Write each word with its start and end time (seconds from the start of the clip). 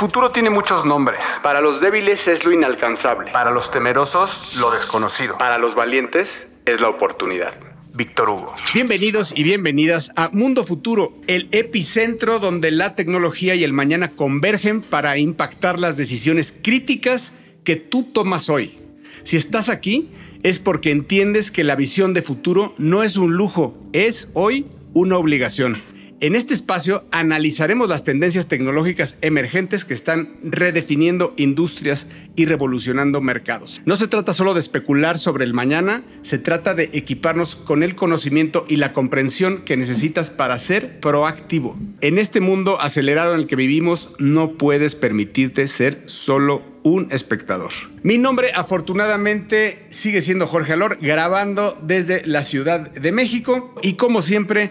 futuro 0.00 0.30
tiene 0.30 0.48
muchos 0.48 0.86
nombres. 0.86 1.38
Para 1.42 1.60
los 1.60 1.78
débiles 1.78 2.26
es 2.26 2.42
lo 2.42 2.52
inalcanzable. 2.52 3.32
Para 3.32 3.50
los 3.50 3.70
temerosos, 3.70 4.56
lo 4.58 4.70
desconocido. 4.70 5.36
Para 5.36 5.58
los 5.58 5.74
valientes 5.74 6.46
es 6.64 6.80
la 6.80 6.88
oportunidad. 6.88 7.52
Víctor 7.92 8.30
Hugo. 8.30 8.54
Bienvenidos 8.72 9.34
y 9.36 9.42
bienvenidas 9.42 10.10
a 10.16 10.30
Mundo 10.30 10.64
Futuro, 10.64 11.12
el 11.26 11.50
epicentro 11.52 12.38
donde 12.38 12.70
la 12.70 12.94
tecnología 12.94 13.54
y 13.54 13.62
el 13.62 13.74
mañana 13.74 14.12
convergen 14.12 14.80
para 14.80 15.18
impactar 15.18 15.78
las 15.78 15.98
decisiones 15.98 16.56
críticas 16.62 17.34
que 17.62 17.76
tú 17.76 18.04
tomas 18.04 18.48
hoy. 18.48 18.78
Si 19.24 19.36
estás 19.36 19.68
aquí, 19.68 20.10
es 20.42 20.58
porque 20.58 20.92
entiendes 20.92 21.50
que 21.50 21.62
la 21.62 21.76
visión 21.76 22.14
de 22.14 22.22
futuro 22.22 22.72
no 22.78 23.02
es 23.02 23.18
un 23.18 23.34
lujo, 23.34 23.76
es 23.92 24.30
hoy 24.32 24.66
una 24.94 25.18
obligación. 25.18 25.89
En 26.22 26.36
este 26.36 26.52
espacio 26.52 27.04
analizaremos 27.12 27.88
las 27.88 28.04
tendencias 28.04 28.46
tecnológicas 28.46 29.16
emergentes 29.22 29.86
que 29.86 29.94
están 29.94 30.34
redefiniendo 30.42 31.32
industrias 31.38 32.08
y 32.36 32.44
revolucionando 32.44 33.22
mercados. 33.22 33.80
No 33.86 33.96
se 33.96 34.06
trata 34.06 34.34
solo 34.34 34.52
de 34.52 34.60
especular 34.60 35.16
sobre 35.16 35.46
el 35.46 35.54
mañana, 35.54 36.02
se 36.20 36.36
trata 36.36 36.74
de 36.74 36.90
equiparnos 36.92 37.56
con 37.56 37.82
el 37.82 37.94
conocimiento 37.94 38.66
y 38.68 38.76
la 38.76 38.92
comprensión 38.92 39.62
que 39.64 39.78
necesitas 39.78 40.28
para 40.28 40.58
ser 40.58 41.00
proactivo. 41.00 41.78
En 42.02 42.18
este 42.18 42.42
mundo 42.42 42.82
acelerado 42.82 43.32
en 43.32 43.40
el 43.40 43.46
que 43.46 43.56
vivimos, 43.56 44.10
no 44.18 44.58
puedes 44.58 44.96
permitirte 44.96 45.66
ser 45.68 46.02
solo 46.04 46.62
un 46.82 47.08
espectador. 47.10 47.72
Mi 48.02 48.18
nombre 48.18 48.52
afortunadamente 48.54 49.86
sigue 49.88 50.20
siendo 50.20 50.46
Jorge 50.46 50.74
Alor, 50.74 50.98
grabando 51.00 51.78
desde 51.80 52.26
la 52.26 52.44
Ciudad 52.44 52.90
de 52.90 53.10
México 53.10 53.74
y 53.82 53.94
como 53.94 54.20
siempre 54.20 54.70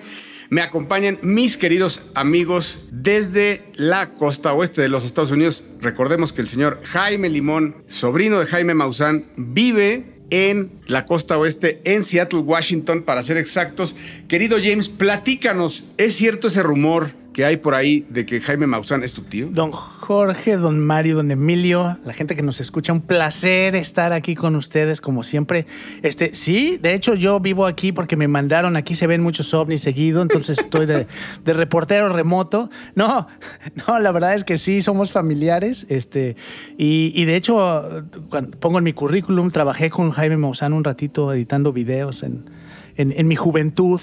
me 0.50 0.62
acompañan 0.62 1.20
mis 1.22 1.58
queridos 1.58 2.04
amigos 2.16 2.80
desde 2.92 3.72
la 3.76 4.14
costa 4.14 4.54
oeste 4.54 4.82
de 4.82 4.90
los 4.90 5.06
Estados 5.06 5.32
Unidos. 5.32 5.64
Recordemos 5.80 6.34
que 6.34 6.42
el 6.42 6.48
señor 6.48 6.82
Jaime 6.84 7.30
Limón, 7.30 7.84
sobrino 7.88 8.40
de 8.40 8.46
Jaime 8.46 8.74
Maussan, 8.74 9.26
vive 9.38 10.20
en 10.32 10.82
la 10.86 11.06
costa 11.06 11.38
oeste, 11.38 11.82
en 11.86 12.04
Seattle, 12.04 12.40
Washington, 12.40 13.04
para 13.04 13.24
ser 13.24 13.38
exactos. 13.38 13.96
Querido 14.28 14.58
James, 14.62 14.90
platícanos, 14.90 15.86
¿es 15.98 16.16
cierto 16.16 16.48
ese 16.48 16.64
rumor 16.64 17.12
que 17.40 17.46
hay 17.46 17.56
por 17.56 17.74
ahí 17.74 18.06
de 18.10 18.26
que 18.26 18.42
Jaime 18.42 18.68
Maussan 18.68 19.02
es 19.02 19.14
tu 19.14 19.22
tío? 19.22 19.48
Don 19.50 19.72
Jorge, 19.72 20.58
don 20.58 20.78
Mario, 20.78 21.16
don 21.16 21.32
Emilio, 21.32 21.98
la 22.04 22.12
gente 22.12 22.36
que 22.36 22.42
nos 22.42 22.60
escucha, 22.60 22.92
un 22.92 23.00
placer 23.00 23.78
estar 23.78 24.12
aquí 24.12 24.36
con 24.36 24.58
ustedes 24.58 25.00
como 25.00 25.24
siempre. 25.24 25.66
Este, 26.02 26.36
sí, 26.36 26.78
de 26.82 26.94
hecho 26.94 27.16
yo 27.16 27.40
vivo 27.40 27.66
aquí 27.66 27.94
porque 27.94 28.18
me 28.18 28.28
mandaron, 28.28 28.76
aquí 28.76 28.94
se 28.94 29.08
ven 29.08 29.24
muchos 29.24 29.54
ovnis 29.54 29.80
seguido, 29.80 30.22
entonces 30.22 30.60
estoy 30.66 30.86
de, 30.86 31.08
reportero 31.46 32.10
remoto. 32.10 32.70
No, 32.94 33.28
no, 33.88 34.00
la 34.00 34.12
verdad 34.12 34.36
es 34.36 34.44
que 34.44 34.58
sí, 34.58 34.82
somos 34.82 35.14
familiares. 35.14 35.86
Este, 35.88 36.36
y, 36.78 37.24
de 37.24 37.38
hecho, 37.38 38.04
cuando 38.30 38.60
pongo 38.60 38.80
en 38.80 38.84
mi 38.84 38.92
currículum, 38.92 39.50
trabajé 39.50 39.90
con 39.90 40.12
Jaime 40.12 40.36
Maussan 40.36 40.74
un 40.74 40.84
ratito 40.84 41.32
editando 41.32 41.72
videos 41.72 42.22
en, 42.22 42.50
en 42.98 43.28
mi 43.30 43.38
juventud. 43.38 44.02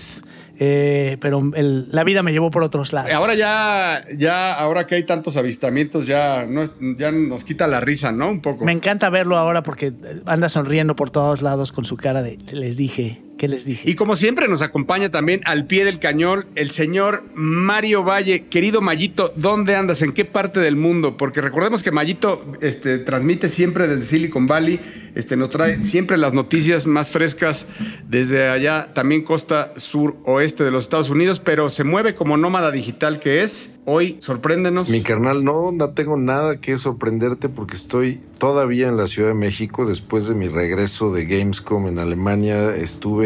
Eh, 0.58 1.18
pero 1.20 1.42
la 1.52 2.04
vida 2.04 2.22
me 2.22 2.32
llevó 2.32 2.50
por 2.50 2.62
otros 2.62 2.92
lados. 2.92 3.10
Ahora 3.12 3.34
ya, 3.34 4.04
ya, 4.16 4.54
ahora 4.54 4.86
que 4.86 4.94
hay 4.94 5.02
tantos 5.04 5.36
avistamientos, 5.36 6.06
ya, 6.06 6.46
no, 6.48 6.64
ya 6.96 7.10
nos 7.12 7.44
quita 7.44 7.66
la 7.66 7.80
risa, 7.80 8.12
¿no? 8.12 8.30
Un 8.30 8.40
poco. 8.40 8.64
Me 8.64 8.72
encanta 8.72 9.10
verlo 9.10 9.36
ahora 9.36 9.62
porque 9.62 9.92
anda 10.24 10.48
sonriendo 10.48 10.96
por 10.96 11.10
todos 11.10 11.42
lados 11.42 11.72
con 11.72 11.84
su 11.84 11.96
cara 11.96 12.22
de 12.22 12.38
les 12.52 12.76
dije. 12.76 13.25
¿Qué 13.36 13.48
les 13.48 13.66
dije? 13.66 13.90
Y 13.90 13.96
como 13.96 14.16
siempre 14.16 14.48
nos 14.48 14.62
acompaña 14.62 15.10
también 15.10 15.42
al 15.44 15.66
pie 15.66 15.84
del 15.84 15.98
cañón 15.98 16.46
el 16.54 16.70
señor 16.70 17.24
Mario 17.34 18.02
Valle. 18.02 18.46
Querido 18.46 18.80
Mayito, 18.80 19.34
¿dónde 19.36 19.76
andas? 19.76 20.00
¿En 20.00 20.12
qué 20.12 20.24
parte 20.24 20.58
del 20.60 20.76
mundo? 20.76 21.18
Porque 21.18 21.42
recordemos 21.42 21.82
que 21.82 21.90
Mayito 21.90 22.44
este, 22.62 22.98
transmite 22.98 23.50
siempre 23.50 23.88
desde 23.88 24.06
Silicon 24.06 24.46
Valley, 24.46 24.80
este, 25.14 25.36
nos 25.36 25.50
trae 25.50 25.82
siempre 25.82 26.16
las 26.16 26.32
noticias 26.32 26.86
más 26.86 27.10
frescas 27.10 27.66
desde 28.08 28.48
allá, 28.48 28.92
también 28.94 29.22
costa 29.22 29.72
sur 29.76 30.16
oeste 30.24 30.64
de 30.64 30.70
los 30.70 30.84
Estados 30.84 31.10
Unidos, 31.10 31.38
pero 31.38 31.68
se 31.68 31.84
mueve 31.84 32.14
como 32.14 32.38
nómada 32.38 32.70
digital 32.70 33.20
que 33.20 33.42
es. 33.42 33.70
Hoy, 33.84 34.16
sorpréndenos. 34.18 34.88
Mi 34.88 35.02
carnal, 35.02 35.44
no, 35.44 35.70
no 35.70 35.90
tengo 35.90 36.16
nada 36.16 36.60
que 36.60 36.76
sorprenderte 36.76 37.48
porque 37.48 37.76
estoy 37.76 38.20
todavía 38.38 38.88
en 38.88 38.96
la 38.96 39.06
Ciudad 39.06 39.28
de 39.28 39.34
México 39.34 39.86
después 39.86 40.26
de 40.26 40.34
mi 40.34 40.48
regreso 40.48 41.12
de 41.12 41.24
Gamescom 41.24 41.86
en 41.86 42.00
Alemania. 42.00 42.74
Estuve 42.74 43.25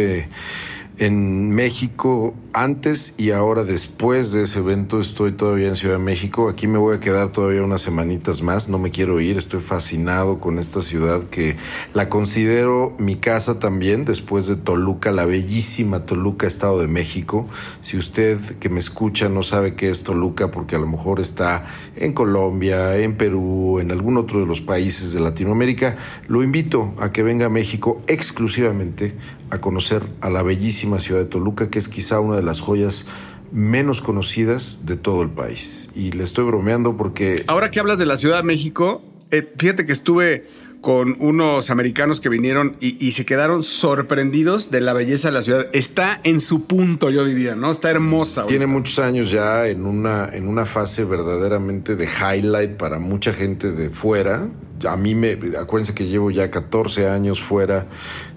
en 1.01 1.55
México 1.55 2.35
antes 2.53 3.15
y 3.17 3.31
ahora 3.31 3.65
después 3.65 4.33
de 4.33 4.43
ese 4.43 4.59
evento 4.59 5.01
estoy 5.01 5.33
todavía 5.33 5.69
en 5.69 5.77
Ciudad 5.77 5.95
de 5.95 6.05
México. 6.05 6.51
Aquí 6.51 6.67
me 6.67 6.77
voy 6.77 6.95
a 6.95 7.01
quedar 7.01 7.31
todavía 7.33 7.63
unas 7.63 7.81
semanitas 7.81 8.43
más. 8.43 8.69
No 8.69 8.79
me 8.79 8.91
quiero 8.91 9.19
ir. 9.19 9.39
Estoy 9.39 9.61
fascinado 9.61 10.41
con 10.41 10.59
esta 10.59 10.83
ciudad 10.83 11.25
que 11.25 11.57
la 11.95 12.11
considero 12.11 12.95
mi 12.99 13.17
casa 13.17 13.59
también 13.59 14.05
después 14.05 14.47
de 14.47 14.57
Toluca, 14.57 15.11
la 15.11 15.25
bellísima 15.25 16.05
Toluca, 16.05 16.47
Estado 16.47 16.79
de 16.79 16.87
México. 16.87 17.49
Si 17.81 17.97
usted 17.97 18.39
que 18.59 18.69
me 18.69 18.79
escucha 18.79 19.31
no 19.31 19.43
sabe 19.43 19.77
qué 19.77 19.89
es 19.89 20.03
Toluca 20.03 20.51
porque 20.51 20.77
a 20.77 20.81
lo 20.81 20.87
mejor 20.87 21.19
está 21.19 21.65
en 21.97 22.13
Colombia, 22.13 22.99
en 22.99 23.17
Perú, 23.17 23.79
en 23.81 23.91
algún 23.91 24.19
otro 24.19 24.41
de 24.41 24.47
los 24.47 24.61
países 24.61 25.15
de 25.15 25.21
Latinoamérica, 25.21 25.97
lo 26.29 26.43
invito 26.43 26.93
a 27.01 27.11
que 27.11 27.23
venga 27.23 27.47
a 27.47 27.51
México 27.51 28.03
exclusivamente 28.07 29.15
a 29.51 29.61
conocer 29.61 30.05
a 30.21 30.31
la 30.31 30.43
bellísima 30.43 30.99
ciudad 30.99 31.21
de 31.21 31.27
Toluca, 31.27 31.71
que 31.71 31.79
es 31.79 31.89
quizá 31.89 32.21
una 32.21 32.37
de 32.37 32.43
las 32.43 32.61
joyas 32.61 33.07
menos 33.53 34.01
conocidas 34.01 34.79
de 34.85 34.97
todo 34.97 35.23
el 35.23 35.31
país. 35.31 35.91
Y 35.95 36.13
le 36.13 36.25
estoy 36.25 36.45
bromeando 36.45 36.97
porque... 36.97 37.45
Ahora 37.47 37.71
que 37.71 37.81
hablas 37.81 37.99
de 37.99 38.07
la 38.07 38.17
Ciudad 38.17 38.37
de 38.39 38.43
México, 38.45 39.03
eh, 39.31 39.53
fíjate 39.59 39.87
que 39.87 39.93
estuve 39.93 40.47
con 40.81 41.17
unos 41.19 41.71
americanos 41.71 42.21
que 42.21 42.29
vinieron 42.29 42.77
y, 42.81 43.13
se 43.13 43.27
quedaron 43.27 43.63
sorprendidos 43.63 44.71
de 44.71 44.81
la 44.81 44.93
belleza 44.93 45.29
de 45.29 45.33
la 45.33 45.43
ciudad. 45.43 45.67
Está 45.73 46.21
en 46.25 46.41
su 46.41 46.65
punto, 46.65 47.11
yo 47.11 47.25
diría, 47.25 47.55
¿no? 47.55 47.71
Está 47.71 47.91
hermosa. 47.91 48.47
Tiene 48.47 48.67
muchos 48.67 48.99
años 48.99 49.31
ya 49.31 49.67
en 49.67 49.85
una, 49.85 50.29
en 50.33 50.49
una 50.49 50.65
fase 50.65 51.05
verdaderamente 51.05 51.97
de 51.97 52.07
highlight 52.07 52.73
para 52.73 52.99
mucha 52.99 53.33
gente 53.33 53.73
de 53.73 53.91
fuera. 53.91 54.49
A 54.89 54.97
mí 54.97 55.15
me, 55.15 55.39
acuérdense 55.59 55.95
que 55.95 56.07
llevo 56.07 56.31
ya 56.31 56.51
14 56.51 57.09
años 57.09 57.43
fuera, 57.43 57.87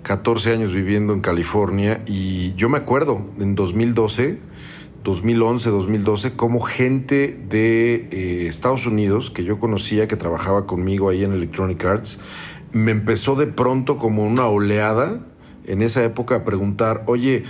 14 0.01 0.51
años 0.51 0.73
viviendo 0.73 1.13
en 1.13 1.21
California 1.21 2.01
y 2.05 2.53
yo 2.55 2.67
me 2.67 2.77
acuerdo 2.77 3.25
en 3.39 3.55
2012 3.55 4.39
2011, 5.03 5.69
2012, 5.69 6.33
como 6.33 6.61
gente 6.61 7.37
de 7.49 8.07
eh, 8.11 8.47
Estados 8.47 8.85
Unidos 8.85 9.29
que 9.31 9.43
yo 9.43 9.59
conocía, 9.59 10.07
que 10.07 10.15
trabajaba 10.15 10.65
conmigo 10.65 11.09
ahí 11.09 11.23
en 11.23 11.33
Electronic 11.33 11.83
Arts, 11.85 12.19
me 12.71 12.91
empezó 12.91 13.35
de 13.35 13.47
pronto 13.47 13.97
como 13.97 14.23
una 14.23 14.47
oleada 14.47 15.19
en 15.65 15.81
esa 15.81 16.03
época 16.03 16.35
a 16.35 16.45
preguntar, 16.45 17.03
oye, 17.07 17.43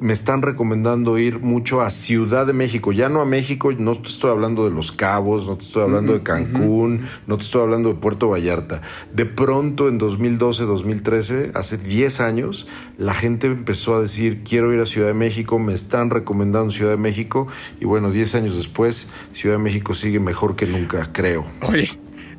me 0.00 0.14
están 0.14 0.40
recomendando 0.40 1.18
ir 1.18 1.40
mucho 1.40 1.82
a 1.82 1.90
Ciudad 1.90 2.46
de 2.46 2.54
México, 2.54 2.90
ya 2.90 3.10
no 3.10 3.20
a 3.20 3.26
México, 3.26 3.70
no 3.72 3.94
te 3.94 4.08
estoy 4.08 4.30
hablando 4.30 4.64
de 4.64 4.70
Los 4.70 4.92
Cabos, 4.92 5.46
no 5.46 5.56
te 5.56 5.64
estoy 5.64 5.82
hablando 5.82 6.14
de 6.14 6.22
Cancún, 6.22 7.02
no 7.26 7.36
te 7.36 7.42
estoy 7.44 7.62
hablando 7.62 7.90
de 7.90 7.96
Puerto 7.96 8.30
Vallarta. 8.30 8.80
De 9.12 9.26
pronto 9.26 9.88
en 9.88 9.98
2012, 9.98 10.64
2013, 10.64 11.52
hace 11.54 11.76
10 11.76 12.20
años, 12.20 12.66
la 12.96 13.12
gente 13.12 13.46
empezó 13.46 13.94
a 13.94 14.00
decir, 14.00 14.42
quiero 14.42 14.72
ir 14.72 14.80
a 14.80 14.86
Ciudad 14.86 15.08
de 15.08 15.14
México, 15.14 15.58
me 15.58 15.74
están 15.74 16.08
recomendando 16.08 16.70
Ciudad 16.70 16.92
de 16.92 16.96
México 16.96 17.46
y 17.78 17.84
bueno, 17.84 18.10
10 18.10 18.36
años 18.36 18.56
después, 18.56 19.08
Ciudad 19.32 19.56
de 19.56 19.62
México 19.62 19.92
sigue 19.92 20.18
mejor 20.18 20.56
que 20.56 20.66
nunca, 20.66 21.12
creo. 21.12 21.44
Oye, 21.68 21.90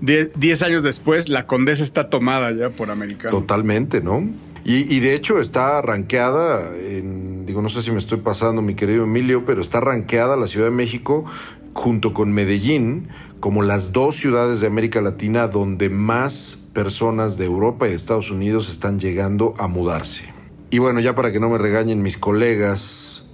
10 0.01 0.63
años 0.63 0.83
después, 0.83 1.29
la 1.29 1.45
condesa 1.45 1.83
está 1.83 2.09
tomada 2.09 2.51
ya 2.53 2.71
por 2.71 2.89
americanos. 2.89 3.39
Totalmente, 3.39 4.01
¿no? 4.01 4.27
Y, 4.63 4.99
de 4.99 5.15
hecho 5.15 5.39
está 5.39 5.81
ranqueada, 5.81 6.75
en, 6.77 7.47
digo, 7.47 7.63
no 7.63 7.69
sé 7.69 7.81
si 7.81 7.91
me 7.91 7.97
estoy 7.97 8.19
pasando, 8.19 8.61
mi 8.61 8.75
querido 8.75 9.05
Emilio, 9.05 9.43
pero 9.43 9.59
está 9.59 9.79
ranqueada 9.79 10.35
la 10.35 10.45
Ciudad 10.45 10.67
de 10.67 10.71
México 10.71 11.25
junto 11.73 12.13
con 12.13 12.31
Medellín 12.31 13.07
como 13.39 13.63
las 13.63 13.91
dos 13.91 14.15
ciudades 14.15 14.61
de 14.61 14.67
América 14.67 15.01
Latina 15.01 15.47
donde 15.47 15.89
más 15.89 16.59
personas 16.73 17.37
de 17.37 17.45
Europa 17.45 17.87
y 17.87 17.89
de 17.89 17.95
Estados 17.95 18.29
Unidos 18.29 18.69
están 18.69 18.99
llegando 18.99 19.53
a 19.57 19.67
mudarse. 19.67 20.25
Y 20.69 20.77
bueno, 20.77 20.99
ya 20.99 21.15
para 21.15 21.31
que 21.31 21.39
no 21.39 21.49
me 21.49 21.57
regañen 21.57 22.03
mis 22.03 22.17
colegas, 22.17 23.25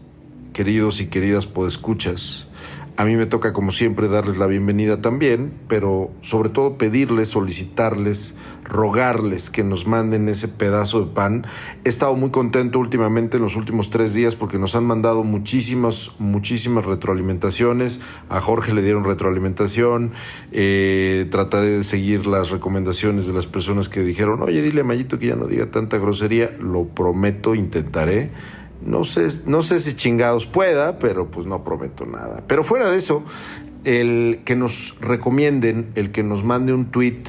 queridos 0.54 1.02
y 1.02 1.08
queridas 1.08 1.46
podescuchas, 1.46 2.48
a 2.98 3.06
mí 3.06 3.16
me 3.16 3.28
toca, 3.28 3.54
como 3.54 3.70
siempre, 3.70 4.08
darles 4.08 4.40
la 4.40 4.48
bienvenida 4.48 5.02
también, 5.02 5.54
pero 5.68 6.10
sobre 6.22 6.50
todo 6.50 6.80
pedirles, 6.80 7.28
solicitarles, 7.28 8.34
rogarles 8.64 9.52
que 9.52 9.64
nos 9.64 9.86
manden 9.86 10.28
ese 10.30 10.48
pedazo 10.48 11.02
de 11.06 11.14
pan. 11.14 11.46
He 11.86 11.90
estado 11.90 12.16
muy 12.16 12.32
contento 12.32 12.80
últimamente 12.80 13.38
en 13.38 13.44
los 13.44 13.56
últimos 13.56 13.92
tres 13.92 14.16
días 14.16 14.36
porque 14.36 14.58
nos 14.58 14.76
han 14.76 14.84
mandado 14.84 15.24
muchísimas, 15.24 16.12
muchísimas 16.18 16.86
retroalimentaciones. 16.86 18.02
A 18.30 18.42
Jorge 18.42 18.74
le 18.74 18.82
dieron 18.82 19.04
retroalimentación. 19.04 20.14
Eh, 20.52 21.28
trataré 21.30 21.70
de 21.70 21.84
seguir 21.84 22.26
las 22.26 22.50
recomendaciones 22.50 23.28
de 23.28 23.34
las 23.34 23.46
personas 23.46 23.90
que 23.90 24.02
dijeron, 24.02 24.42
oye, 24.42 24.64
dile 24.64 24.82
a 24.82 24.84
Mayito 24.84 25.20
que 25.20 25.28
ya 25.28 25.36
no 25.36 25.46
diga 25.46 25.70
tanta 25.70 26.00
grosería. 26.00 26.50
Lo 26.60 26.86
prometo, 26.86 27.54
intentaré 27.54 28.32
no 28.82 29.04
sé, 29.04 29.28
no 29.46 29.62
sé 29.62 29.80
si 29.80 29.94
chingados 29.94 30.46
pueda, 30.46 31.00
pero 31.00 31.30
pues 31.30 31.48
no 31.48 31.64
prometo 31.64 32.06
nada. 32.06 32.44
Pero 32.48 32.64
fuera 32.64 32.90
de 32.90 32.98
eso, 32.98 33.24
el 33.84 34.42
que 34.46 34.56
nos 34.56 34.96
recomienden, 35.00 35.92
el 35.96 36.12
que 36.12 36.24
nos 36.24 36.44
mande 36.44 36.74
un 36.74 36.92
tweet, 36.92 37.24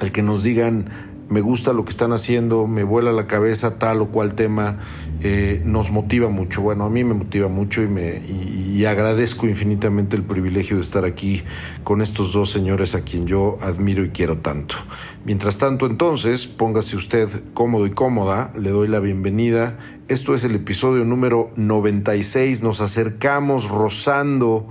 el 0.00 0.12
que 0.12 0.22
nos 0.22 0.42
digan 0.42 1.13
me 1.28 1.40
gusta 1.40 1.72
lo 1.72 1.84
que 1.84 1.90
están 1.90 2.12
haciendo, 2.12 2.66
me 2.66 2.82
vuela 2.82 3.12
la 3.12 3.26
cabeza 3.26 3.78
tal 3.78 4.02
o 4.02 4.08
cual 4.08 4.34
tema, 4.34 4.78
eh, 5.22 5.62
nos 5.64 5.90
motiva 5.90 6.28
mucho. 6.28 6.62
Bueno, 6.62 6.84
a 6.84 6.90
mí 6.90 7.02
me 7.04 7.14
motiva 7.14 7.48
mucho 7.48 7.82
y, 7.82 7.86
me, 7.86 8.18
y, 8.18 8.84
agradezco 8.84 9.46
infinitamente 9.46 10.16
el 10.16 10.22
privilegio 10.22 10.76
de 10.76 10.82
estar 10.82 11.04
aquí 11.04 11.42
con 11.82 12.02
estos 12.02 12.32
dos 12.32 12.50
señores 12.50 12.94
a 12.94 13.02
quien 13.02 13.26
yo 13.26 13.56
admiro 13.60 14.04
y 14.04 14.10
quiero 14.10 14.38
tanto. 14.38 14.76
Mientras 15.24 15.56
tanto, 15.56 15.86
entonces, 15.86 16.46
póngase 16.46 16.96
usted 16.96 17.28
cómodo 17.54 17.86
y 17.86 17.90
cómoda, 17.90 18.52
le 18.58 18.70
doy 18.70 18.88
la 18.88 19.00
bienvenida. 19.00 19.78
Esto 20.08 20.34
es 20.34 20.44
el 20.44 20.54
episodio 20.54 21.04
número 21.04 21.50
96, 21.56 22.62
nos 22.62 22.80
acercamos 22.80 23.70
rozando 23.70 24.68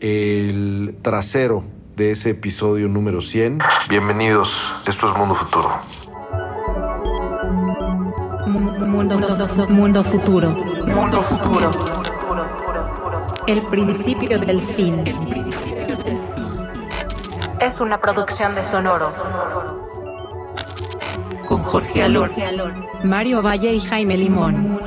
el 0.00 0.96
trasero 1.02 1.64
de 2.02 2.10
ese 2.10 2.30
episodio 2.30 2.88
número 2.88 3.20
100. 3.20 3.60
Bienvenidos, 3.88 4.74
esto 4.88 5.08
es 5.08 5.16
Mundo 5.16 5.36
Futuro. 5.36 5.70
Mundo, 8.48 9.16
mundo 9.68 10.02
futuro. 10.02 10.50
Mundo 10.50 11.22
futuro. 11.22 11.70
El 13.46 13.64
principio 13.68 14.40
del 14.40 14.60
fin. 14.60 14.96
Es 17.60 17.80
una 17.80 17.98
producción 17.98 18.52
de 18.56 18.64
Sonoro. 18.64 19.08
Con 21.46 21.62
Jorge 21.62 22.02
Alor, 22.02 22.32
Mario 23.04 23.42
Valle 23.42 23.74
y 23.74 23.80
Jaime 23.80 24.16
Limón. 24.16 24.80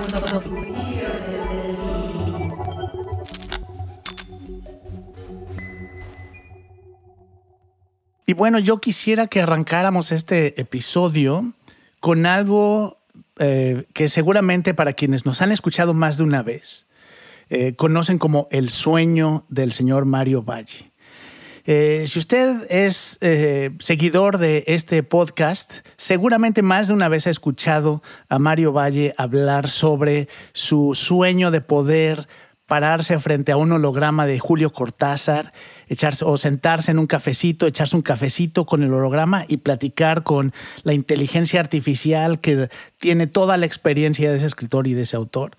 Y 8.28 8.34
bueno, 8.34 8.58
yo 8.58 8.80
quisiera 8.80 9.28
que 9.28 9.42
arrancáramos 9.42 10.12
este 10.12 10.60
episodio 10.60 11.54
con 12.00 12.26
algo 12.26 12.98
eh, 13.38 13.86
que 13.94 14.10
seguramente 14.10 14.74
para 14.74 14.94
quienes 14.94 15.28
nos 15.28 15.44
han 15.44 15.52
escuchado 15.52 15.94
más 15.94 16.18
de 16.18 16.24
una 16.24 16.42
vez, 16.42 16.88
eh, 17.52 17.76
conocen 17.76 18.18
como 18.18 18.48
el 18.50 18.70
sueño 18.70 19.46
del 19.50 19.74
señor 19.74 20.06
Mario 20.06 20.42
Valle. 20.42 20.92
Eh, 21.68 22.06
si 22.08 22.18
usted 22.18 22.66
es 22.70 23.20
seguidor 23.80 24.40
de 24.40 24.64
este 24.68 25.04
podcast, 25.04 25.86
seguramente 25.96 26.64
más 26.64 26.88
de 26.88 26.96
una 26.96 27.10
vez 27.10 27.28
ha 27.28 27.32
escuchado 27.32 28.02
a 28.28 28.40
Mario 28.40 28.72
Valle 28.74 29.14
hablar 29.18 29.70
sobre 29.70 30.30
su 30.54 30.96
sueño 30.96 31.52
de 31.52 31.62
poder 31.62 32.28
pararse 32.68 33.20
frente 33.20 33.52
a 33.52 33.58
un 33.58 33.72
holograma 33.72 34.26
de 34.26 34.40
Julio 34.40 34.72
Cortázar, 34.72 35.54
echarse 35.88 36.26
o 36.26 36.36
sentarse 36.38 36.92
en 36.92 37.00
un 37.00 37.08
cafecito, 37.08 37.68
echarse 37.68 37.96
un 37.96 38.02
cafecito 38.02 38.66
con 38.66 38.82
el 38.82 38.94
holograma 38.94 39.46
y 39.48 39.58
platicar 39.58 40.24
con 40.24 40.54
la 40.84 40.94
inteligencia 40.94 41.60
artificial 41.60 42.40
que 42.40 42.70
tiene 43.00 43.28
toda 43.28 43.58
la 43.58 43.66
experiencia 43.66 44.32
de 44.32 44.38
ese 44.38 44.48
escritor 44.48 44.88
y 44.88 44.94
de 44.94 45.04
ese 45.04 45.16
autor. 45.16 45.58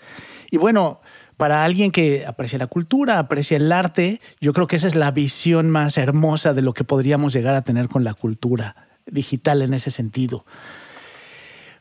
Y 0.51 0.57
bueno, 0.57 1.01
para 1.37 1.65
alguien 1.65 1.93
que 1.93 2.25
aprecia 2.27 2.59
la 2.59 2.67
cultura, 2.67 3.19
aprecia 3.19 3.57
el 3.57 3.71
arte, 3.71 4.21
yo 4.41 4.53
creo 4.53 4.67
que 4.67 4.77
esa 4.77 4.89
es 4.89 4.95
la 4.95 5.11
visión 5.11 5.71
más 5.71 5.99
hermosa 5.99 6.55
de 6.55 6.63
lo 6.63 6.73
que 6.75 6.85
podríamos 6.85 7.33
llegar 7.33 7.55
a 7.55 7.63
tener 7.63 7.89
con 7.89 8.05
la 8.05 8.15
cultura 8.15 8.89
digital 9.07 9.63
en 9.63 9.75
ese 9.75 9.91
sentido. 9.91 10.45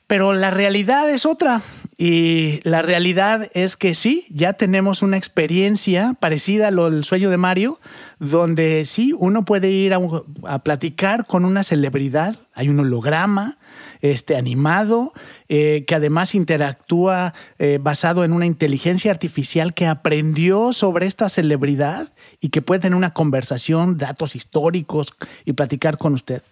Pero 0.07 0.33
la 0.33 0.51
realidad 0.51 1.10
es 1.10 1.25
otra. 1.25 1.62
Y 1.97 2.59
la 2.63 2.81
realidad 2.81 3.50
es 3.53 3.77
que 3.77 3.94
sí, 3.94 4.25
ya 4.30 4.53
tenemos 4.53 5.01
una 5.01 5.15
experiencia 5.15 6.15
parecida 6.19 6.68
al 6.68 7.06
sueño 7.06 7.30
de 7.30 7.38
Mario, 7.38 7.80
donde 8.19 8.86
sí, 8.86 9.13
uno 9.18 9.45
puede 9.45 9.71
ir 9.71 9.94
a, 9.94 10.59
platicar 10.59 11.25
con 11.25 11.45
una 11.45 11.63
celebridad, 11.63 12.36
hay 12.53 12.68
un 12.68 12.81
holograma 12.81 13.57
este, 14.01 14.36
animado, 14.36 15.13
eh, 15.47 15.86
que 15.88 15.95
además 15.95 16.36
interactúa 16.36 17.33
eh, 17.59 17.80
basado 17.81 18.25
en 18.25 18.33
una 18.33 18.45
inteligencia 18.45 19.12
artificial 19.12 19.74
que 19.74 19.88
aprendió 19.88 20.74
sobre 20.74 21.06
esta 21.06 21.30
celebridad 21.30 22.12
y 22.42 22.50
que 22.50 22.62
puede 22.62 22.81
tener 22.81 22.97
una 22.97 23.13
conversación, 23.13 23.97
datos 23.97 24.36
históricos 24.36 25.13
y 25.45 25.53
platicar 25.53 25.97
con 25.97 26.13
usted. 26.13 26.44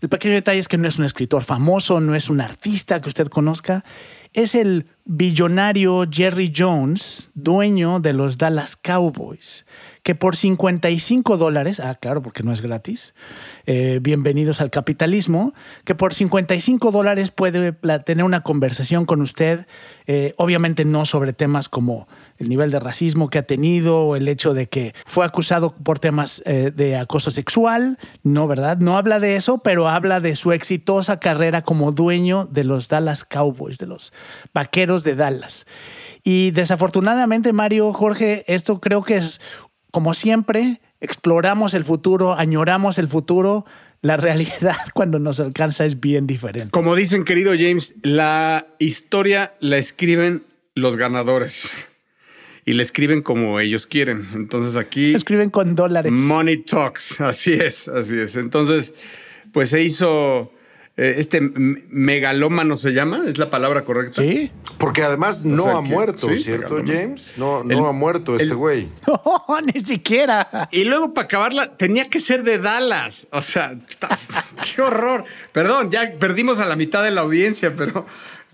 El 0.00 0.08
pequeño 0.08 0.34
detalle 0.34 0.60
es 0.60 0.68
que 0.68 0.78
no 0.78 0.86
es 0.86 0.98
un 0.98 1.04
escritor 1.04 1.42
famoso, 1.42 2.00
no 2.00 2.14
es 2.14 2.30
un 2.30 2.40
artista 2.40 3.00
que 3.00 3.08
usted 3.08 3.26
conozca, 3.26 3.84
es 4.32 4.54
el 4.54 4.86
billonario 5.04 6.04
Jerry 6.10 6.52
Jones, 6.54 7.30
dueño 7.34 8.00
de 8.00 8.12
los 8.12 8.38
Dallas 8.38 8.76
Cowboys, 8.76 9.66
que 10.08 10.14
por 10.14 10.36
55 10.36 11.36
dólares, 11.36 11.80
ah, 11.80 11.94
claro, 11.94 12.22
porque 12.22 12.42
no 12.42 12.50
es 12.50 12.62
gratis, 12.62 13.12
eh, 13.66 13.98
bienvenidos 14.00 14.62
al 14.62 14.70
capitalismo, 14.70 15.52
que 15.84 15.94
por 15.94 16.14
55 16.14 16.90
dólares 16.90 17.30
puede 17.30 17.72
tener 18.06 18.24
una 18.24 18.42
conversación 18.42 19.04
con 19.04 19.20
usted, 19.20 19.66
eh, 20.06 20.32
obviamente 20.38 20.86
no 20.86 21.04
sobre 21.04 21.34
temas 21.34 21.68
como 21.68 22.08
el 22.38 22.48
nivel 22.48 22.70
de 22.70 22.80
racismo 22.80 23.28
que 23.28 23.36
ha 23.36 23.42
tenido 23.42 24.00
o 24.00 24.16
el 24.16 24.28
hecho 24.28 24.54
de 24.54 24.66
que 24.66 24.94
fue 25.04 25.26
acusado 25.26 25.74
por 25.74 25.98
temas 25.98 26.42
eh, 26.46 26.72
de 26.74 26.96
acoso 26.96 27.30
sexual, 27.30 27.98
no, 28.22 28.48
¿verdad? 28.48 28.78
No 28.78 28.96
habla 28.96 29.20
de 29.20 29.36
eso, 29.36 29.58
pero 29.58 29.88
habla 29.88 30.20
de 30.20 30.36
su 30.36 30.52
exitosa 30.52 31.20
carrera 31.20 31.60
como 31.60 31.92
dueño 31.92 32.48
de 32.50 32.64
los 32.64 32.88
Dallas 32.88 33.24
Cowboys, 33.24 33.76
de 33.76 33.88
los 33.88 34.14
Vaqueros 34.54 35.04
de 35.04 35.16
Dallas. 35.16 35.66
Y 36.24 36.50
desafortunadamente, 36.50 37.52
Mario, 37.52 37.92
Jorge, 37.92 38.44
esto 38.48 38.80
creo 38.80 39.02
que 39.02 39.16
es, 39.16 39.40
como 39.90 40.14
siempre, 40.14 40.80
exploramos 41.00 41.74
el 41.74 41.84
futuro, 41.84 42.34
añoramos 42.34 42.98
el 42.98 43.08
futuro. 43.08 43.64
La 44.00 44.16
realidad 44.16 44.76
cuando 44.94 45.18
nos 45.18 45.40
alcanza 45.40 45.84
es 45.84 46.00
bien 46.00 46.26
diferente. 46.26 46.70
Como 46.70 46.94
dicen, 46.94 47.24
querido 47.24 47.52
James, 47.58 47.94
la 48.02 48.66
historia 48.78 49.54
la 49.60 49.78
escriben 49.78 50.44
los 50.74 50.96
ganadores 50.96 51.74
y 52.64 52.74
la 52.74 52.82
escriben 52.82 53.22
como 53.22 53.60
ellos 53.60 53.86
quieren. 53.86 54.28
Entonces 54.34 54.76
aquí... 54.76 55.14
Escriben 55.14 55.50
con 55.50 55.74
dólares. 55.74 56.12
Money 56.12 56.58
talks, 56.58 57.20
así 57.20 57.54
es, 57.54 57.88
así 57.88 58.18
es. 58.18 58.36
Entonces, 58.36 58.94
pues 59.52 59.70
se 59.70 59.82
hizo 59.82 60.52
este 60.98 61.40
megalómano 61.40 62.76
se 62.76 62.90
llama, 62.90 63.22
es 63.28 63.38
la 63.38 63.50
palabra 63.50 63.84
correcta. 63.84 64.20
Sí. 64.20 64.50
Porque 64.78 65.04
además 65.04 65.44
no 65.44 65.76
ha 65.76 65.80
muerto, 65.80 66.28
¿cierto, 66.34 66.82
James? 66.84 67.34
No, 67.36 67.62
no 67.62 67.86
ha 67.86 67.92
muerto 67.92 68.34
este 68.34 68.54
güey. 68.54 68.88
No, 69.06 69.60
ni 69.60 69.80
siquiera. 69.80 70.68
Y 70.72 70.84
luego 70.84 71.14
para 71.14 71.26
acabarla, 71.26 71.76
tenía 71.76 72.10
que 72.10 72.20
ser 72.20 72.42
de 72.42 72.58
Dallas. 72.58 73.28
O 73.30 73.40
sea, 73.40 73.76
qué 74.74 74.82
horror. 74.82 75.24
Perdón, 75.52 75.90
ya 75.90 76.12
perdimos 76.18 76.60
a 76.60 76.66
la 76.66 76.76
mitad 76.76 77.02
de 77.02 77.12
la 77.12 77.22
audiencia, 77.22 77.74
pero, 77.76 78.04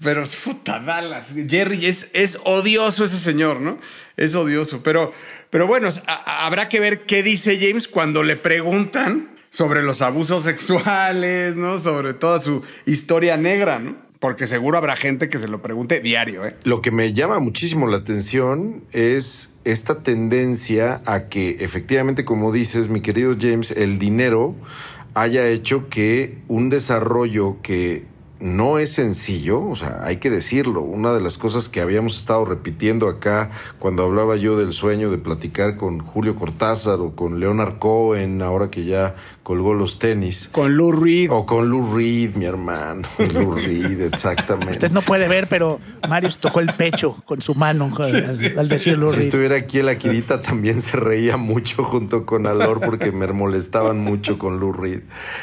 pero 0.03 0.23
puta 0.45 0.81
Dallas. 0.81 1.35
Jerry 1.49 1.87
es, 1.87 2.11
es 2.13 2.39
odioso 2.45 3.05
ese 3.05 3.19
señor, 3.19 3.61
¿no? 3.61 3.79
Es 4.17 4.35
odioso. 4.35 4.83
Pero, 4.83 5.13
pero 5.51 5.67
bueno, 5.67 5.89
habrá 6.07 6.69
que 6.69 6.79
ver 6.79 7.01
qué 7.03 7.23
dice 7.23 7.59
James 7.59 7.89
cuando 7.89 8.23
le 8.23 8.37
preguntan 8.37 9.34
sobre 9.55 9.85
los 9.85 10.03
abusos 10.03 10.43
sexuales, 10.43 11.57
¿no? 11.57 11.79
Sobre 11.79 12.13
toda 12.13 12.41
su 12.41 12.63
historia 12.87 13.37
negra, 13.37 13.79
¿no? 13.79 13.95
Porque 14.19 14.49
seguro 14.49 14.79
habrá 14.79 14.97
gente 14.97 15.29
que 15.29 15.39
se 15.39 15.47
lo 15.47 15.63
pregunte 15.63 16.01
diario, 16.01 16.45
¿eh? 16.45 16.57
Lo 16.65 16.83
que 16.83 16.91
me 16.91 17.13
llama 17.13 17.39
muchísimo 17.39 17.87
la 17.87 17.99
atención 17.99 18.83
es 18.91 19.51
esta 19.63 20.01
tendencia 20.01 21.03
a 21.07 21.29
que 21.29 21.51
efectivamente, 21.61 22.25
como 22.25 22.51
dices, 22.51 22.89
mi 22.89 23.01
querido 23.01 23.37
James, 23.41 23.71
el 23.71 24.01
dinero 24.01 24.57
haya 25.15 25.47
hecho 25.47 25.89
que 25.89 26.39
un 26.49 26.69
desarrollo 26.69 27.59
que 27.63 28.07
no 28.45 28.79
es 28.79 28.93
sencillo, 28.93 29.63
o 29.63 29.75
sea, 29.75 30.01
hay 30.05 30.19
que 30.19 30.29
decirlo. 30.29 30.83
Una 30.83 31.15
de 31.15 31.21
las 31.21 31.39
cosas 31.39 31.71
que 31.71 31.81
habíamos 31.81 32.19
estado 32.19 32.45
repitiendo 32.45 33.09
acá 33.09 33.51
cuando 33.79 34.03
hablaba 34.03 34.37
yo 34.37 34.59
del 34.59 34.73
sueño 34.73 35.11
de 35.11 35.19
platicar 35.19 35.77
con 35.77 36.01
Julio 36.01 36.35
Cortázar 36.35 37.01
o 37.01 37.15
con 37.15 37.41
Leonard 37.41 37.79
Cohen, 37.79 38.43
ahora 38.43 38.71
que 38.71 38.85
ya 38.85 39.15
colgó 39.45 39.75
los 39.75 40.01
tenis. 40.01 40.49
Con 40.51 40.77
Lou 40.77 40.91
Reed. 40.91 41.31
O 41.31 41.47
con 41.47 41.69
Lou 41.69 41.95
Reed, 41.95 42.35
mi 42.35 42.47
hermano. 42.47 43.07
Lou 43.33 43.53
Reed, 43.53 44.01
exactamente. 44.01 44.73
Usted 44.73 44.91
no 44.91 45.03
puede 45.03 45.29
ver, 45.29 45.47
pero 45.47 45.79
Marius 46.09 46.39
tocó 46.39 46.59
el 46.59 46.73
pecho 46.73 47.23
con 47.27 47.41
su 47.43 47.55
mano 47.55 47.93
al, 47.97 48.69
decir 48.69 48.99
Lou 48.99 49.11
Reed. 49.11 49.21
Si 49.21 49.27
estuviera 49.27 49.57
aquí 49.57 49.83
la 49.83 49.97
Quirita 49.99 50.43
también 50.43 50.81
se 50.81 50.97
reía 50.97 51.37
mucho 51.37 51.85
junto 51.85 52.27
con 52.27 52.47
Alor 52.47 52.81
porque 52.81 53.13
me 53.13 53.27
molestaban 53.29 54.01
mucho 54.01 54.39
con 54.39 54.59
Lou 54.59 54.73
Reed. 54.73 55.03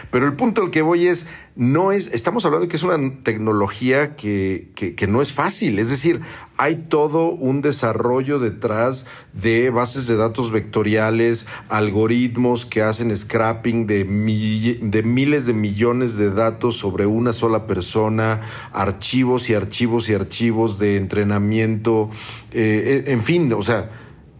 Pero 0.09 0.25
el 0.25 0.33
punto 0.33 0.63
al 0.63 0.71
que 0.71 0.81
voy 0.81 1.07
es, 1.07 1.27
no 1.55 1.91
es, 1.91 2.09
estamos 2.11 2.43
hablando 2.45 2.65
de 2.65 2.69
que 2.69 2.77
es 2.77 2.83
una 2.83 2.97
tecnología 3.23 4.15
que, 4.15 4.69
que, 4.75 5.07
no 5.07 5.21
es 5.21 5.31
fácil. 5.31 5.77
Es 5.77 5.89
decir, 5.89 6.21
hay 6.57 6.75
todo 6.75 7.29
un 7.29 7.61
desarrollo 7.61 8.39
detrás 8.39 9.05
de 9.33 9.69
bases 9.69 10.07
de 10.07 10.15
datos 10.15 10.51
vectoriales, 10.51 11.47
algoritmos 11.69 12.65
que 12.65 12.81
hacen 12.81 13.15
scrapping 13.15 13.85
de, 13.99 15.03
miles 15.03 15.45
de 15.45 15.53
millones 15.53 16.17
de 16.17 16.31
datos 16.31 16.77
sobre 16.77 17.05
una 17.05 17.33
sola 17.33 17.67
persona, 17.67 18.41
archivos 18.71 19.49
y 19.49 19.53
archivos 19.53 20.09
y 20.09 20.13
archivos 20.13 20.79
de 20.79 20.97
entrenamiento, 20.97 22.09
eh, 22.51 23.03
en 23.07 23.21
fin, 23.21 23.51
o 23.53 23.61
sea 23.61 23.89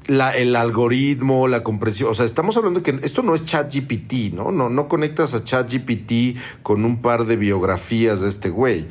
el 0.07 0.55
algoritmo, 0.55 1.47
la 1.47 1.63
compresión. 1.63 2.09
O 2.09 2.13
sea, 2.13 2.25
estamos 2.25 2.57
hablando 2.57 2.83
que 2.83 2.99
esto 3.03 3.23
no 3.23 3.33
es 3.33 3.45
ChatGPT, 3.45 4.33
¿no? 4.33 4.51
No, 4.51 4.69
no 4.69 4.87
conectas 4.87 5.33
a 5.33 5.43
ChatGPT 5.43 6.37
con 6.63 6.83
un 6.83 7.01
par 7.01 7.25
de 7.25 7.37
biografías 7.37 8.19
de 8.19 8.27
este 8.27 8.49
güey. 8.49 8.87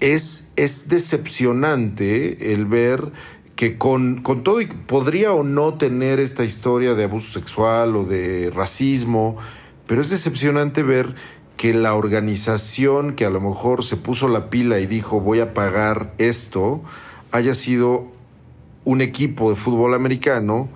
Es, 0.00 0.44
es 0.56 0.88
decepcionante 0.88 2.54
el 2.54 2.66
ver 2.66 3.12
que 3.54 3.78
con, 3.78 4.22
con 4.22 4.42
todo 4.42 4.60
y 4.60 4.66
podría 4.66 5.32
o 5.32 5.44
no 5.44 5.74
tener 5.74 6.18
esta 6.18 6.42
historia 6.42 6.94
de 6.94 7.04
abuso 7.04 7.38
sexual 7.38 7.94
o 7.94 8.04
de 8.04 8.50
racismo, 8.52 9.36
pero 9.86 10.00
es 10.00 10.10
decepcionante 10.10 10.82
ver 10.82 11.14
que 11.56 11.74
la 11.74 11.94
organización 11.94 13.14
que 13.14 13.24
a 13.24 13.30
lo 13.30 13.40
mejor 13.40 13.84
se 13.84 13.96
puso 13.96 14.28
la 14.28 14.50
pila 14.50 14.78
y 14.80 14.86
dijo 14.86 15.20
voy 15.20 15.40
a 15.40 15.54
pagar 15.54 16.12
esto, 16.18 16.82
haya 17.30 17.54
sido 17.54 18.06
un 18.84 19.00
equipo 19.00 19.50
de 19.50 19.56
fútbol 19.56 19.94
americano 19.94 20.68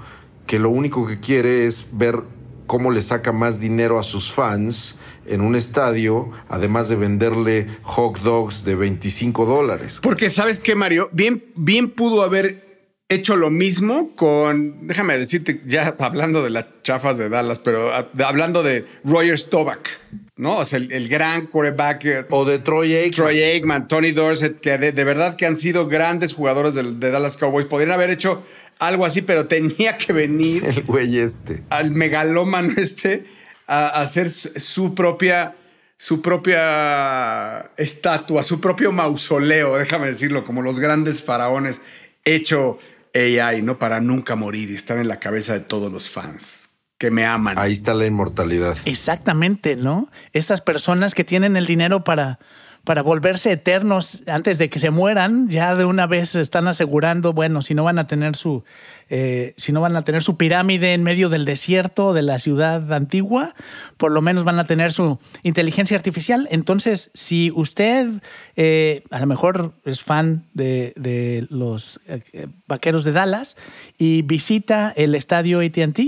que 0.46 0.58
lo 0.58 0.70
único 0.70 1.06
que 1.06 1.18
quiere 1.18 1.66
es 1.66 1.86
ver 1.92 2.22
cómo 2.66 2.90
le 2.90 3.02
saca 3.02 3.32
más 3.32 3.60
dinero 3.60 3.98
a 3.98 4.02
sus 4.02 4.32
fans 4.32 4.96
en 5.26 5.40
un 5.40 5.56
estadio, 5.56 6.30
además 6.48 6.88
de 6.88 6.96
venderle 6.96 7.66
hot 7.82 8.20
dogs 8.20 8.64
de 8.64 8.74
25 8.74 9.44
dólares. 9.46 10.00
Porque 10.02 10.30
sabes 10.30 10.60
qué, 10.60 10.74
Mario, 10.74 11.08
bien, 11.12 11.44
bien 11.56 11.90
pudo 11.90 12.22
haber 12.22 12.65
hecho 13.08 13.36
lo 13.36 13.50
mismo 13.50 14.14
con, 14.16 14.86
déjame 14.86 15.16
decirte, 15.16 15.60
ya 15.66 15.94
hablando 15.98 16.42
de 16.42 16.50
las 16.50 16.66
chafas 16.82 17.18
de 17.18 17.28
Dallas, 17.28 17.58
pero 17.58 17.92
hablando 17.92 18.62
de 18.62 18.84
Roger 19.04 19.38
Staubach, 19.38 19.88
¿no? 20.36 20.58
O 20.58 20.64
sea, 20.64 20.78
el, 20.78 21.08
gran 21.08 21.46
quarterback. 21.46 22.04
Eh, 22.04 22.24
o 22.30 22.44
de 22.44 22.58
Troy 22.58 22.94
Aikman. 22.94 23.12
Troy 23.12 23.42
Aikman, 23.42 23.88
Tony 23.88 24.12
Dorsett, 24.12 24.60
que 24.60 24.76
de, 24.76 25.04
verdad 25.04 25.36
que 25.36 25.46
han 25.46 25.56
sido 25.56 25.86
grandes 25.86 26.34
jugadores 26.34 26.74
de, 26.74 26.82
de, 26.82 27.10
Dallas 27.10 27.36
Cowboys. 27.36 27.66
Podrían 27.66 27.92
haber 27.92 28.10
hecho 28.10 28.42
algo 28.78 29.06
así, 29.06 29.22
pero 29.22 29.46
tenía 29.46 29.96
que 29.98 30.12
venir. 30.12 30.64
El 30.64 30.82
güey 30.82 31.18
este. 31.18 31.62
Al 31.70 31.92
megalómano 31.92 32.74
este 32.76 33.24
a, 33.66 34.00
hacer 34.00 34.30
su 34.30 34.94
propia 34.94 35.54
su 35.98 36.20
propia 36.20 37.70
estatua, 37.78 38.42
su 38.42 38.60
propio 38.60 38.92
mausoleo, 38.92 39.78
déjame 39.78 40.08
decirlo, 40.08 40.44
como 40.44 40.60
los 40.60 40.78
grandes 40.78 41.22
faraones, 41.22 41.80
hecho 42.22 42.78
AI, 43.16 43.62
¿no? 43.62 43.78
Para 43.78 44.00
nunca 44.00 44.36
morir 44.36 44.70
y 44.70 44.74
estar 44.74 44.98
en 44.98 45.08
la 45.08 45.18
cabeza 45.18 45.54
de 45.54 45.60
todos 45.60 45.90
los 45.90 46.10
fans 46.10 46.76
que 46.98 47.10
me 47.10 47.26
aman. 47.26 47.58
Ahí 47.58 47.72
está 47.72 47.94
la 47.94 48.06
inmortalidad. 48.06 48.76
Exactamente, 48.84 49.76
¿no? 49.76 50.10
Estas 50.32 50.60
personas 50.60 51.14
que 51.14 51.24
tienen 51.24 51.56
el 51.56 51.66
dinero 51.66 52.04
para 52.04 52.38
para 52.86 53.02
volverse 53.02 53.50
eternos 53.50 54.22
antes 54.28 54.58
de 54.58 54.70
que 54.70 54.78
se 54.78 54.90
mueran, 54.90 55.48
ya 55.48 55.74
de 55.74 55.84
una 55.84 56.06
vez 56.06 56.36
están 56.36 56.68
asegurando, 56.68 57.32
bueno, 57.32 57.60
si 57.60 57.74
no 57.74 57.82
van 57.82 57.98
a 57.98 58.06
tener 58.06 58.36
su, 58.36 58.62
eh, 59.10 59.54
si 59.56 59.72
no 59.72 59.80
van 59.80 59.96
a 59.96 60.04
tener 60.04 60.22
su 60.22 60.36
pirámide 60.36 60.94
en 60.94 61.02
medio 61.02 61.28
del 61.28 61.44
desierto 61.44 62.14
de 62.14 62.22
la 62.22 62.38
ciudad 62.38 62.92
antigua, 62.92 63.56
por 63.96 64.12
lo 64.12 64.22
menos 64.22 64.44
van 64.44 64.60
a 64.60 64.68
tener 64.68 64.92
su 64.92 65.18
inteligencia 65.42 65.96
artificial. 65.96 66.46
Entonces, 66.52 67.10
si 67.12 67.50
usted 67.56 68.06
eh, 68.54 69.02
a 69.10 69.18
lo 69.18 69.26
mejor 69.26 69.72
es 69.84 70.04
fan 70.04 70.44
de, 70.54 70.92
de 70.94 71.48
los 71.50 72.00
eh, 72.06 72.46
vaqueros 72.68 73.02
de 73.02 73.10
Dallas 73.10 73.56
y 73.98 74.22
visita 74.22 74.92
el 74.94 75.16
estadio 75.16 75.58
ATT, 75.58 75.98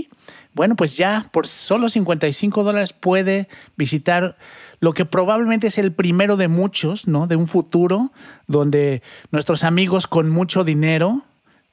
bueno, 0.54 0.76
pues 0.76 0.96
ya 0.96 1.28
por 1.32 1.48
solo 1.48 1.88
55 1.88 2.62
dólares 2.62 2.92
puede 2.92 3.48
visitar 3.76 4.36
lo 4.80 4.94
que 4.94 5.04
probablemente 5.04 5.66
es 5.66 5.78
el 5.78 5.92
primero 5.92 6.36
de 6.36 6.48
muchos, 6.48 7.08
¿no? 7.08 7.26
De 7.26 7.36
un 7.36 7.46
futuro 7.46 8.12
donde 8.46 9.02
nuestros 9.30 9.64
amigos 9.64 10.06
con 10.06 10.30
mucho 10.30 10.64
dinero, 10.64 11.22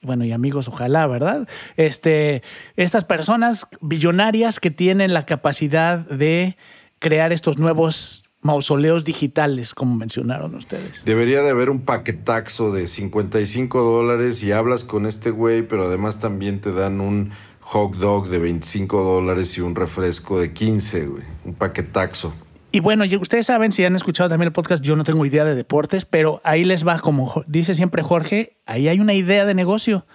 bueno, 0.01 0.23
y 0.25 0.31
amigos, 0.31 0.67
ojalá, 0.67 1.07
¿verdad? 1.07 1.47
Este, 1.77 2.43
estas 2.75 3.03
personas 3.03 3.67
billonarias 3.81 4.59
que 4.59 4.71
tienen 4.71 5.13
la 5.13 5.25
capacidad 5.25 5.99
de 5.99 6.57
crear 6.99 7.31
estos 7.31 7.57
nuevos 7.57 8.25
mausoleos 8.41 9.05
digitales, 9.05 9.73
como 9.73 9.95
mencionaron 9.95 10.53
ustedes. 10.53 11.03
Debería 11.03 11.41
de 11.41 11.49
haber 11.49 11.71
un 11.71 11.81
paquetaxo 11.81 12.71
de 12.71 12.85
55 12.85 13.81
dólares 13.81 14.43
y 14.43 14.51
hablas 14.51 14.83
con 14.83 15.07
este 15.07 15.31
güey, 15.31 15.63
pero 15.67 15.85
además 15.85 16.19
también 16.19 16.61
te 16.61 16.71
dan 16.71 17.01
un 17.01 17.31
hot 17.61 17.95
dog 17.95 18.29
de 18.29 18.37
25 18.37 19.03
dólares 19.03 19.57
y 19.57 19.61
un 19.61 19.73
refresco 19.73 20.39
de 20.39 20.53
15, 20.53 21.07
güey. 21.07 21.23
Un 21.43 21.55
paquetaxo. 21.55 22.33
Y 22.75 22.81
bueno, 22.81 23.05
ustedes 23.21 23.45
saben, 23.45 23.71
si 23.71 23.85
han 23.85 23.95
escuchado 23.95 24.27
también 24.27 24.47
el 24.47 24.51
podcast, 24.51 24.83
yo 24.83 24.97
no 24.97 25.05
tengo 25.05 25.25
idea 25.25 25.45
de 25.45 25.55
deportes, 25.55 26.03
pero 26.03 26.41
ahí 26.43 26.65
les 26.65 26.85
va, 26.85 26.99
como 26.99 27.45
dice 27.47 27.73
siempre 27.73 28.03
Jorge, 28.03 28.57
ahí 28.65 28.89
hay 28.89 28.99
una 28.99 29.13
idea 29.13 29.45
de 29.45 29.53
negocio. 29.53 30.05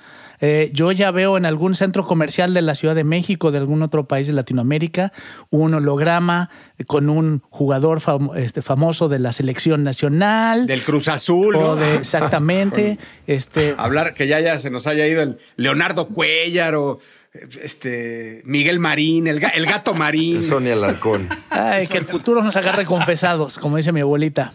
Eh, 0.43 0.71
yo 0.75 0.93
ya 0.93 1.11
veo 1.11 1.39
en 1.39 1.47
algún 1.47 1.75
centro 1.75 2.05
comercial 2.05 2.53
de 2.53 2.61
la 2.61 2.75
Ciudad 2.75 2.95
de 2.95 3.03
México, 3.03 3.51
de 3.51 3.57
algún 3.57 3.81
otro 3.81 4.07
país 4.07 4.27
de 4.27 4.35
Latinoamérica, 4.35 5.11
un 5.49 5.73
holograma 5.73 6.51
con 6.87 7.09
un 7.09 7.41
jugador 7.49 8.03
este, 8.37 8.61
famoso 8.61 9.09
de 9.09 9.21
la 9.21 9.33
selección 9.33 9.83
nacional. 9.83 10.67
Del 10.67 10.83
Cruz 10.83 11.09
Azul. 11.09 11.55
¿no? 11.55 11.83
exactamente. 11.83 12.99
este, 13.27 13.75
Hablar 13.79 14.13
que 14.13 14.27
ya, 14.27 14.39
ya 14.41 14.59
se 14.59 14.69
nos 14.69 14.87
haya 14.87 15.07
ido 15.07 15.23
el 15.23 15.39
Leonardo 15.57 16.09
Cuellar 16.09 16.75
o 16.75 16.99
este, 17.33 18.43
Miguel 18.45 18.81
Marín, 18.81 19.27
el, 19.27 19.41
gato 19.41 19.95
Marín. 19.95 20.43
Sonia 20.43 20.75
Larcón. 20.77 21.29
Ay, 21.51 21.87
que 21.87 21.99
el 21.99 22.05
futuro 22.05 22.43
nos 22.43 22.57
agarre 22.57 22.85
confesados, 22.85 23.59
como 23.59 23.77
dice 23.77 23.93
mi 23.93 24.01
abuelita. 24.01 24.53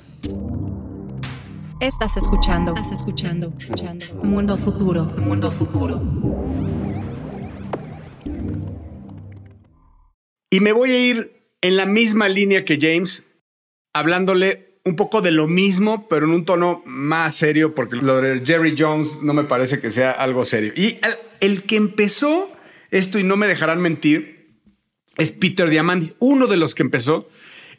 Estás 1.80 2.18
escuchando, 2.18 2.74
estás 2.74 2.94
escuchando, 2.94 3.54
escuchando. 3.60 4.06
Mundo 4.24 4.58
futuro, 4.58 5.06
mundo 5.18 5.52
futuro. 5.52 6.02
Y 10.50 10.60
me 10.62 10.72
voy 10.72 10.92
a 10.92 11.00
ir 11.00 11.50
en 11.62 11.76
la 11.76 11.86
misma 11.86 12.30
línea 12.30 12.64
que 12.64 12.78
James, 12.80 13.26
hablándole 13.94 14.80
un 14.86 14.96
poco 14.96 15.22
de 15.22 15.32
lo 15.32 15.48
mismo, 15.48 16.08
pero 16.08 16.28
en 16.28 16.32
un 16.32 16.46
tono 16.46 16.82
más 16.86 17.36
serio, 17.36 17.76
porque 17.76 17.98
lo 17.98 18.22
de 18.22 18.46
Jerry 18.46 18.76
Jones 18.78 19.22
no 19.22 19.34
me 19.34 19.44
parece 19.44 19.82
que 19.82 19.90
sea 19.90 20.12
algo 20.12 20.46
serio. 20.46 20.72
Y 20.76 21.00
el 21.42 21.64
que 21.64 21.76
empezó 21.76 22.55
esto, 22.98 23.20
y 23.20 23.24
no 23.24 23.36
me 23.38 23.48
dejarán 23.48 23.82
mentir, 23.82 24.50
es 25.18 25.32
Peter 25.32 25.70
Diamandis. 25.70 26.14
Uno 26.20 26.48
de 26.48 26.58
los 26.58 26.76
que 26.76 26.84
empezó 26.84 27.30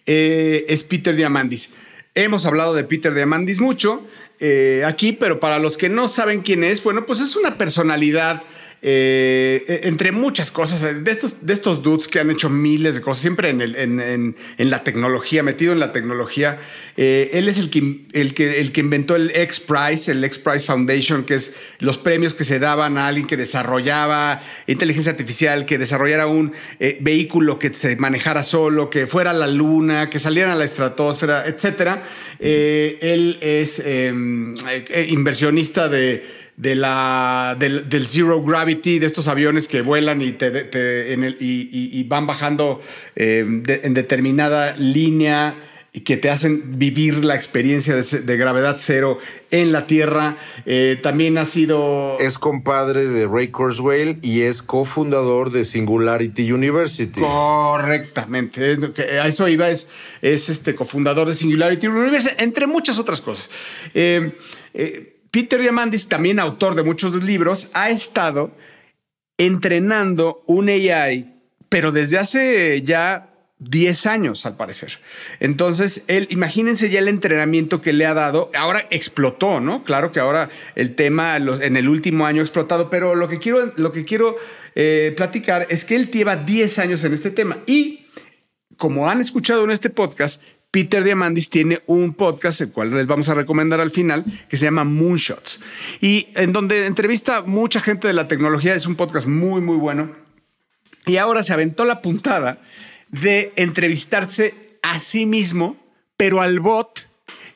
eh, 0.07 0.65
es 0.69 0.83
Peter 0.83 1.17
Diamandis. 1.17 1.73
Hemos 2.15 2.47
hablado 2.47 2.75
de 2.75 2.85
Peter 2.85 3.15
Diamandis 3.15 3.61
mucho 3.61 4.07
eh, 4.41 4.83
aquí, 4.87 5.13
pero 5.13 5.41
para 5.41 5.59
los 5.59 5.77
que 5.77 5.89
no 5.89 6.09
saben 6.09 6.43
quién 6.43 6.65
es, 6.65 6.83
bueno, 6.83 7.07
pues 7.07 7.21
es 7.21 7.37
una 7.37 7.59
personalidad 7.59 8.43
eh, 8.89 9.65
e, 9.67 9.89
entre 9.89 10.13
muchas 10.13 10.53
cosas, 10.53 10.85
eh, 10.85 10.95
de 10.95 11.11
estos, 11.11 11.45
de 11.45 11.53
estos 11.53 11.83
dudes 11.83 12.07
que 12.07 12.21
han 12.21 12.31
hecho 12.31 12.49
miles 12.49 12.95
de 12.95 13.01
cosas, 13.01 13.21
siempre 13.21 13.51
en, 13.51 14.37
la 14.59 14.85
tecnología, 14.85 15.43
metido 15.43 15.73
en 15.73 15.81
la 15.81 15.93
tecnología. 15.93 16.61
Eh, 16.97 17.31
él 17.33 17.49
es 17.49 17.59
el 17.59 17.69
que, 17.69 18.03
el, 18.13 18.33
que, 18.33 18.61
el 18.61 18.71
que 18.71 18.81
inventó 18.81 19.17
el 19.17 19.33
X 19.35 19.59
Prize, 19.59 20.13
el 20.13 20.23
X 20.23 20.39
Prize 20.39 20.67
Foundation, 20.67 21.25
que 21.25 21.35
es 21.35 21.57
los 21.81 21.99
premios 21.99 22.35
que 22.37 22.45
se 22.45 22.61
daban 22.61 22.97
a 22.97 23.09
alguien 23.09 23.27
que 23.27 23.37
desarrollaba 23.37 24.41
inteligencia 24.69 25.11
artificial, 25.11 25.67
que 25.67 25.79
desarrollara 25.79 26.29
un 26.29 26.53
vehículo 27.01 27.59
que 27.59 27.75
se 27.75 27.97
manejara 27.97 28.45
solo, 28.45 28.89
que 28.89 29.09
fuera 29.09 29.33
a 29.33 29.35
la 29.35 29.49
luna, 29.49 30.11
que 30.11 30.21
saliera 30.21 30.53
a 30.53 30.55
la 30.55 30.65
estratosfera, 30.65 31.45
etc. 31.49 32.03
él 32.39 33.39
es 33.41 33.81
em, 33.81 34.55
inversionista 35.09 35.89
de 35.89 36.46
de 36.57 36.75
la, 36.75 37.57
del, 37.59 38.09
zero 38.09 38.43
gravity, 38.43 38.99
de 38.99 39.07
estos 39.07 39.29
aviones 39.29 39.69
que 39.69 39.83
vuelan 39.83 40.23
y, 40.23 40.33
te, 40.33 41.13
en 41.13 41.25
el, 41.25 41.37
y, 41.39 42.03
van 42.05 42.27
bajando 42.27 42.81
eh, 43.15 43.41
en 43.83 43.95
determinada 43.95 44.75
línea 44.77 45.55
y 45.93 46.01
que 46.01 46.19
te 46.19 46.29
hacen 46.29 46.79
vivir 46.79 47.25
la 47.25 47.35
experiencia 47.35 47.95
de, 47.95 48.37
gravedad 48.37 48.77
cero 48.79 49.19
en 49.51 49.73
la 49.73 49.87
Tierra. 49.87 50.37
Eh, 50.67 50.99
también 51.03 51.39
ha 51.39 51.47
sido... 51.47 52.19
Es 52.19 52.39
compadre 52.39 53.07
de 53.07 53.27
Ray 53.27 53.49
Kurzweil 53.49 54.19
y 54.21 54.43
es 54.43 54.63
cofundador 54.63 55.51
de 55.51 55.65
Singularity 55.65 56.53
University. 56.53 57.19
Correctamente. 57.19 58.77
A 59.23 59.27
eso 59.27 59.49
iba, 59.49 59.71
es, 59.71 59.89
es 60.21 60.51
este 60.51 60.75
cofundador 60.75 61.29
de 61.29 61.35
Singularity 61.35 61.87
University, 61.87 62.35
entre 62.39 62.67
muchas 62.67 62.99
otras 62.99 63.23
cosas. 63.23 63.49
eh, 63.95 64.33
eh 64.75 65.16
Peter 65.37 65.61
Diamandis, 65.61 66.09
también 66.09 66.41
autor 66.41 66.75
de 66.75 66.83
muchos 66.83 67.15
libros, 67.23 67.69
ha 67.75 67.91
estado 67.91 68.57
entrenando 69.37 70.43
un 70.47 70.71
AI, 70.71 71.35
pero 71.69 71.93
desde 71.93 72.17
hace 72.17 72.81
ya 72.81 73.35
10 73.59 74.07
años, 74.07 74.47
al 74.47 74.57
parecer. 74.57 74.99
Entonces, 75.39 76.05
él, 76.07 76.27
imagínense 76.31 76.89
ya 76.89 77.01
el 77.01 77.09
entrenamiento 77.09 77.83
que 77.83 77.93
le 77.93 78.07
ha 78.07 78.15
dado. 78.15 78.51
Ahora 78.57 78.87
explotó, 78.89 79.61
¿no? 79.61 79.85
Claro 79.85 80.11
que 80.11 80.21
ahora 80.21 80.49
el 80.75 80.95
tema 80.95 81.37
en 81.37 81.77
el 81.77 81.87
último 81.91 82.25
año 82.25 82.41
ha 82.41 82.45
explotado, 82.45 82.89
pero 82.89 83.15
lo 83.15 83.29
que 83.29 83.39
quiero, 83.39 83.75
lo 83.77 83.93
que 83.93 84.07
quiero 84.07 84.37
eh, 84.75 85.13
platicar 85.19 85.67
es 85.69 85.85
que 85.85 85.97
él 85.97 86.11
lleva 86.11 86.37
10 86.37 86.79
años 86.79 87.05
en 87.05 87.13
este 87.13 87.31
tema 87.31 87.59
y 87.67 88.07
como 88.79 89.11
han 89.11 89.21
escuchado 89.21 89.65
en 89.65 89.71
este 89.71 89.91
podcast, 89.91 90.41
Peter 90.71 91.03
Diamandis 91.03 91.49
tiene 91.49 91.83
un 91.87 92.15
podcast, 92.15 92.61
el 92.61 92.73
cual 92.73 92.91
les 92.91 93.07
vamos 93.07 93.29
a 93.29 93.35
recomendar 93.35 93.81
al 93.81 93.91
final, 93.91 94.25
que 94.49 94.57
se 94.57 94.67
llama 94.67 94.85
Moonshots. 94.85 95.61
Y 96.01 96.29
en 96.35 96.53
donde 96.53 96.87
entrevista 96.87 97.43
mucha 97.43 97.81
gente 97.81 98.07
de 98.07 98.13
la 98.13 98.29
tecnología. 98.29 98.75
Es 98.75 98.87
un 98.87 98.97
podcast 98.97 99.27
muy, 99.27 99.61
muy 99.61 99.77
bueno. 99.77 100.15
Y 101.07 101.17
ahora 101.17 101.43
se 101.43 101.53
aventó 101.53 101.85
la 101.85 102.03
puntada 102.03 102.61
de 103.09 103.53
entrevistarse 103.57 104.79
a 104.83 104.99
sí 104.99 105.25
mismo, 105.25 105.77
pero 106.17 106.41
al 106.41 106.61
bot 106.61 107.09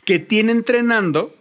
que 0.05 0.19
tiene 0.19 0.52
entrenando 0.52 1.37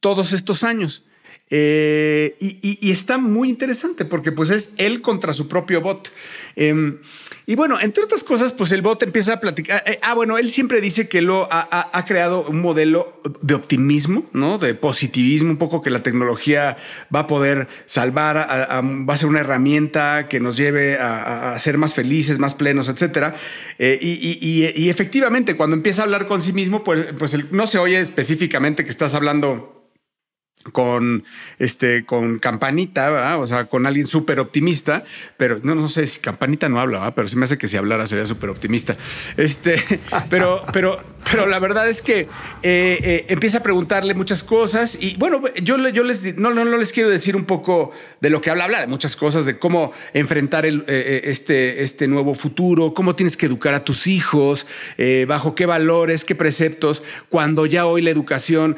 todos 0.00 0.32
estos 0.32 0.62
años. 0.62 1.04
Eh, 1.50 2.36
y, 2.40 2.90
está 2.90 3.16
muy 3.16 3.48
interesante 3.48 4.04
porque 4.04 4.32
pues 4.32 4.50
es 4.50 4.72
él 4.76 5.00
contra 5.00 5.32
su 5.32 5.48
propio 5.48 5.80
bot. 5.80 6.12
Em, 6.56 6.98
y 7.46 7.54
bueno, 7.54 7.78
entre 7.80 8.04
otras 8.04 8.24
cosas, 8.24 8.52
pues 8.52 8.72
el 8.72 8.82
bot 8.82 9.02
empieza 9.02 9.34
a 9.34 9.40
platicar. 9.40 9.82
Eh, 9.86 9.98
ah, 10.02 10.14
bueno, 10.14 10.36
él 10.36 10.50
siempre 10.50 10.82
dice 10.82 11.08
que 11.08 11.22
lo 11.22 11.48
ha, 11.50 12.04
creado 12.06 12.46
un 12.46 12.60
modelo 12.60 13.20
de 13.40 13.54
optimismo, 13.54 14.26
¿no? 14.32 14.58
De 14.58 14.74
positivismo, 14.74 15.50
un 15.50 15.56
poco 15.56 15.80
que 15.80 15.88
la 15.88 16.02
tecnología 16.02 16.76
va 17.14 17.20
a 17.20 17.26
poder 17.26 17.68
salvar, 17.86 18.36
va 18.36 19.14
a 19.14 19.16
ser 19.16 19.28
una 19.28 19.40
herramienta 19.40 20.28
que 20.28 20.40
nos 20.40 20.56
lleve 20.56 20.98
a, 20.98 21.58
ser 21.58 21.78
más 21.78 21.94
felices, 21.94 22.38
más 22.38 22.54
plenos, 22.54 22.88
etcétera. 22.88 23.34
Eh, 23.78 23.98
y, 24.02 24.88
efectivamente, 24.90 25.56
cuando 25.56 25.76
empieza 25.76 26.02
a 26.02 26.04
hablar 26.04 26.26
con 26.26 26.42
sí 26.42 26.52
mismo, 26.52 26.84
pues, 26.84 27.06
pues 27.18 27.50
no 27.52 27.66
se 27.66 27.78
oye 27.78 27.98
específicamente 27.98 28.84
que 28.84 28.90
estás 28.90 29.14
hablando 29.14 29.77
con 30.72 31.24
este 31.58 32.04
con 32.04 32.38
campanita, 32.38 33.38
o 33.38 33.46
sea, 33.46 33.66
con 33.66 33.86
alguien 33.86 34.06
súper 34.06 34.40
optimista, 34.40 35.04
pero 35.36 35.60
no, 35.62 35.74
no 35.74 35.88
sé 35.88 36.06
si 36.06 36.20
campanita 36.20 36.68
no 36.68 36.80
habla, 36.80 37.14
pero 37.14 37.28
se 37.28 37.36
me 37.36 37.44
hace 37.44 37.58
que 37.58 37.68
si 37.68 37.76
hablara 37.76 38.06
sería 38.06 38.26
súper 38.26 38.50
optimista. 38.50 38.96
Este, 39.36 39.76
pero, 40.30 40.64
pero, 40.72 41.02
pero 41.30 41.46
la 41.46 41.58
verdad 41.58 41.88
es 41.88 42.02
que 42.02 42.20
eh, 42.20 42.28
eh, 42.62 43.26
empieza 43.28 43.58
a 43.58 43.62
preguntarle 43.62 44.14
muchas 44.14 44.42
cosas 44.42 44.98
y 45.00 45.16
bueno, 45.16 45.42
yo, 45.62 45.76
yo 45.88 46.04
les 46.04 46.36
no, 46.36 46.52
no, 46.52 46.64
les 46.64 46.92
quiero 46.92 47.10
decir 47.10 47.36
un 47.36 47.44
poco 47.44 47.92
de 48.20 48.30
lo 48.30 48.40
que 48.40 48.50
habla, 48.50 48.64
habla 48.64 48.80
de 48.80 48.86
muchas 48.86 49.16
cosas, 49.16 49.46
de 49.46 49.58
cómo 49.58 49.92
enfrentar 50.12 50.66
el, 50.66 50.84
eh, 50.86 51.22
este, 51.24 51.82
este 51.82 52.08
nuevo 52.08 52.34
futuro, 52.34 52.94
cómo 52.94 53.16
tienes 53.16 53.36
que 53.36 53.46
educar 53.46 53.74
a 53.74 53.84
tus 53.84 54.06
hijos, 54.06 54.66
bajo 55.26 55.54
qué 55.54 55.66
valores, 55.66 56.24
qué 56.24 56.34
preceptos, 56.34 57.02
cuando 57.28 57.66
ya 57.66 57.86
hoy 57.86 58.02
la 58.02 58.10
educación, 58.10 58.76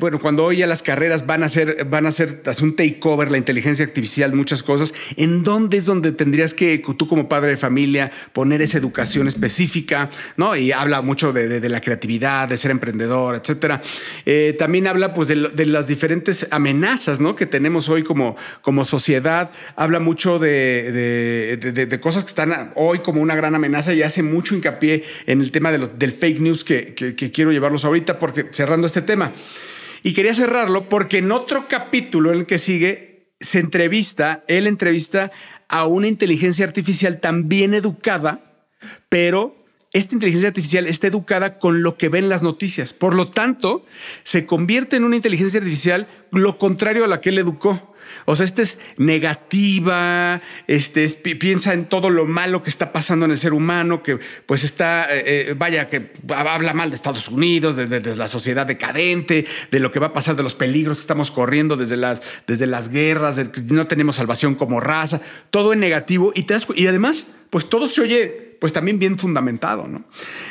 bueno, 0.00 0.18
cuando 0.20 0.44
hoy 0.44 0.58
ya 0.58 0.66
las 0.66 0.82
carreras 0.82 0.93
van 1.26 1.42
a 1.42 1.48
ser, 1.48 1.84
van 1.84 2.06
a 2.06 2.12
ser 2.12 2.42
un 2.62 2.76
takeover, 2.76 3.30
la 3.30 3.38
inteligencia 3.38 3.84
artificial, 3.84 4.32
muchas 4.34 4.62
cosas. 4.62 4.94
¿En 5.16 5.42
dónde 5.42 5.76
es 5.76 5.86
donde 5.86 6.12
tendrías 6.12 6.54
que, 6.54 6.82
tú 6.96 7.06
como 7.06 7.28
padre 7.28 7.50
de 7.50 7.56
familia, 7.56 8.10
poner 8.32 8.62
esa 8.62 8.78
educación 8.78 9.26
específica? 9.28 10.10
¿no? 10.36 10.56
Y 10.56 10.72
habla 10.72 11.02
mucho 11.02 11.32
de, 11.32 11.68
la 11.68 11.80
creatividad, 11.80 12.48
de 12.48 12.56
ser 12.56 12.70
emprendedor, 12.70 13.36
etcétera. 13.36 13.82
Eh, 14.26 14.54
también 14.58 14.86
habla 14.86 15.14
pues 15.14 15.28
de, 15.28 15.66
las 15.66 15.86
diferentes 15.86 16.46
amenazas 16.50 17.20
¿no? 17.20 17.36
que 17.36 17.46
tenemos 17.46 17.88
hoy 17.88 18.02
como, 18.02 18.36
como 18.60 18.84
sociedad. 18.84 19.50
Habla 19.76 20.00
mucho 20.00 20.38
de, 20.38 21.98
cosas 22.00 22.24
que 22.24 22.28
están 22.28 22.72
hoy 22.76 22.98
como 22.98 23.20
una 23.20 23.34
gran 23.34 23.54
amenaza 23.54 23.94
y 23.94 24.02
hace 24.02 24.22
mucho 24.22 24.54
hincapié 24.54 25.04
en 25.26 25.40
el 25.40 25.50
tema 25.50 25.72
del 25.72 26.12
fake 26.12 26.40
news 26.40 26.64
que, 26.64 26.94
que 26.94 27.32
quiero 27.32 27.52
llevarlos 27.52 27.84
ahorita, 27.84 28.18
porque 28.18 28.46
cerrando 28.50 28.86
este 28.86 29.02
tema. 29.02 29.32
Y 30.04 30.12
quería 30.12 30.34
cerrarlo 30.34 30.90
porque 30.90 31.18
en 31.18 31.32
otro 31.32 31.66
capítulo 31.66 32.30
en 32.30 32.40
el 32.40 32.46
que 32.46 32.58
sigue 32.58 33.32
se 33.40 33.58
entrevista, 33.58 34.44
él 34.48 34.66
entrevista 34.66 35.32
a 35.66 35.86
una 35.86 36.08
inteligencia 36.08 36.66
artificial 36.66 37.20
también 37.20 37.72
educada, 37.72 38.68
pero 39.08 39.64
esta 39.94 40.14
inteligencia 40.14 40.48
artificial 40.48 40.86
está 40.88 41.06
educada 41.06 41.58
con 41.58 41.82
lo 41.82 41.96
que 41.96 42.10
ven 42.10 42.28
las 42.28 42.42
noticias. 42.42 42.92
Por 42.92 43.14
lo 43.14 43.30
tanto, 43.30 43.86
se 44.24 44.44
convierte 44.44 44.96
en 44.96 45.04
una 45.04 45.16
inteligencia 45.16 45.58
artificial 45.58 46.06
lo 46.32 46.58
contrario 46.58 47.04
a 47.04 47.08
la 47.08 47.22
que 47.22 47.30
él 47.30 47.38
educó. 47.38 47.93
O 48.24 48.36
sea, 48.36 48.44
esta 48.44 48.62
es 48.62 48.78
negativa, 48.96 50.40
este 50.66 51.08
piensa 51.08 51.72
en 51.72 51.88
todo 51.88 52.10
lo 52.10 52.26
malo 52.26 52.62
que 52.62 52.70
está 52.70 52.92
pasando 52.92 53.24
en 53.24 53.32
el 53.32 53.38
ser 53.38 53.52
humano, 53.52 54.02
que 54.02 54.18
pues 54.46 54.64
está, 54.64 55.14
eh, 55.14 55.50
eh, 55.50 55.54
vaya, 55.56 55.88
que 55.88 56.12
habla 56.34 56.74
mal 56.74 56.90
de 56.90 56.96
Estados 56.96 57.28
Unidos, 57.28 57.76
de, 57.76 58.16
la 58.16 58.28
sociedad 58.28 58.66
decadente, 58.66 59.46
de 59.70 59.80
lo 59.80 59.90
que 59.90 60.00
va 60.00 60.08
a 60.08 60.12
pasar, 60.12 60.36
de 60.36 60.42
los 60.42 60.54
peligros 60.54 60.98
que 60.98 61.02
estamos 61.02 61.30
corriendo 61.30 61.76
desde 61.76 61.96
las, 61.96 62.22
desde 62.46 62.66
las 62.66 62.88
guerras, 62.88 63.40
no 63.66 63.86
tenemos 63.86 64.16
salvación 64.16 64.54
como 64.54 64.80
raza, 64.80 65.20
todo 65.50 65.72
en 65.72 65.80
negativo. 65.80 66.32
Y, 66.34 66.46
y 66.76 66.86
además, 66.86 67.26
pues 67.50 67.68
todo 67.68 67.88
se 67.88 68.00
oye 68.00 68.53
pues 68.60 68.72
también 68.72 68.98
bien 68.98 69.18
fundamentado, 69.18 69.86
¿no? 69.88 70.04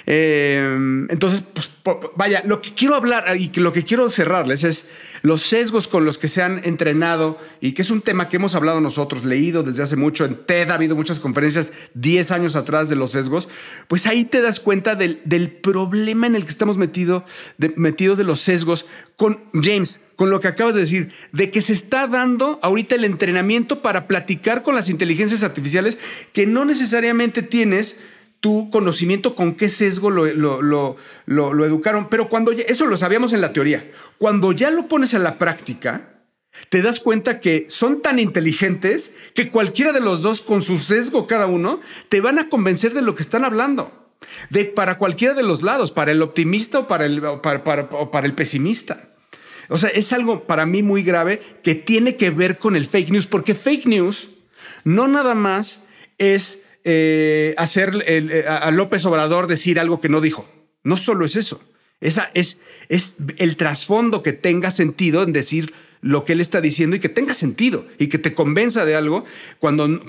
Eh, 0.05 1.05
entonces, 1.09 1.43
pues 1.53 1.71
vaya, 2.15 2.41
lo 2.45 2.61
que 2.61 2.73
quiero 2.73 2.95
hablar 2.95 3.35
y 3.37 3.51
lo 3.59 3.73
que 3.73 3.83
quiero 3.83 4.09
cerrarles 4.09 4.63
es 4.63 4.87
los 5.21 5.41
sesgos 5.41 5.87
con 5.87 6.05
los 6.05 6.17
que 6.17 6.27
se 6.27 6.41
han 6.41 6.61
entrenado 6.63 7.37
y 7.61 7.73
que 7.73 7.81
es 7.81 7.89
un 7.89 8.01
tema 8.01 8.29
que 8.29 8.37
hemos 8.37 8.55
hablado 8.55 8.81
nosotros, 8.81 9.25
leído 9.25 9.63
desde 9.63 9.83
hace 9.83 9.95
mucho, 9.95 10.25
en 10.25 10.35
TED 10.35 10.69
ha 10.69 10.75
habido 10.75 10.95
muchas 10.95 11.19
conferencias 11.19 11.71
10 11.93 12.31
años 12.31 12.55
atrás 12.55 12.89
de 12.89 12.95
los 12.95 13.11
sesgos, 13.11 13.49
pues 13.87 14.07
ahí 14.07 14.25
te 14.25 14.41
das 14.41 14.59
cuenta 14.59 14.95
del, 14.95 15.21
problema 15.61 16.27
en 16.27 16.35
el 16.35 16.43
que 16.43 16.49
estamos 16.49 16.77
metido 16.77 17.25
de, 17.57 17.73
metido 17.75 18.15
de 18.15 18.23
los 18.23 18.39
sesgos 18.39 18.85
con 19.15 19.39
James, 19.53 20.01
con 20.15 20.29
lo 20.29 20.39
que 20.39 20.47
acabas 20.47 20.75
de 20.75 20.81
decir, 20.81 21.11
de 21.31 21.51
que 21.51 21.61
se 21.61 21.73
está 21.73 22.07
dando 22.07 22.59
ahorita 22.61 22.95
el 22.95 23.05
entrenamiento 23.05 23.81
para 23.81 24.07
platicar 24.07 24.63
con 24.63 24.75
las 24.75 24.89
inteligencias 24.89 25.43
artificiales 25.43 25.97
que 26.33 26.45
no 26.45 26.65
necesariamente 26.65 27.41
tienes 27.41 27.97
tu 28.43 28.69
conocimiento 28.69 29.35
con 29.35 29.55
qué 29.55 29.69
sesgo 29.69 30.09
lo, 30.09 30.25
lo, 30.25 31.65
educaron. 31.65 32.09
Pero 32.09 32.27
cuando 32.27 32.51
eso 32.51 32.85
lo 32.85 32.97
sabíamos 32.97 33.31
en 33.31 33.39
la 33.39 33.53
teoría, 33.53 33.89
cuando 34.17 34.51
ya 34.51 34.69
lo 34.69 34.89
pones 34.89 35.13
en 35.13 35.23
la 35.23 35.37
práctica, 35.37 36.25
te 36.67 36.81
das 36.81 36.99
cuenta 36.99 37.39
que 37.39 37.67
son 37.69 38.01
tan 38.01 38.19
inteligentes 38.19 39.13
que 39.33 39.49
cualquiera 39.49 39.93
de 39.93 40.01
los 40.01 40.23
dos, 40.23 40.41
con 40.41 40.61
su 40.61 40.77
sesgo 40.77 41.25
cada 41.25 41.45
uno, 41.45 41.79
te 42.09 42.19
van 42.19 42.37
a 42.37 42.49
convencer 42.49 42.93
de 42.93 43.01
lo 43.01 43.15
que 43.15 43.23
están 43.23 43.45
hablando. 43.45 44.13
De, 44.49 44.65
para 44.65 44.97
cualquiera 44.97 45.33
de 45.33 45.43
los 45.43 45.63
lados, 45.63 45.91
para 45.91 46.11
el 46.11 46.21
optimista 46.21 46.79
o 46.79 46.87
para 46.89 47.05
el, 47.05 47.21
para 47.41 48.25
el 48.25 48.35
pesimista. 48.35 49.13
O 49.69 49.77
sea, 49.77 49.89
es 49.89 50.11
algo 50.11 50.43
para 50.43 50.65
mí 50.65 50.83
muy 50.83 51.01
grave 51.03 51.41
que 51.63 51.75
tiene 51.75 52.17
que 52.17 52.29
ver 52.29 52.59
con 52.59 52.75
el 52.75 52.87
fake 52.87 53.11
news, 53.11 53.25
porque 53.25 53.55
fake 53.55 53.85
news 53.85 54.27
no 54.83 55.07
nada 55.07 55.33
más 55.33 55.79
es 56.17 56.59
eh, 56.83 57.55
hacer 57.57 58.03
eh, 58.05 58.45
a 58.47 58.69
López 58.71 59.05
Obrador 59.05 59.47
decir 59.47 59.79
algo 59.79 60.01
que 60.01 60.09
no 60.09 60.21
dijo. 60.21 60.47
No 60.83 60.97
solo 60.97 61.25
es 61.25 61.35
eso. 61.35 61.61
Esa 62.03 62.31
es, 62.33 62.59
el 63.37 63.55
trasfondo 63.55 64.23
que 64.23 64.33
tenga 64.33 64.71
sentido 64.71 65.23
en 65.23 65.31
decir 65.31 65.73
lo 66.01 66.25
que 66.25 66.33
él 66.33 66.41
está 66.41 66.59
diciendo 66.59 66.97
y 66.97 66.99
que 66.99 67.07
tenga 67.07 67.33
sentido 67.33 67.87
y 67.97 68.07
que 68.07 68.17
te 68.17 68.33
convenza 68.33 68.83
de 68.83 68.97
algo 68.97 69.23
cuando, 69.59 70.01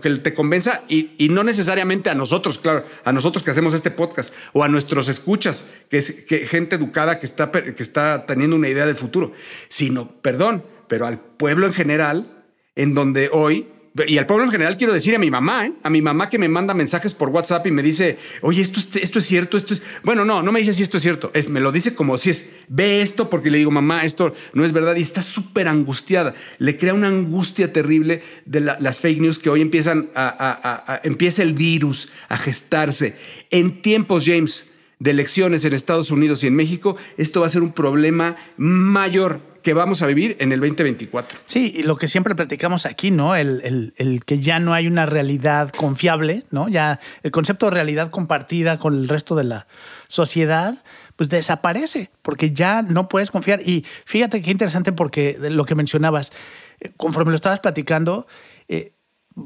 que 0.00 0.10
te 0.10 0.32
convenza 0.32 0.84
y, 0.88 1.28
no 1.30 1.44
necesariamente 1.44 2.08
a 2.08 2.14
nosotros, 2.14 2.56
claro, 2.56 2.86
a 3.04 3.12
nosotros 3.12 3.42
que 3.42 3.50
hacemos 3.50 3.74
este 3.74 3.90
podcast 3.90 4.32
o 4.54 4.64
a 4.64 4.68
nuestros 4.68 5.08
escuchas, 5.08 5.66
que 5.90 5.98
es 5.98 6.24
gente 6.48 6.76
educada 6.76 7.18
que 7.18 7.26
está, 7.26 7.52
que 7.52 7.82
está 7.82 8.24
teniendo 8.24 8.56
una 8.56 8.70
idea 8.70 8.86
del 8.86 8.96
futuro, 8.96 9.32
sino, 9.68 10.10
perdón, 10.22 10.64
pero 10.88 11.06
al 11.06 11.20
pueblo 11.20 11.66
en 11.66 11.74
general, 11.74 12.46
en 12.74 12.94
donde 12.94 13.28
hoy 13.30 13.68
y 14.06 14.18
al 14.18 14.26
pueblo 14.26 14.44
en 14.44 14.50
general 14.50 14.76
quiero 14.76 14.92
decir 14.92 15.14
a 15.14 15.18
mi 15.18 15.30
mamá, 15.30 15.66
¿eh? 15.66 15.72
a 15.82 15.90
mi 15.90 16.02
mamá 16.02 16.28
que 16.28 16.38
me 16.38 16.48
manda 16.48 16.74
mensajes 16.74 17.14
por 17.14 17.30
WhatsApp 17.30 17.66
y 17.66 17.70
me 17.70 17.82
dice, 17.82 18.18
oye, 18.42 18.62
esto, 18.62 18.80
esto 19.00 19.18
es 19.18 19.24
cierto, 19.24 19.56
esto 19.56 19.74
es... 19.74 19.82
Bueno, 20.04 20.24
no, 20.24 20.42
no 20.42 20.52
me 20.52 20.60
dice 20.60 20.72
si 20.72 20.82
esto 20.82 20.98
es 20.98 21.02
cierto, 21.02 21.30
es, 21.34 21.48
me 21.48 21.60
lo 21.60 21.72
dice 21.72 21.94
como 21.94 22.18
si 22.18 22.30
es, 22.30 22.46
ve 22.68 23.02
esto 23.02 23.30
porque 23.30 23.50
le 23.50 23.58
digo, 23.58 23.70
mamá, 23.70 24.04
esto 24.04 24.32
no 24.52 24.64
es 24.64 24.72
verdad 24.72 24.96
y 24.96 25.02
está 25.02 25.22
súper 25.22 25.68
angustiada. 25.68 26.34
Le 26.58 26.76
crea 26.76 26.94
una 26.94 27.08
angustia 27.08 27.72
terrible 27.72 28.22
de 28.44 28.60
las 28.60 29.00
fake 29.00 29.20
news 29.20 29.38
que 29.38 29.50
hoy 29.50 29.60
empiezan 29.60 30.10
a, 30.14 31.00
empieza 31.04 31.42
el 31.42 31.54
virus 31.54 32.10
a 32.28 32.36
gestarse. 32.36 33.16
En 33.50 33.82
tiempos, 33.82 34.24
James, 34.26 34.64
de 34.98 35.10
elecciones 35.10 35.64
en 35.64 35.72
Estados 35.72 36.10
Unidos 36.10 36.42
y 36.42 36.48
en 36.48 36.54
México, 36.54 36.96
esto 37.16 37.40
va 37.40 37.46
a 37.46 37.50
ser 37.50 37.62
un 37.62 37.72
problema 37.72 38.36
mayor 38.56 39.40
que 39.62 39.74
vamos 39.74 40.02
a 40.02 40.06
vivir 40.06 40.36
en 40.40 40.52
el 40.52 40.60
2024. 40.60 41.38
Sí, 41.46 41.72
y 41.76 41.82
lo 41.82 41.96
que 41.96 42.08
siempre 42.08 42.34
platicamos 42.34 42.86
aquí, 42.86 43.10
¿no? 43.10 43.34
El, 43.34 44.22
que 44.24 44.38
ya 44.38 44.58
no 44.58 44.74
hay 44.74 44.86
una 44.86 45.06
realidad 45.06 45.70
confiable, 45.70 46.44
¿no? 46.50 46.68
Ya 46.68 47.00
el 47.22 47.30
concepto 47.30 47.66
de 47.66 47.70
realidad 47.72 48.10
compartida 48.10 48.78
con 48.78 48.94
el 48.94 49.08
resto 49.08 49.34
de 49.36 49.44
la 49.44 49.66
sociedad, 50.08 50.82
pues 51.16 51.28
desaparece, 51.28 52.10
porque 52.22 52.52
ya 52.52 52.82
no 52.82 53.08
puedes 53.08 53.30
confiar. 53.30 53.60
Y 53.62 53.84
fíjate 54.04 54.42
qué 54.42 54.50
interesante 54.50 54.92
porque 54.92 55.36
lo 55.38 55.64
que 55.64 55.74
mencionabas, 55.74 56.32
eh, 56.80 56.92
conforme 56.96 57.30
lo 57.30 57.36
estabas 57.36 57.60
platicando, 57.60 58.26
eh, 58.68 58.92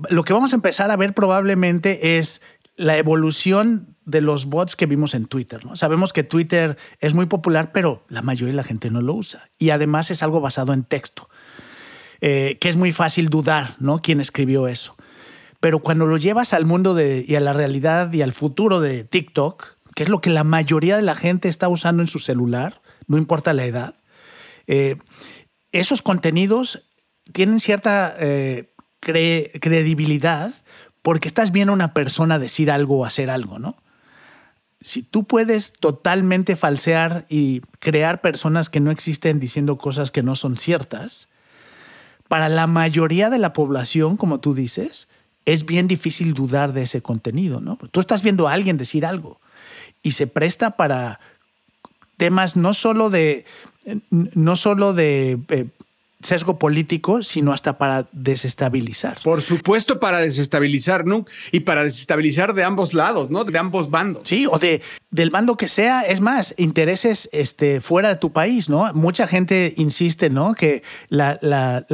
lo 0.09 0.25
que 0.25 0.33
vamos 0.33 0.53
a 0.53 0.57
empezar 0.57 0.91
a 0.91 0.97
ver 0.97 1.15
probablemente 1.15 2.19
es 2.19 2.41
la 2.77 2.97
evolución 2.97 3.92
de 4.05 4.21
los 4.21 4.47
bots 4.47 4.77
que 4.77 4.87
vimos 4.87 5.15
en 5.15 5.27
Twitter. 5.27 5.65
¿no? 5.65 5.77
Sabemos 5.77 6.13
que 6.13 6.23
Twitter 6.23 6.77
es 7.01 7.15
muy 7.15 7.27
popular, 7.27 7.73
pero 7.73 8.05
la 8.09 8.23
mayoría 8.23 8.53
de 8.53 8.57
la 8.57 8.65
gente 8.65 8.91
no 8.91 9.01
lo 9.01 9.15
usa. 9.15 9.51
Y 9.59 9.71
además 9.71 10.11
es 10.11 10.23
algo 10.23 10.41
basado 10.41 10.73
en 10.73 10.85
texto, 10.85 11.29
eh, 12.21 12.59
que 12.61 12.69
es 12.69 12.77
muy 12.77 12.93
fácil 12.93 13.29
dudar, 13.29 13.77
¿no? 13.79 14.01
¿Quién 14.01 14.21
escribió 14.21 14.69
eso? 14.69 14.97
Pero 15.61 15.79
cuando 15.79 16.07
lo 16.07 16.17
llevas 16.17 16.55
al 16.55 16.67
mundo 16.67 16.99
y 17.01 17.35
a 17.37 17.41
la 17.41 17.53
realidad 17.53 18.13
y 18.13 18.23
al 18.23 18.33
futuro 18.33 18.81
de 18.81 19.05
TikTok, 19.05 19.77
que 19.95 20.03
es 20.03 20.09
lo 20.09 20.21
que 20.21 20.31
la 20.31 20.43
mayoría 20.43 20.97
de 20.97 21.03
la 21.03 21.15
gente 21.15 21.49
está 21.49 21.69
usando 21.69 22.03
en 22.03 22.09
su 22.09 22.19
celular, 22.19 22.83
no 23.07 23.17
importa 23.17 23.53
la 23.53 23.65
edad, 23.65 23.95
eh, 24.67 24.97
esos 25.71 26.03
contenidos 26.03 26.83
tienen 27.33 27.61
cierta 27.61 28.15
eh, 28.19 28.73
credibilidad 29.01 30.53
porque 31.03 31.29
estás 31.29 31.53
viendo 31.53 31.73
una 31.73 31.95
persona 31.95 32.39
decir 32.39 32.71
algo 32.71 32.99
o 32.99 33.05
hacer 33.05 33.31
algo, 33.31 33.59
¿no? 33.59 33.77
Si 34.83 35.03
tú 35.03 35.25
puedes 35.25 35.73
totalmente 35.73 36.57
falsear 36.57 37.27
y 37.29 37.61
crear 37.79 38.21
personas 38.21 38.69
que 38.69 38.81
no 38.81 38.91
existen 38.91 39.41
diciendo 39.41 39.79
cosas 39.79 40.11
que 40.11 40.23
no 40.23 40.37
son 40.37 40.57
ciertas, 40.57 41.29
para 42.29 42.49
la 42.49 42.67
mayoría 42.67 43.31
de 43.31 43.39
la 43.39 43.53
población, 43.53 44.17
como 44.17 44.41
tú 44.41 44.55
dices, 44.55 45.09
es 45.45 45.67
bien 45.67 45.89
difícil 45.89 46.35
dudar 46.35 46.73
de 46.73 46.83
ese 46.83 47.03
contenido, 47.03 47.61
¿no? 47.61 47.79
Tú 47.91 48.01
estás 48.01 48.23
viendo 48.23 48.49
a 48.49 48.53
alguien 48.53 48.77
decir 48.77 49.05
algo 49.05 49.41
y 50.03 50.13
se 50.13 50.27
presta 50.27 50.73
para 50.73 51.21
temas 52.17 52.57
no 52.57 52.75
solo 52.75 53.11
de, 53.11 53.45
no 54.11 54.57
solo 54.57 54.95
de 54.95 55.39
eh, 55.49 55.67
sesgo 56.23 56.59
político, 56.59 57.23
sino 57.23 57.53
hasta 57.53 57.79
para 57.79 58.07
desestabilizar. 58.13 59.19
Por 59.23 59.43
supuesto, 59.43 60.01
para 60.01 60.19
desestabilizar, 60.19 61.05
¿no? 61.07 61.27
Y 61.51 61.61
para 61.61 61.85
desestabilizar 61.85 62.55
de 62.55 62.65
ambos 62.65 62.95
lados, 62.95 63.31
¿no? 63.31 63.45
De 63.45 63.59
ambos 63.59 63.91
bandos. 63.91 64.29
Sí, 64.29 64.47
o 64.47 64.59
de 64.59 64.83
del 65.13 65.29
bando 65.29 65.59
que 65.59 65.69
sea, 65.69 66.01
es 66.03 66.23
más, 66.23 66.55
intereses 66.57 67.29
este, 67.33 67.81
fuera 67.83 68.09
de 68.09 68.17
tu 68.17 68.33
país, 68.33 68.71
¿no? 68.71 68.93
Mucha 68.95 69.27
gente 69.27 69.75
insiste, 69.77 70.31
¿no? 70.31 70.55
Que 70.55 70.83
la, 71.11 71.39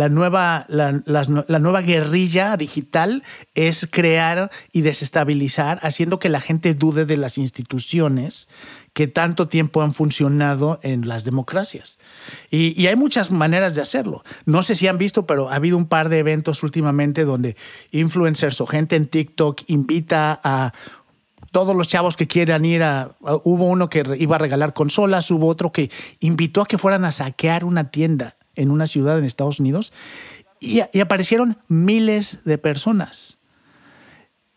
nueva, 0.09 0.64
la, 0.68 1.02
la 1.04 1.59
nueva 1.59 1.83
guerrilla 1.83 2.57
digital 2.57 3.24
es 3.54 3.88
crear 3.90 4.52
y 4.72 4.83
desestabilizar, 4.83 5.81
haciendo 5.83 6.20
que 6.20 6.28
la 6.28 6.40
gente 6.40 6.74
dude 6.74 7.07
de 7.07 7.16
las 7.16 7.38
instituciones 7.38 8.48
que 8.98 9.07
tanto 9.07 9.46
tiempo 9.46 9.83
han 9.83 9.94
funcionado 9.94 10.81
en 10.83 11.07
las 11.07 11.24
democracias. 11.24 12.00
Y, 12.50 12.85
hay 12.88 12.96
muchas 12.96 13.31
maneras 13.31 13.76
de 13.76 13.81
hacerlo. 13.81 14.24
No 14.44 14.64
sé 14.64 14.74
si 14.74 14.88
han 14.88 14.98
visto, 14.98 15.24
pero 15.24 15.50
ha 15.50 15.54
habido 15.54 15.76
un 15.76 15.87
par 15.87 16.09
de 16.09 16.18
eventos 16.18 16.64
últimamente 16.64 17.24
donde 17.24 17.57
influencers 17.92 18.61
o 18.61 18.66
gente 18.66 18.96
en 18.96 19.07
TikTok 19.07 19.62
invita 19.68 20.40
a 20.42 20.72
todos 21.59 21.75
los 21.75 21.88
chavos 21.88 22.16
que 22.16 22.29
quieran 22.29 22.64
ir 22.64 22.85
a, 22.85 23.16
Hubo 23.42 23.64
uno 23.64 23.90
que 23.90 24.05
iba 24.21 24.37
a 24.37 24.38
regalar 24.38 24.75
consolas, 24.75 25.29
hubo 25.33 25.49
otro 25.49 25.73
que 25.73 25.90
invitó 26.21 26.62
a 26.62 26.66
que 26.66 26.79
fueran 26.79 27.05
a 27.05 27.11
saquear 27.11 27.64
una 27.64 27.90
tienda 27.90 28.37
en 28.55 28.71
una 28.71 28.87
ciudad 28.87 29.18
en 29.18 29.25
Estados 29.25 29.59
Unidos 29.59 29.92
y, 30.61 30.83
aparecieron 31.01 31.59
miles 31.66 32.38
de 32.44 32.59
personas. 32.59 33.40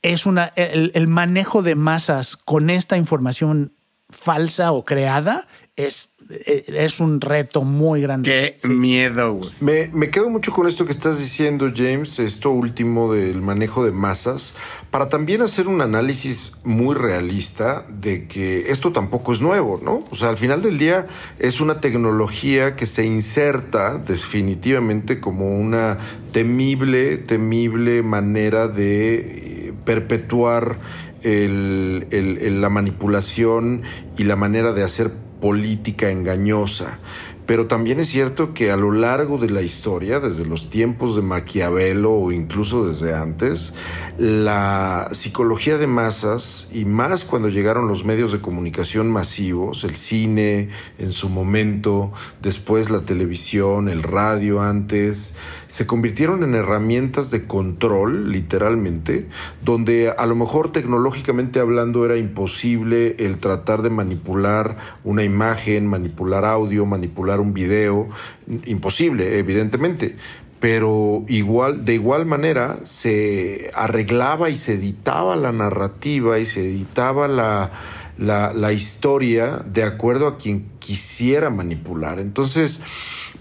Es 0.04 0.28
una, 0.28 0.54
el 0.56 1.08
manejo 1.08 1.64
de 1.64 1.74
masas 1.74 2.38
con 2.38 2.70
esta 2.70 2.98
información 2.98 3.74
falsa 4.12 4.72
o 4.72 4.86
creada 4.86 5.48
es, 5.76 6.10
eh, 6.30 6.66
es 6.68 7.00
un 7.00 7.22
reto 7.22 7.64
muy 7.64 8.02
grande. 8.02 8.58
Qué 8.62 8.68
miedo, 8.68 9.34
güey. 9.36 9.50
Me, 9.60 9.88
me, 9.94 10.10
quedo 10.10 10.30
mucho 10.30 10.52
con 10.52 10.68
esto 10.68 10.86
que 10.86 10.92
estás 10.92 11.18
diciendo, 11.18 11.72
James, 11.74 12.20
esto 12.20 12.52
último 12.52 13.14
del 13.14 13.42
manejo 13.42 13.86
de 13.86 13.92
masas, 13.92 14.54
para 14.90 15.10
también 15.10 15.42
hacer 15.42 15.68
un 15.68 15.82
análisis 15.82 16.52
muy 16.64 16.96
realista 16.96 17.86
de 17.90 18.28
que 18.28 18.70
esto 18.70 18.92
tampoco 18.92 19.32
es 19.32 19.42
nuevo, 19.42 19.80
¿no? 19.82 20.04
O 20.12 20.16
sea, 20.16 20.30
al 20.30 20.38
final 20.38 20.62
del 20.62 20.78
día 20.78 21.06
es 21.40 21.62
una 21.62 21.80
tecnología 21.80 22.76
que 22.76 22.86
se 22.86 23.06
inserta 23.06 23.98
definitivamente 23.98 25.20
como 25.20 25.58
una 25.58 25.98
temible, 26.32 27.18
temible 27.18 28.04
manera 28.04 28.68
de 28.68 29.16
eh, 29.16 29.74
perpetuar 29.86 30.78
el, 31.24 32.62
la 32.62 32.70
manipulación 32.70 33.84
y 34.18 34.24
la 34.24 34.36
manera 34.36 34.74
de 34.74 34.84
hacer 34.84 35.12
política 35.42 36.10
engañosa. 36.10 37.00
Pero 37.46 37.68
también 37.68 38.00
es 38.00 38.08
cierto 38.08 38.54
que 38.54 38.72
a 38.72 38.78
lo 38.78 38.92
largo 38.92 39.38
de 39.38 39.50
la 39.50 39.62
historia, 39.62 40.20
desde 40.20 40.46
los 40.46 40.70
tiempos 40.70 41.16
de 41.16 41.22
Maquiavelo 41.22 42.12
o 42.14 42.32
incluso 42.32 42.86
desde 42.86 43.14
antes, 43.14 43.74
la 44.18 45.08
psicología 45.12 45.78
de 45.78 45.88
masas, 45.88 46.68
y 46.72 46.86
más 46.86 47.26
cuando 47.26 47.50
llegaron 47.50 47.88
los 47.88 48.06
medios 48.06 48.32
de 48.32 48.42
comunicación 48.42 49.10
masivos, 49.10 49.84
el 49.84 49.96
cine 49.96 50.70
en 50.98 51.12
su 51.12 51.30
momento, 51.30 52.12
después 52.42 52.90
la 52.90 53.02
televisión, 53.02 53.90
el 53.90 54.04
radio 54.04 54.62
antes, 54.62 55.34
se 55.68 55.88
convirtieron 55.88 56.44
en 56.44 56.56
herramientas 56.56 57.32
de 57.32 57.48
control, 57.48 58.32
literalmente, 58.32 59.28
donde 59.64 60.14
a 60.16 60.26
lo 60.26 60.36
mejor 60.36 60.72
tecnológicamente 60.72 61.60
hablando 61.60 62.06
era 62.06 62.18
imposible 62.18 63.16
el 63.20 63.40
tratar 63.40 63.82
de 63.82 63.90
manipular 63.90 64.76
una 65.04 65.24
imagen, 65.24 65.88
manipular 65.88 66.46
audio, 66.46 66.86
manipular 66.86 67.31
un 67.39 67.54
video, 67.54 68.10
imposible, 68.65 69.38
evidentemente. 69.39 70.15
Pero 70.60 71.24
igual, 71.28 71.86
de 71.86 71.96
igual 71.96 72.28
manera, 72.28 72.78
se 72.84 73.72
arreglaba 73.74 74.50
y 74.50 74.56
se 74.56 74.74
editaba 74.74 75.36
la 75.36 75.52
narrativa 75.52 76.38
y 76.38 76.46
se 76.46 76.62
editaba 76.62 77.28
la, 77.28 77.72
la, 78.17 78.54
la 78.54 78.72
historia 78.72 79.63
de 79.65 79.84
acuerdo 79.84 80.28
a 80.28 80.38
quien 80.38 80.70
quisiera 80.78 81.50
manipular. 81.50 82.20
Entonces, 82.20 82.82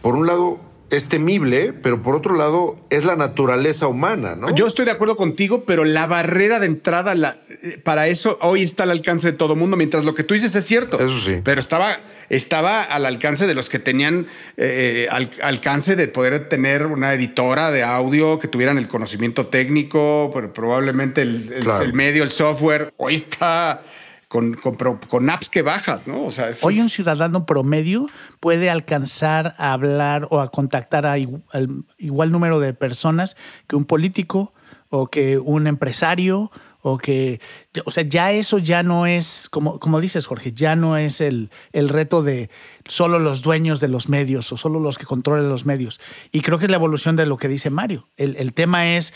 por 0.00 0.14
un 0.14 0.26
lado, 0.26 0.60
es 0.90 1.08
temible, 1.08 1.72
pero 1.72 2.02
por 2.02 2.14
otro 2.16 2.34
lado 2.34 2.76
es 2.90 3.04
la 3.04 3.16
naturaleza 3.16 3.86
humana, 3.86 4.34
¿no? 4.34 4.54
Yo 4.54 4.66
estoy 4.66 4.84
de 4.84 4.90
acuerdo 4.90 5.16
contigo, 5.16 5.64
pero 5.64 5.84
la 5.84 6.06
barrera 6.06 6.58
de 6.58 6.66
entrada 6.66 7.14
la, 7.14 7.36
eh, 7.62 7.78
para 7.82 8.08
eso 8.08 8.38
hoy 8.42 8.62
está 8.62 8.82
al 8.82 8.90
alcance 8.90 9.30
de 9.30 9.36
todo 9.36 9.54
mundo, 9.54 9.76
mientras 9.76 10.04
lo 10.04 10.14
que 10.14 10.24
tú 10.24 10.34
dices 10.34 10.54
es 10.54 10.66
cierto. 10.66 10.98
Eso 10.98 11.18
sí. 11.18 11.40
Pero 11.44 11.60
estaba, 11.60 11.98
estaba 12.30 12.82
al 12.82 13.04
alcance 13.04 13.46
de 13.46 13.54
los 13.54 13.68
que 13.68 13.78
tenían 13.78 14.26
eh, 14.56 15.08
al, 15.10 15.30
alcance 15.42 15.96
de 15.96 16.08
poder 16.08 16.48
tener 16.48 16.86
una 16.86 17.12
editora 17.12 17.70
de 17.70 17.82
audio, 17.82 18.38
que 18.38 18.48
tuvieran 18.48 18.78
el 18.78 18.88
conocimiento 18.88 19.48
técnico, 19.48 20.30
pero 20.32 20.52
probablemente 20.52 21.22
el, 21.22 21.52
el 21.52 21.92
medio, 21.92 22.22
el 22.22 22.30
software. 22.30 22.94
Hoy 22.96 23.14
está 23.14 23.82
con, 24.30 24.54
con, 24.54 25.28
apps 25.28 25.50
que 25.50 25.62
bajas, 25.62 26.06
¿no? 26.06 26.24
O 26.24 26.30
sea, 26.30 26.50
Hoy 26.62 26.80
un 26.80 26.88
ciudadano 26.88 27.46
promedio 27.46 28.06
puede 28.38 28.70
alcanzar 28.70 29.56
a 29.58 29.72
hablar 29.72 30.28
o 30.30 30.38
a 30.38 30.52
contactar 30.52 31.04
a 31.04 31.18
igual, 31.18 32.30
número 32.30 32.60
de 32.60 32.72
personas 32.72 33.36
que 33.66 33.74
un 33.74 33.86
político 33.86 34.54
o 34.88 35.08
que 35.08 35.38
un 35.38 35.66
empresario 35.66 36.52
o 36.82 36.98
que, 36.98 37.40
o 37.84 37.90
sea, 37.90 38.04
ya 38.04 38.32
eso 38.32 38.58
ya 38.58 38.82
no 38.82 39.06
es, 39.06 39.48
como, 39.50 39.78
como 39.78 40.00
dices 40.00 40.26
Jorge, 40.26 40.52
ya 40.52 40.76
no 40.76 40.96
es 40.96 41.20
el, 41.20 41.50
el 41.72 41.88
reto 41.88 42.22
de 42.22 42.50
solo 42.86 43.18
los 43.18 43.42
dueños 43.42 43.80
de 43.80 43.88
los 43.88 44.08
medios 44.08 44.52
o 44.52 44.56
solo 44.56 44.80
los 44.80 44.98
que 44.98 45.04
controlan 45.04 45.48
los 45.48 45.66
medios. 45.66 46.00
Y 46.32 46.40
creo 46.40 46.58
que 46.58 46.64
es 46.64 46.70
la 46.70 46.76
evolución 46.76 47.16
de 47.16 47.26
lo 47.26 47.36
que 47.36 47.48
dice 47.48 47.70
Mario. 47.70 48.08
El, 48.16 48.36
el 48.36 48.52
tema 48.52 48.96
es, 48.96 49.12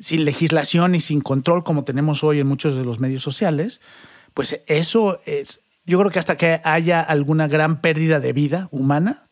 sin 0.00 0.24
legislación 0.24 0.94
y 0.94 1.00
sin 1.00 1.20
control 1.20 1.64
como 1.64 1.84
tenemos 1.84 2.22
hoy 2.22 2.40
en 2.40 2.46
muchos 2.46 2.76
de 2.76 2.84
los 2.84 3.00
medios 3.00 3.22
sociales, 3.22 3.80
pues 4.34 4.62
eso 4.66 5.20
es, 5.24 5.62
yo 5.84 5.98
creo 5.98 6.10
que 6.10 6.18
hasta 6.18 6.36
que 6.36 6.60
haya 6.64 7.00
alguna 7.00 7.48
gran 7.48 7.80
pérdida 7.80 8.20
de 8.20 8.32
vida 8.32 8.68
humana, 8.70 9.22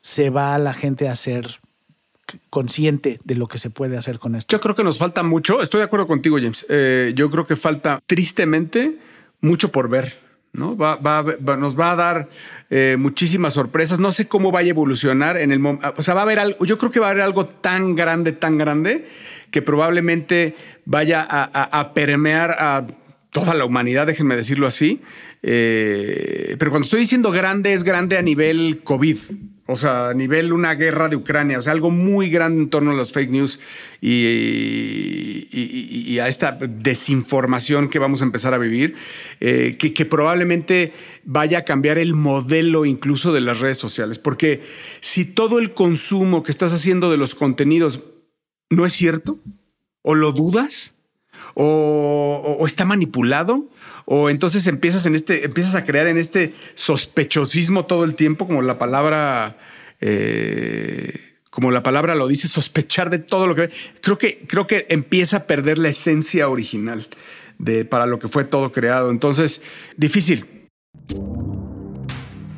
se 0.00 0.28
va 0.28 0.56
la 0.58 0.74
gente 0.74 1.08
a 1.08 1.16
ser 1.16 1.60
consciente 2.50 3.20
de 3.24 3.34
lo 3.34 3.48
que 3.48 3.58
se 3.58 3.70
puede 3.70 3.96
hacer 3.96 4.18
con 4.18 4.34
esto. 4.34 4.56
Yo 4.56 4.60
creo 4.60 4.74
que 4.74 4.84
nos 4.84 4.98
falta 4.98 5.22
mucho, 5.22 5.60
estoy 5.60 5.78
de 5.78 5.84
acuerdo 5.84 6.06
contigo, 6.06 6.36
James. 6.36 6.66
Eh, 6.68 7.12
yo 7.14 7.30
creo 7.30 7.46
que 7.46 7.56
falta 7.56 8.00
tristemente 8.06 8.98
mucho 9.40 9.70
por 9.70 9.88
ver. 9.88 10.22
¿no? 10.52 10.76
Va, 10.76 10.98
nos 11.56 11.78
va 11.78 11.92
a 11.92 11.96
dar 11.96 12.28
eh, 12.70 12.96
muchísimas 12.96 13.54
sorpresas. 13.54 13.98
No 13.98 14.12
sé 14.12 14.28
cómo 14.28 14.52
vaya 14.52 14.68
a 14.68 14.70
evolucionar 14.70 15.36
en 15.36 15.50
el 15.50 15.58
momento. 15.58 15.92
O 15.96 16.02
sea, 16.02 16.14
va 16.14 16.20
a 16.20 16.22
haber 16.22 16.38
algo. 16.38 16.64
Yo 16.64 16.78
creo 16.78 16.92
que 16.92 17.00
va 17.00 17.08
a 17.08 17.10
haber 17.10 17.22
algo 17.22 17.46
tan 17.46 17.96
grande, 17.96 18.30
tan 18.30 18.56
grande, 18.56 19.08
que 19.50 19.62
probablemente 19.62 20.54
vaya 20.84 21.26
a 21.28 21.92
permear 21.92 22.52
a 22.52 22.86
toda 23.34 23.52
la 23.52 23.64
humanidad, 23.64 24.06
déjenme 24.06 24.36
decirlo 24.36 24.68
así. 24.68 25.02
Eh, 25.42 26.54
pero 26.56 26.70
cuando 26.70 26.84
estoy 26.84 27.00
diciendo 27.00 27.32
grande, 27.32 27.74
es 27.74 27.82
grande 27.82 28.16
a 28.16 28.22
nivel 28.22 28.80
COVID. 28.84 29.18
O 29.66 29.76
sea, 29.76 30.10
a 30.10 30.14
nivel 30.14 30.52
una 30.52 30.74
guerra 30.74 31.08
de 31.08 31.16
Ucrania, 31.16 31.58
o 31.58 31.62
sea, 31.62 31.72
algo 31.72 31.90
muy 31.90 32.28
grande 32.28 32.62
en 32.62 32.68
torno 32.70 32.90
a 32.90 32.94
los 32.94 33.12
fake 33.12 33.30
news 33.30 33.58
y, 34.00 35.48
a 36.18 36.28
esta 36.28 36.52
desinformación 36.52 37.88
que 37.88 37.98
vamos 37.98 38.22
a 38.22 38.24
empezar 38.24 38.54
a 38.54 38.58
vivir, 38.58 38.94
eh, 39.40 39.76
que, 39.78 39.94
que, 39.94 40.04
probablemente 40.04 40.92
vaya 41.24 41.58
a 41.58 41.64
cambiar 41.64 41.98
el 41.98 42.14
modelo 42.14 42.84
incluso 42.84 43.32
de 43.32 43.40
las 43.40 43.60
redes 43.60 43.78
sociales. 43.78 44.18
Porque 44.18 44.62
si 45.00 45.24
todo 45.24 45.58
el 45.58 45.72
consumo 45.74 46.42
que 46.42 46.50
estás 46.50 46.72
haciendo 46.72 47.10
de 47.10 47.16
los 47.16 47.34
contenidos 47.34 48.04
no 48.70 48.86
es 48.86 48.92
cierto, 48.92 49.38
o 50.02 50.14
lo 50.14 50.32
dudas, 50.32 50.94
o, 51.54 52.64
está 52.66 52.84
manipulado, 52.84 53.68
o 54.04 54.30
entonces 54.30 54.66
empiezas, 54.66 55.06
en 55.06 55.14
este, 55.14 55.44
empiezas 55.44 55.74
a 55.74 55.84
crear 55.84 56.06
en 56.06 56.18
este 56.18 56.52
sospechosismo 56.74 57.86
todo 57.86 58.04
el 58.04 58.14
tiempo, 58.14 58.46
como 58.46 58.62
la 58.62 58.78
palabra... 58.78 59.58
Eh, 60.00 61.32
como 61.50 61.70
la 61.70 61.84
palabra 61.84 62.16
lo 62.16 62.26
dice, 62.26 62.48
sospechar 62.48 63.10
de 63.10 63.20
todo 63.20 63.46
lo 63.46 63.54
que... 63.54 63.70
Creo 64.00 64.18
que, 64.18 64.40
creo 64.48 64.66
que 64.66 64.86
empieza 64.88 65.36
a 65.36 65.46
perder 65.46 65.78
la 65.78 65.88
esencia 65.88 66.48
original 66.48 67.06
de, 67.58 67.84
para 67.84 68.06
lo 68.06 68.18
que 68.18 68.26
fue 68.26 68.44
todo 68.44 68.72
creado. 68.72 69.10
Entonces, 69.10 69.62
difícil. 69.96 70.68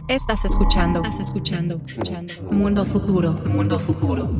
Estás 0.09 0.44
escuchando, 0.44 1.03
estás 1.03 1.20
escuchando, 1.20 1.83
escuchando. 1.87 2.33
Mundo 2.51 2.85
futuro, 2.85 3.33
mundo 3.33 3.79
futuro. 3.79 4.31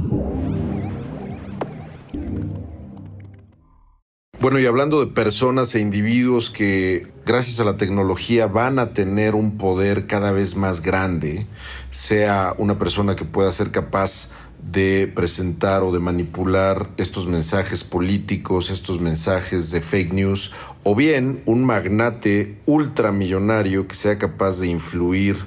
Bueno, 4.38 4.59
y 4.61 4.66
hablando 4.66 5.01
de 5.01 5.11
personas 5.11 5.75
e 5.75 5.81
individuos 5.81 6.51
que 6.51 7.07
gracias 7.25 7.59
a 7.59 7.64
la 7.64 7.79
tecnología 7.79 8.46
van 8.46 8.79
a 8.79 8.92
tener 8.92 9.35
un 9.35 9.57
poder 9.57 10.07
cada 10.07 10.31
vez 10.31 10.57
más 10.57 10.83
grande, 10.83 11.46
sea 11.90 12.55
una 12.59 12.79
persona 12.79 13.16
que 13.16 13.25
pueda 13.25 13.51
ser 13.51 13.70
capaz 13.70 14.29
de 14.61 15.11
presentar 15.14 15.83
o 15.83 15.90
de 15.90 16.01
manipular 16.01 16.90
estos 16.99 17.27
mensajes 17.27 17.83
políticos, 17.83 18.68
estos 18.68 19.01
mensajes 19.01 19.70
de 19.70 19.81
fake 19.81 20.12
news, 20.12 20.53
o 20.83 20.94
bien 20.94 21.42
un 21.46 21.64
magnate 21.64 22.59
ultramillonario 22.66 23.88
que 23.88 23.94
sea 23.94 24.18
capaz 24.18 24.61
de 24.61 24.68
influir 24.68 25.38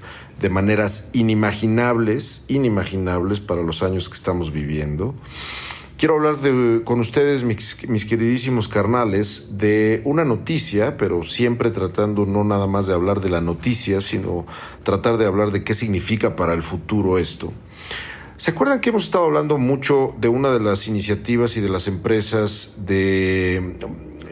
de 0.42 0.50
maneras 0.50 1.06
inimaginables, 1.14 2.44
inimaginables 2.48 3.40
para 3.40 3.62
los 3.62 3.84
años 3.84 4.10
que 4.10 4.16
estamos 4.16 4.52
viviendo. 4.52 5.14
Quiero 6.00 6.16
hablar 6.16 6.38
con 6.86 7.02
ustedes, 7.02 7.44
mis, 7.44 7.76
mis, 7.90 8.06
queridísimos 8.06 8.70
carnales, 8.70 9.48
de 9.50 10.02
una 10.06 10.24
noticia, 10.24 10.96
pero 10.96 11.24
siempre 11.24 11.72
tratando 11.72 12.26
no 12.26 12.46
nada 12.46 12.68
más 12.68 12.88
de 12.88 12.94
hablar 12.94 13.20
de 13.20 13.30
la 13.30 13.42
noticia, 13.42 14.00
sino 14.00 14.46
tratar 14.84 15.18
de 15.18 15.26
hablar 15.26 15.52
de 15.52 15.66
qué 15.66 15.74
significa 15.74 16.38
para 16.38 16.54
el 16.54 16.64
futuro 16.64 17.18
esto. 17.18 17.52
¿Se 18.38 18.52
acuerdan 18.52 18.80
que 18.80 18.92
hemos 18.92 19.04
estado 19.04 19.26
hablando 19.26 19.58
mucho 19.58 20.16
de 20.18 20.30
una 20.30 20.52
de 20.52 20.62
las 20.62 20.88
iniciativas 20.88 21.58
y 21.58 21.62
de 21.62 21.68
las 21.68 21.90
empresas 21.90 22.72
de 22.78 23.78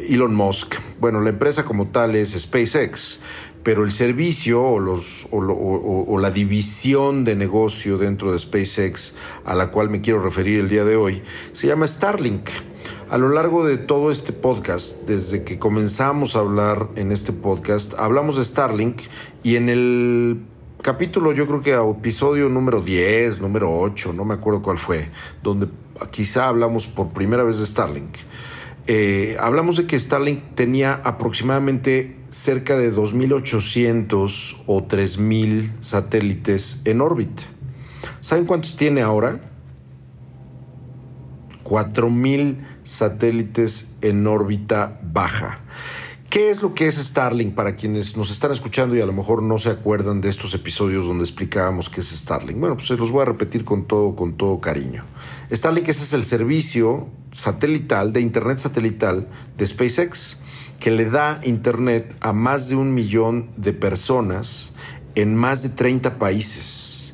Elon 0.08 0.34
Musk? 0.34 0.76
Bueno, 1.02 1.20
la 1.20 1.32
empresa 1.32 1.66
como 1.66 1.88
tal 1.88 2.16
es 2.16 2.32
SpaceX, 2.32 3.20
pero 3.68 3.84
el 3.84 3.92
servicio 3.92 4.64
o, 4.64 4.80
los, 4.80 5.28
la 5.30 6.32
división 6.32 7.26
de 7.26 7.36
negocio 7.36 7.98
dentro 7.98 8.32
de 8.32 8.40
SpaceX 8.40 9.14
a 9.44 9.56
la 9.56 9.72
cual 9.72 9.90
me 9.90 10.00
quiero 10.00 10.24
referir 10.24 10.62
el 10.62 10.70
día 10.70 10.86
de 10.86 10.96
hoy 10.96 11.22
se 11.52 11.68
llama 11.68 11.86
Starlink. 11.86 12.48
A 13.10 13.18
lo 13.18 13.28
largo 13.28 13.68
de 13.68 13.76
todo 13.76 14.10
este 14.10 14.32
podcast, 14.32 15.02
desde 15.02 15.44
que 15.44 15.60
comenzamos 15.60 16.38
a 16.38 16.40
hablar 16.40 16.88
en 16.96 17.12
este 17.12 17.34
podcast, 17.34 17.94
hablamos 18.00 18.38
de 18.38 18.46
Starlink 18.46 19.02
y 19.44 19.58
en 19.58 19.68
el 19.68 20.40
capítulo, 20.82 21.34
yo 21.34 21.46
creo 21.46 21.60
que 21.60 21.74
a 21.74 21.84
episodio 21.84 22.48
número 22.48 22.80
10, 22.80 23.42
número 23.42 23.78
8, 23.78 24.14
no 24.14 24.24
me 24.24 24.36
acuerdo 24.36 24.62
cuál 24.62 24.78
fue, 24.78 25.10
donde 25.44 25.68
quizá 26.12 26.48
hablamos 26.48 26.88
por 26.88 27.10
primera 27.10 27.44
vez 27.44 27.60
de 27.60 27.66
Starlink. 27.66 28.16
Eh, 28.90 29.36
hablamos 29.42 29.76
de 29.76 29.86
que 29.86 30.00
Starlink 30.00 30.56
tenía 30.56 31.02
aproximadamente 31.04 32.17
cerca 32.30 32.78
de 32.78 32.94
2.800 32.94 34.58
o 34.66 34.88
3.000 34.88 35.72
satélites 35.82 36.80
en 36.86 37.02
órbita. 37.02 37.44
¿Saben 38.20 38.46
cuántos 38.46 38.76
tiene 38.76 39.02
ahora? 39.02 39.40
4.000 41.64 42.58
satélites 42.84 43.88
en 44.02 44.26
órbita 44.26 45.00
baja. 45.04 45.62
¿Qué 46.30 46.50
es 46.50 46.62
lo 46.62 46.74
que 46.74 46.88
es 46.88 46.96
Starlink 46.96 47.56
para 47.56 47.78
quienes 47.78 48.18
nos 48.18 48.30
están 48.32 48.52
escuchando 48.52 48.96
y 48.96 49.02
a 49.02 49.06
lo 49.06 49.14
mejor 49.14 49.42
no 49.42 49.58
se 49.58 49.70
acuerdan 49.70 50.20
de 50.20 50.28
estos 50.28 50.54
episodios 50.54 51.06
donde 51.06 51.24
explicábamos 51.24 51.90
qué 51.90 52.02
es 52.02 52.10
Starlink? 52.10 52.60
Bueno, 52.60 52.76
pues 52.76 52.88
se 52.88 52.98
los 52.98 53.12
voy 53.12 53.22
a 53.22 53.26
repetir 53.26 53.64
con 53.64 53.86
todo, 53.86 54.14
con 54.16 54.36
todo 54.36 54.60
cariño. 54.60 55.06
Starlink 55.50 55.88
es 55.88 56.14
el 56.14 56.26
servicio 56.26 57.08
satelital 57.32 58.12
de 58.12 58.20
Internet 58.22 58.58
satelital 58.58 59.30
de 59.58 59.68
SpaceX 59.68 60.38
que 60.80 60.92
le 60.92 61.06
da 61.06 61.40
Internet 61.44 62.16
a 62.22 62.34
más 62.34 62.70
de 62.70 62.76
un 62.76 62.94
millón 62.94 63.50
de 63.58 63.74
personas 63.74 64.72
en 65.16 65.36
más 65.36 65.64
de 65.64 65.70
30 65.70 66.20
países. 66.20 67.08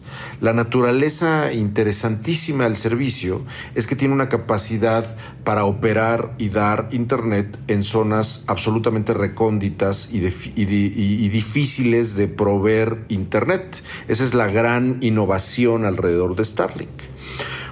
La 0.44 0.52
naturaleza 0.52 1.54
interesantísima 1.54 2.66
del 2.66 2.76
servicio 2.76 3.46
es 3.76 3.88
que 3.88 3.96
tiene 3.96 4.14
una 4.14 4.28
capacidad 4.28 5.16
para 5.46 5.64
operar 5.64 6.34
y 6.38 6.50
dar 6.50 6.90
Internet 6.92 7.58
en 7.68 7.82
zonas 7.82 8.44
absolutamente 8.48 9.14
recónditas 9.14 10.10
y, 10.12 10.20
difíciles 10.20 12.16
de 12.16 12.28
proveer 12.28 13.06
Internet. 13.08 13.82
Esa 14.10 14.26
es 14.26 14.34
la 14.34 14.48
gran 14.48 14.98
innovación 15.00 15.86
alrededor 15.86 16.36
de 16.36 16.44
Starlink. 16.44 16.90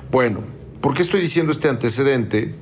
Bueno, 0.09 0.39
¿por 0.79 0.93
qué 0.93 1.01
estoy 1.01 1.19
diciendo 1.19 1.51
este 1.51 1.67
antecedente? 1.67 2.55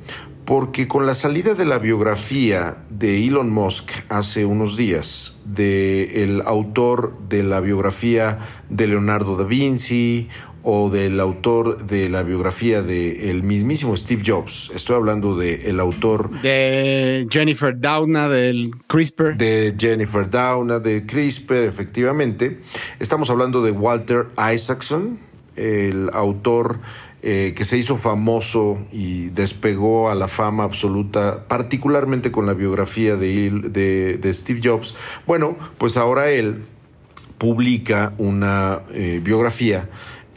Porque 0.50 0.88
con 0.88 1.06
la 1.06 1.14
salida 1.14 1.54
de 1.54 1.64
la 1.64 1.78
biografía 1.78 2.78
de 2.90 3.24
Elon 3.24 3.52
Musk 3.52 3.92
hace 4.10 4.46
unos 4.46 4.78
días, 4.78 5.36
del 5.46 6.10
el 6.10 6.42
autor 6.42 7.14
de 7.30 7.44
la 7.44 7.60
biografía 7.60 8.40
de 8.68 8.88
Leonardo 8.88 9.38
da 9.38 9.44
Vinci 9.44 10.28
o 10.64 10.90
del 10.90 11.20
autor 11.20 11.86
de 11.86 12.10
la 12.10 12.24
biografía 12.24 12.82
del 12.82 13.30
el 13.30 13.44
mismísimo 13.44 13.96
Steve 13.96 14.24
Jobs, 14.26 14.72
estoy 14.74 14.96
hablando 14.96 15.38
del 15.38 15.62
el 15.68 15.80
autor 15.80 16.32
de 16.42 17.28
Jennifer 17.30 17.80
Doudna 17.80 18.28
del 18.28 18.72
CRISPR, 18.88 19.38
de 19.38 19.76
Jennifer 19.78 20.28
Doudna 20.28 20.80
de 20.80 21.06
CRISPR, 21.06 21.66
efectivamente, 21.66 22.60
estamos 22.98 23.30
hablando 23.30 23.62
de 23.62 23.70
Walter 23.70 24.26
Isaacson, 24.52 25.20
el 25.56 26.10
autor 26.12 26.80
eh, 27.22 27.54
que 27.56 27.66
se 27.66 27.78
hizo 27.78 27.98
famoso 27.98 28.78
y 28.92 29.30
despegó 29.30 30.10
a 30.10 30.16
la 30.16 30.28
fama 30.28 30.64
absoluta, 30.64 31.46
particularmente 31.48 32.32
con 32.32 32.46
la 32.46 32.54
biografía 32.54 33.16
de, 33.18 33.50
de, 34.22 34.34
Steve 34.34 34.62
Jobs. 34.64 34.96
Bueno, 35.28 35.58
pues 35.78 35.98
ahora 35.98 36.30
él 36.30 36.64
publica 37.38 38.14
una 38.18 38.82
eh, 38.94 39.20
biografía 39.24 39.90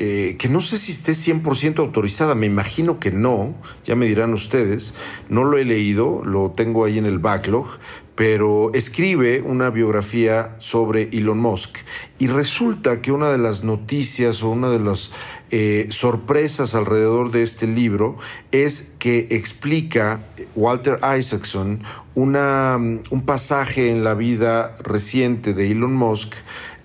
eh, 0.04 0.36
que 0.36 0.48
no 0.48 0.60
sé 0.60 0.78
si 0.78 0.90
esté 0.90 1.12
100% 1.12 1.78
autorizada, 1.78 2.34
me 2.34 2.46
imagino 2.46 2.98
que 2.98 3.12
no, 3.12 3.54
ya 3.84 3.94
me 3.94 4.06
dirán 4.06 4.32
ustedes, 4.32 4.96
no 5.28 5.44
lo 5.44 5.58
he 5.58 5.64
leído, 5.64 6.24
lo 6.24 6.50
tengo 6.50 6.84
ahí 6.84 6.98
en 6.98 7.06
el 7.06 7.20
backlog, 7.20 7.66
pero 8.14 8.72
escribe 8.74 9.42
una 9.42 9.70
biografía 9.70 10.54
sobre 10.58 11.08
Elon 11.12 11.38
Musk. 11.38 11.78
Y 12.18 12.26
resulta 12.26 13.00
que 13.00 13.12
una 13.12 13.30
de 13.30 13.38
las 13.38 13.64
noticias 13.64 14.42
o 14.42 14.50
una 14.50 14.70
de 14.70 14.78
las 14.78 15.12
eh, 15.50 15.86
sorpresas 15.90 16.74
alrededor 16.74 17.30
de 17.30 17.42
este 17.42 17.66
libro 17.66 18.16
es 18.50 18.86
que 18.98 19.28
explica 19.30 20.20
Walter 20.54 20.98
Isaacson 21.18 21.82
una, 22.14 22.76
un 22.76 23.22
pasaje 23.24 23.90
en 23.90 24.04
la 24.04 24.14
vida 24.14 24.76
reciente 24.82 25.54
de 25.54 25.70
Elon 25.70 25.94
Musk 25.94 26.34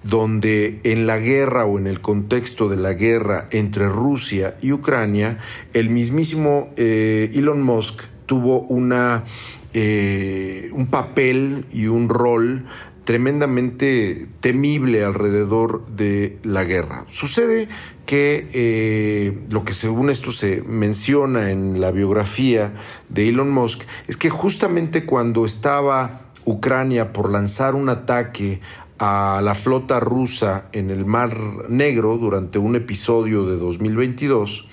donde 0.04 0.80
en 0.84 1.06
la 1.06 1.18
guerra 1.18 1.66
o 1.66 1.78
en 1.78 1.88
el 1.88 2.00
contexto 2.00 2.70
de 2.70 2.78
la 2.78 2.94
guerra 2.94 3.48
entre 3.52 3.90
Rusia 3.90 4.56
y 4.62 4.72
Ucrania, 4.72 5.38
el 5.74 5.90
mismísimo 5.90 6.70
eh, 6.78 7.30
Elon 7.34 7.62
Musk 7.62 8.02
tuvo 8.26 8.62
una, 8.62 9.24
eh, 9.74 10.70
un 10.74 10.88
papel 10.88 11.66
y 11.72 11.88
un 11.88 12.10
rol 12.10 12.66
tremendamente 13.08 14.28
temible 14.42 15.06
alrededor 15.06 15.88
de 15.88 16.40
la 16.44 16.66
guerra. 16.66 17.06
Sucede 17.08 17.70
que 18.06 18.50
eh, 18.52 19.40
lo 19.50 19.64
que 19.64 19.74
según 19.74 20.10
esto 20.10 20.32
se 20.32 20.62
menciona 20.62 21.52
en 21.52 21.80
la 21.80 21.92
biografía 21.92 22.74
de 23.08 23.30
Elon 23.30 23.50
Musk 23.50 23.84
es 24.08 24.18
que 24.18 24.30
justamente 24.30 25.06
cuando 25.06 25.46
estaba 25.46 26.24
Ucrania 26.44 27.14
por 27.14 27.32
lanzar 27.32 27.76
un 27.76 27.88
ataque 27.88 28.60
a 29.00 29.40
la 29.42 29.56
flota 29.56 30.02
rusa 30.02 30.68
en 30.74 30.90
el 30.90 31.06
Mar 31.06 31.38
Negro 31.70 32.18
durante 32.18 32.60
un 32.60 32.76
episodio 32.76 33.46
de 33.46 33.58
2022, 33.58 34.68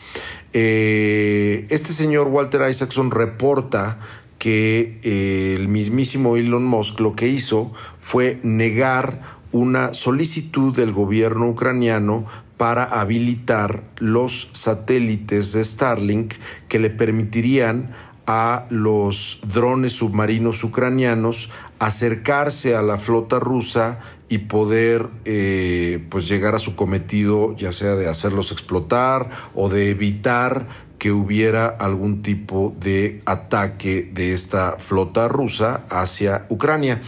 eh, 0.52 1.66
este 1.68 1.92
señor 1.92 2.28
Walter 2.28 2.68
Isaacson 2.68 3.10
reporta 3.10 3.98
que 4.44 5.00
eh, 5.02 5.56
el 5.56 5.68
mismísimo 5.68 6.36
Elon 6.36 6.64
Musk 6.64 7.00
lo 7.00 7.16
que 7.16 7.28
hizo 7.28 7.72
fue 7.96 8.40
negar 8.42 9.22
una 9.52 9.94
solicitud 9.94 10.76
del 10.76 10.92
gobierno 10.92 11.48
ucraniano 11.48 12.26
para 12.58 12.84
habilitar 12.84 13.84
los 13.96 14.50
satélites 14.52 15.54
de 15.54 15.64
Starlink 15.64 16.34
que 16.68 16.78
le 16.78 16.90
permitirían 16.90 17.94
a 18.26 18.66
los 18.68 19.40
drones 19.50 19.94
submarinos 19.94 20.62
ucranianos 20.62 21.48
acercarse 21.78 22.76
a 22.76 22.82
la 22.82 22.98
flota 22.98 23.40
rusa 23.40 23.98
y 24.28 24.38
poder 24.38 25.08
eh, 25.24 26.06
pues 26.10 26.28
llegar 26.28 26.54
a 26.54 26.58
su 26.58 26.76
cometido 26.76 27.56
ya 27.56 27.72
sea 27.72 27.94
de 27.94 28.08
hacerlos 28.08 28.52
explotar 28.52 29.30
o 29.54 29.70
de 29.70 29.90
evitar 29.90 30.66
que 30.98 31.12
hubiera 31.12 31.66
algún 31.66 32.22
tipo 32.22 32.74
de 32.80 33.22
ataque 33.26 34.10
de 34.12 34.32
esta 34.32 34.76
flota 34.78 35.28
rusa 35.28 35.84
hacia 35.90 36.46
Ucrania. 36.48 37.00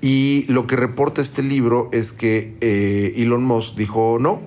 Y 0.00 0.44
lo 0.48 0.66
que 0.66 0.76
reporta 0.76 1.20
este 1.20 1.42
libro 1.42 1.88
es 1.92 2.12
que 2.12 2.56
eh, 2.60 3.12
Elon 3.16 3.44
Musk 3.44 3.76
dijo 3.76 4.18
no, 4.20 4.40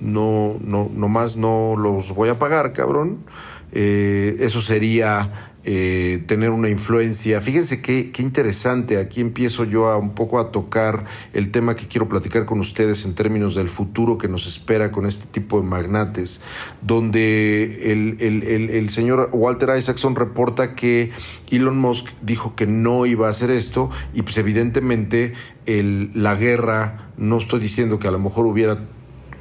no, 0.00 0.56
no, 0.60 0.90
nomás 0.94 1.36
no 1.36 1.74
los 1.76 2.14
voy 2.14 2.28
a 2.28 2.38
pagar, 2.38 2.72
cabrón 2.72 3.24
eh, 3.72 4.36
eso 4.40 4.60
sería 4.60 5.51
eh, 5.64 6.24
tener 6.26 6.50
una 6.50 6.68
influencia. 6.68 7.40
Fíjense 7.40 7.80
qué, 7.80 8.10
qué, 8.10 8.22
interesante, 8.22 8.98
aquí 8.98 9.20
empiezo 9.20 9.64
yo 9.64 9.88
a 9.88 9.96
un 9.96 10.14
poco 10.14 10.40
a 10.40 10.50
tocar 10.50 11.04
el 11.32 11.50
tema 11.50 11.76
que 11.76 11.86
quiero 11.86 12.08
platicar 12.08 12.46
con 12.46 12.58
ustedes 12.58 13.04
en 13.04 13.14
términos 13.14 13.54
del 13.54 13.68
futuro 13.68 14.18
que 14.18 14.28
nos 14.28 14.46
espera 14.46 14.90
con 14.90 15.06
este 15.06 15.26
tipo 15.26 15.60
de 15.60 15.66
magnates, 15.66 16.40
donde 16.80 17.92
el, 17.92 18.16
el, 18.20 18.42
el, 18.42 18.70
el 18.70 18.90
señor 18.90 19.30
Walter 19.32 19.70
Isaacson 19.76 20.16
reporta 20.16 20.74
que 20.74 21.10
Elon 21.50 21.78
Musk 21.78 22.06
dijo 22.22 22.56
que 22.56 22.66
no 22.66 23.06
iba 23.06 23.28
a 23.28 23.30
hacer 23.30 23.50
esto 23.50 23.88
y 24.14 24.22
pues 24.22 24.38
evidentemente 24.38 25.34
la 25.66 26.34
guerra, 26.34 27.12
no 27.16 27.38
estoy 27.38 27.60
diciendo 27.60 27.98
que 27.98 28.08
a 28.08 28.10
lo 28.10 28.18
mejor 28.18 28.46
hubiera 28.46 28.78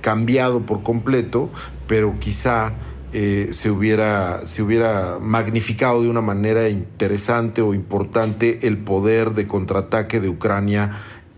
cambiado 0.01 0.65
por 0.65 0.83
completo, 0.83 1.49
pero 1.87 2.15
quizá 2.19 2.73
eh, 3.13 3.49
se, 3.51 3.69
hubiera, 3.69 4.45
se 4.45 4.63
hubiera 4.63 5.19
magnificado 5.19 6.01
de 6.01 6.09
una 6.09 6.21
manera 6.21 6.69
interesante 6.69 7.61
o 7.61 7.73
importante 7.73 8.65
el 8.67 8.77
poder 8.77 9.33
de 9.33 9.47
contraataque 9.47 10.19
de 10.19 10.29
Ucrania 10.29 10.91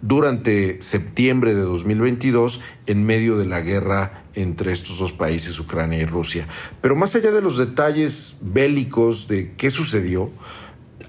durante 0.03 0.81
septiembre 0.83 1.55
de 1.55 1.61
2022 1.61 2.61
en 2.85 3.05
medio 3.05 3.37
de 3.37 3.45
la 3.45 3.61
guerra 3.61 4.25
entre 4.35 4.71
estos 4.71 4.99
dos 4.99 5.13
países, 5.13 5.59
Ucrania 5.59 5.99
y 5.99 6.05
Rusia. 6.05 6.47
Pero 6.81 6.95
más 6.95 7.15
allá 7.15 7.31
de 7.31 7.41
los 7.41 7.57
detalles 7.57 8.35
bélicos 8.41 9.27
de 9.27 9.53
qué 9.53 9.69
sucedió, 9.69 10.31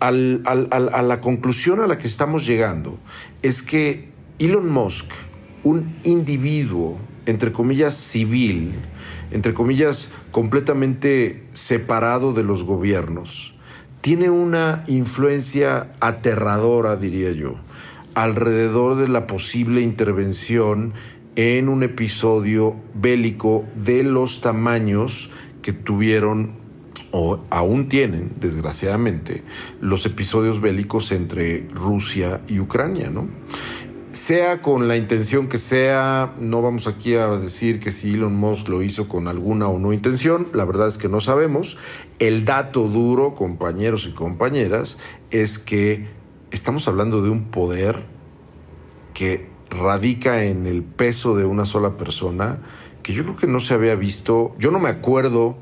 al, 0.00 0.42
al, 0.44 0.68
a 0.70 1.02
la 1.02 1.20
conclusión 1.20 1.80
a 1.80 1.86
la 1.86 1.98
que 1.98 2.06
estamos 2.06 2.46
llegando 2.46 2.98
es 3.42 3.62
que 3.62 4.08
Elon 4.38 4.68
Musk, 4.70 5.06
un 5.62 5.94
individuo, 6.04 6.98
entre 7.26 7.52
comillas, 7.52 7.94
civil, 7.94 8.74
entre 9.30 9.54
comillas, 9.54 10.10
completamente 10.30 11.44
separado 11.52 12.32
de 12.32 12.42
los 12.42 12.64
gobiernos, 12.64 13.54
tiene 14.00 14.30
una 14.30 14.84
influencia 14.86 15.92
aterradora, 16.00 16.96
diría 16.96 17.32
yo, 17.32 17.54
alrededor 18.14 18.96
de 18.96 19.08
la 19.08 19.26
posible 19.26 19.80
intervención 19.80 20.92
en 21.36 21.68
un 21.68 21.82
episodio 21.82 22.76
bélico 22.94 23.64
de 23.74 24.04
los 24.04 24.40
tamaños 24.40 25.30
que 25.62 25.72
tuvieron 25.72 26.64
o 27.16 27.44
aún 27.50 27.88
tienen, 27.88 28.32
desgraciadamente, 28.40 29.44
los 29.80 30.04
episodios 30.04 30.60
bélicos 30.60 31.12
entre 31.12 31.68
Rusia 31.72 32.42
y 32.48 32.58
Ucrania, 32.58 33.08
¿no? 33.08 33.28
Sea 34.14 34.62
con 34.62 34.86
la 34.86 34.96
intención 34.96 35.48
que 35.48 35.58
sea, 35.58 36.34
no 36.38 36.62
vamos 36.62 36.86
aquí 36.86 37.14
a 37.14 37.28
decir 37.36 37.80
que 37.80 37.90
si 37.90 38.14
Elon 38.14 38.34
Musk 38.34 38.68
lo 38.68 38.82
hizo 38.82 39.08
con 39.08 39.28
alguna 39.28 39.68
o 39.68 39.78
no 39.78 39.92
intención, 39.92 40.48
la 40.52 40.64
verdad 40.64 40.86
es 40.86 40.98
que 40.98 41.08
no 41.08 41.20
sabemos. 41.20 41.78
El 42.18 42.44
dato 42.44 42.88
duro, 42.88 43.34
compañeros 43.34 44.06
y 44.06 44.12
compañeras, 44.12 44.98
es 45.30 45.58
que 45.58 46.06
estamos 46.50 46.86
hablando 46.86 47.22
de 47.22 47.30
un 47.30 47.50
poder 47.50 48.04
que 49.14 49.48
radica 49.68 50.44
en 50.44 50.66
el 50.66 50.84
peso 50.84 51.34
de 51.34 51.44
una 51.44 51.64
sola 51.64 51.96
persona, 51.96 52.60
que 53.02 53.12
yo 53.12 53.24
creo 53.24 53.36
que 53.36 53.46
no 53.48 53.60
se 53.60 53.74
había 53.74 53.96
visto, 53.96 54.54
yo 54.58 54.70
no 54.70 54.78
me 54.78 54.88
acuerdo 54.88 55.58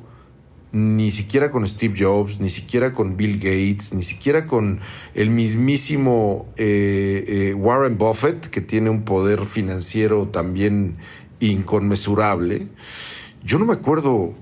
ni 0.72 1.10
siquiera 1.10 1.50
con 1.50 1.66
Steve 1.66 1.94
Jobs, 1.98 2.40
ni 2.40 2.48
siquiera 2.48 2.92
con 2.92 3.16
Bill 3.16 3.36
Gates, 3.36 3.92
ni 3.92 4.02
siquiera 4.02 4.46
con 4.46 4.80
el 5.14 5.30
mismísimo 5.30 6.46
eh, 6.56 7.24
eh, 7.26 7.54
Warren 7.54 7.98
Buffett, 7.98 8.46
que 8.46 8.62
tiene 8.62 8.88
un 8.88 9.04
poder 9.04 9.44
financiero 9.44 10.28
también 10.28 10.96
inconmensurable. 11.40 12.68
Yo 13.44 13.58
no 13.58 13.66
me 13.66 13.74
acuerdo 13.74 14.34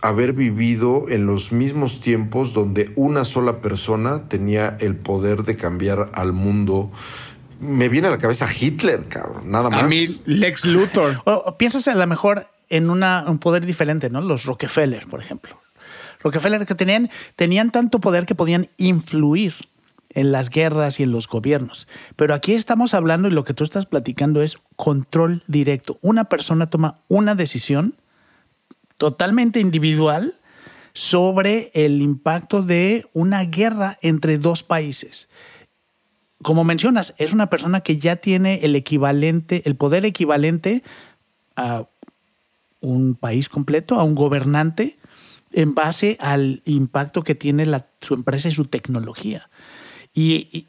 haber 0.00 0.32
vivido 0.32 1.06
en 1.08 1.26
los 1.26 1.52
mismos 1.52 2.00
tiempos 2.00 2.54
donde 2.54 2.92
una 2.96 3.24
sola 3.24 3.60
persona 3.60 4.28
tenía 4.28 4.76
el 4.80 4.96
poder 4.96 5.42
de 5.42 5.56
cambiar 5.56 6.10
al 6.14 6.32
mundo. 6.32 6.90
Me 7.60 7.88
viene 7.88 8.08
a 8.08 8.10
la 8.10 8.18
cabeza 8.18 8.48
Hitler, 8.48 9.06
cabrón, 9.08 9.50
nada 9.50 9.68
más. 9.68 9.84
A 9.84 9.88
mí, 9.88 10.06
Lex 10.24 10.64
Luthor. 10.64 11.20
O, 11.24 11.56
piensas 11.58 11.88
a 11.88 11.94
lo 11.94 12.06
mejor 12.06 12.46
en 12.68 12.90
un 12.90 13.38
poder 13.38 13.66
diferente, 13.66 14.10
¿no? 14.10 14.20
Los 14.20 14.44
Rockefeller, 14.44 15.06
por 15.06 15.20
ejemplo. 15.20 15.60
Rockefeller 16.20 16.66
que 16.66 16.74
tenían, 16.74 17.10
tenían 17.36 17.70
tanto 17.70 18.00
poder 18.00 18.26
que 18.26 18.34
podían 18.34 18.68
influir 18.76 19.54
en 20.10 20.32
las 20.32 20.50
guerras 20.50 21.00
y 21.00 21.02
en 21.04 21.12
los 21.12 21.28
gobiernos. 21.28 21.86
Pero 22.16 22.34
aquí 22.34 22.54
estamos 22.54 22.94
hablando 22.94 23.28
y 23.28 23.30
lo 23.30 23.44
que 23.44 23.54
tú 23.54 23.64
estás 23.64 23.86
platicando 23.86 24.42
es 24.42 24.58
control 24.76 25.44
directo. 25.46 25.98
Una 26.00 26.24
persona 26.24 26.70
toma 26.70 26.98
una 27.08 27.34
decisión 27.34 27.94
totalmente 28.96 29.60
individual 29.60 30.34
sobre 30.92 31.70
el 31.74 32.02
impacto 32.02 32.62
de 32.62 33.06
una 33.12 33.44
guerra 33.44 33.98
entre 34.02 34.38
dos 34.38 34.62
países. 34.62 35.28
Como 36.42 36.64
mencionas, 36.64 37.14
es 37.18 37.32
una 37.32 37.50
persona 37.50 37.80
que 37.80 37.98
ya 37.98 38.16
tiene 38.16 38.60
el 38.64 38.74
equivalente, 38.74 39.62
el 39.66 39.76
poder 39.76 40.04
equivalente 40.04 40.82
a 41.54 41.86
un 42.80 43.14
país 43.14 43.48
completo, 43.48 43.96
a 43.96 44.04
un 44.04 44.14
gobernante, 44.14 44.98
en 45.52 45.74
base 45.74 46.16
al 46.20 46.62
impacto 46.64 47.22
que 47.22 47.34
tiene 47.34 47.66
su 48.00 48.14
empresa 48.14 48.48
y 48.48 48.52
su 48.52 48.66
tecnología. 48.66 49.48
Y, 50.14 50.66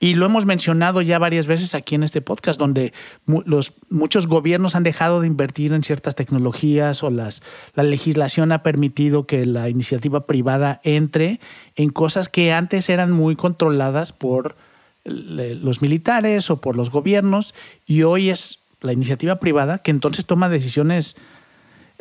y, 0.00 0.14
lo 0.14 0.26
hemos 0.26 0.46
mencionado 0.46 1.02
ya 1.02 1.18
varias 1.18 1.46
veces 1.46 1.74
aquí 1.74 1.94
en 1.94 2.02
este 2.02 2.20
podcast, 2.20 2.58
donde 2.58 2.92
los, 3.26 3.74
muchos 3.90 4.26
gobiernos 4.26 4.74
han 4.74 4.82
dejado 4.82 5.20
de 5.20 5.26
invertir 5.26 5.72
en 5.72 5.84
ciertas 5.84 6.14
tecnologías 6.14 7.02
o 7.02 7.10
las, 7.10 7.42
la 7.74 7.82
legislación 7.82 8.50
ha 8.52 8.62
permitido 8.62 9.26
que 9.26 9.46
la 9.46 9.68
iniciativa 9.68 10.26
privada 10.26 10.80
entre 10.84 11.40
en 11.76 11.90
cosas 11.90 12.28
que 12.28 12.52
antes 12.52 12.88
eran 12.88 13.12
muy 13.12 13.36
controladas 13.36 14.12
por 14.12 14.56
los 15.04 15.80
militares 15.80 16.50
o 16.50 16.60
por 16.60 16.76
los 16.76 16.90
gobiernos 16.90 17.54
y 17.86 18.02
hoy 18.02 18.30
es 18.30 18.58
la 18.80 18.92
iniciativa 18.92 19.38
privada 19.38 19.78
que 19.78 19.90
entonces 19.90 20.26
toma 20.26 20.48
decisiones 20.48 21.16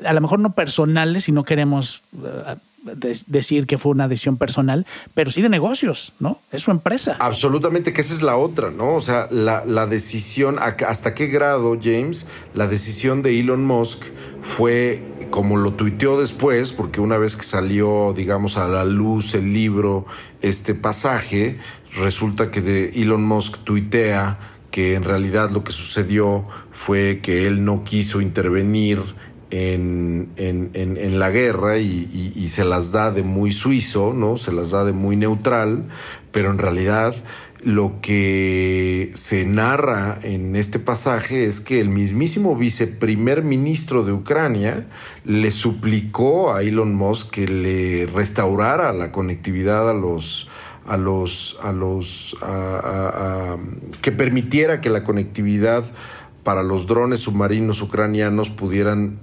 a 0.03 0.13
lo 0.13 0.21
mejor 0.21 0.39
no 0.39 0.53
personales, 0.53 1.25
si 1.25 1.31
no 1.31 1.43
queremos 1.43 2.03
eh, 2.23 2.55
decir 3.27 3.65
que 3.65 3.77
fue 3.77 3.91
una 3.91 4.07
decisión 4.07 4.38
personal, 4.38 4.86
pero 5.13 5.31
sí 5.31 5.41
de 5.41 5.49
negocios, 5.49 6.13
¿no? 6.19 6.39
Es 6.51 6.62
su 6.62 6.71
empresa. 6.71 7.17
Absolutamente, 7.19 7.93
que 7.93 8.01
esa 8.01 8.13
es 8.13 8.21
la 8.21 8.38
otra, 8.38 8.71
¿no? 8.71 8.95
O 8.95 9.01
sea, 9.01 9.27
la, 9.31 9.65
la 9.65 9.88
decisión, 9.88 10.57
hasta 10.60 11.13
qué 11.13 11.27
grado, 11.27 11.77
James, 11.81 12.27
la 12.53 12.67
decisión 12.67 13.21
de 13.21 13.39
Elon 13.39 13.65
Musk 13.65 14.03
fue 14.41 15.03
como 15.29 15.57
lo 15.57 15.73
tuiteó 15.73 16.19
después, 16.19 16.71
porque 16.71 17.01
una 17.01 17.17
vez 17.17 17.36
que 17.36 17.43
salió, 17.43 18.13
digamos, 18.15 18.57
a 18.57 18.67
la 18.67 18.86
luz 18.86 19.33
el 19.33 19.53
libro, 19.53 20.05
este 20.41 20.73
pasaje, 20.73 21.60
resulta 21.95 22.49
que 22.51 22.62
de 22.62 22.89
Elon 23.01 23.23
Musk 23.23 23.57
tuitea 23.63 24.39
que 24.71 24.95
en 24.95 25.03
realidad 25.03 25.49
lo 25.49 25.63
que 25.63 25.71
sucedió 25.71 26.45
fue 26.71 27.19
que 27.21 27.47
él 27.47 27.65
no 27.65 27.83
quiso 27.83 28.21
intervenir 28.21 29.01
en, 29.49 30.29
en, 30.36 30.71
en, 30.73 31.19
la 31.19 31.29
guerra 31.29 31.77
y, 31.77 32.47
se 32.49 32.65
las 32.65 32.91
da 32.91 33.12
de 33.12 33.23
muy 33.23 33.51
suizo, 33.51 34.13
¿no? 34.13 34.38
Se 34.38 34.51
las 34.51 34.71
da 34.71 34.83
de 34.83 34.93
muy 34.93 35.15
neutral, 35.15 35.86
pero 36.31 36.51
en 36.51 36.57
realidad 36.57 37.15
lo 37.62 37.99
que 38.01 39.12
se 39.13 39.45
narra 39.45 40.19
en 40.21 40.55
este 40.55 40.79
pasaje 40.79 41.45
es 41.45 41.60
que 41.60 41.81
el 41.81 41.89
mismísimo 41.89 42.55
viceprimer 42.55 43.43
ministro 43.43 44.03
de 44.03 44.13
Ucrania 44.13 44.88
le 45.25 45.51
suplicó 45.51 46.53
a 46.53 46.62
Elon 46.62 46.93
Musk 46.93 47.31
que 47.31 47.47
le 47.47 48.05
restaurara 48.05 48.93
la 48.93 49.12
conectividad 49.12 49.89
a 49.89 49.93
los 49.93 50.47
a 50.86 50.97
los 50.97 51.57
a 51.62 51.73
los 51.73 52.38
que 54.01 54.12
permitiera 54.12 54.79
que 54.79 54.89
la 54.89 55.03
conectividad 55.03 55.83
para 56.43 56.63
los 56.63 56.88
drones 56.88 57.19
submarinos 57.21 57.81
ucranianos 57.81 58.49
pudieran 58.49 59.19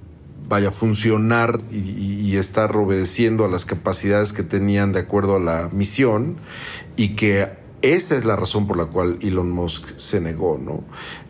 vaya 0.48 0.68
a 0.68 0.72
funcionar 0.72 1.60
y, 1.70 2.14
estar 2.34 2.76
obedeciendo 2.76 3.44
a 3.44 3.48
las 3.48 3.64
capacidades 3.64 4.32
que 4.32 4.42
tenían 4.42 4.90
de 4.90 4.98
acuerdo 4.98 5.36
a 5.36 5.38
la 5.38 5.68
misión 5.70 6.34
y 6.96 7.10
que 7.10 7.48
esa 7.80 8.16
es 8.16 8.24
la 8.24 8.34
razón 8.34 8.66
por 8.66 8.76
la 8.76 8.86
cual 8.86 9.18
Elon 9.22 9.52
Musk 9.52 9.86
se 9.98 10.20
negó, 10.20 10.58
¿no? 10.60 10.82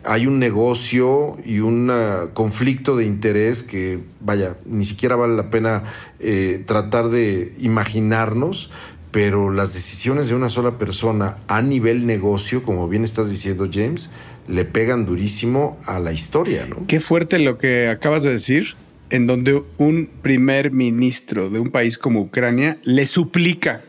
Hay 0.03 0.25
un 0.25 0.39
negocio 0.39 1.37
y 1.45 1.59
un 1.59 1.91
conflicto 2.33 2.95
de 2.95 3.05
interés 3.05 3.61
que, 3.61 3.99
vaya, 4.19 4.57
ni 4.65 4.83
siquiera 4.83 5.15
vale 5.15 5.35
la 5.35 5.51
pena 5.51 5.83
eh, 6.19 6.63
tratar 6.65 7.09
de 7.09 7.53
imaginarnos, 7.59 8.71
pero 9.11 9.51
las 9.51 9.75
decisiones 9.75 10.27
de 10.29 10.35
una 10.35 10.49
sola 10.49 10.79
persona 10.79 11.37
a 11.47 11.61
nivel 11.61 12.07
negocio, 12.07 12.63
como 12.63 12.87
bien 12.87 13.03
estás 13.03 13.29
diciendo, 13.29 13.69
James, 13.71 14.09
le 14.47 14.65
pegan 14.65 15.05
durísimo 15.05 15.77
a 15.85 15.99
la 15.99 16.13
historia, 16.13 16.65
¿no? 16.65 16.77
Qué 16.87 16.99
fuerte 16.99 17.37
lo 17.37 17.59
que 17.59 17.89
acabas 17.89 18.23
de 18.23 18.31
decir 18.31 18.75
en 19.09 19.27
donde 19.27 19.63
un 19.77 20.07
primer 20.21 20.71
ministro 20.71 21.49
de 21.49 21.59
un 21.59 21.71
país 21.71 21.97
como 21.97 22.21
Ucrania 22.21 22.77
le 22.83 23.05
suplica 23.05 23.83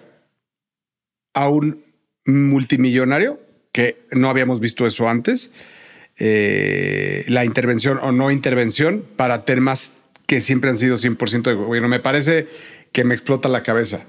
a 1.34 1.48
un 1.48 1.84
multimillonario, 2.24 3.40
que 3.72 4.06
no 4.12 4.28
habíamos 4.30 4.60
visto 4.60 4.86
eso 4.86 5.08
antes, 5.08 5.50
eh, 6.18 7.24
la 7.28 7.44
intervención 7.44 7.98
o 8.00 8.10
no 8.10 8.30
intervención 8.30 9.04
para 9.16 9.44
temas 9.44 9.92
que 10.26 10.40
siempre 10.40 10.70
han 10.70 10.78
sido 10.78 10.96
100% 10.96 11.50
de 11.50 11.54
gobierno. 11.54 11.88
Me 11.88 12.00
parece 12.00 12.48
que 12.92 13.04
me 13.04 13.14
explota 13.14 13.48
la 13.48 13.62
cabeza. 13.62 14.04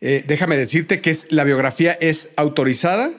Eh, 0.00 0.24
déjame 0.26 0.56
decirte 0.56 1.00
que 1.00 1.16
la 1.30 1.44
biografía 1.44 1.92
es 1.92 2.30
autorizada, 2.36 3.12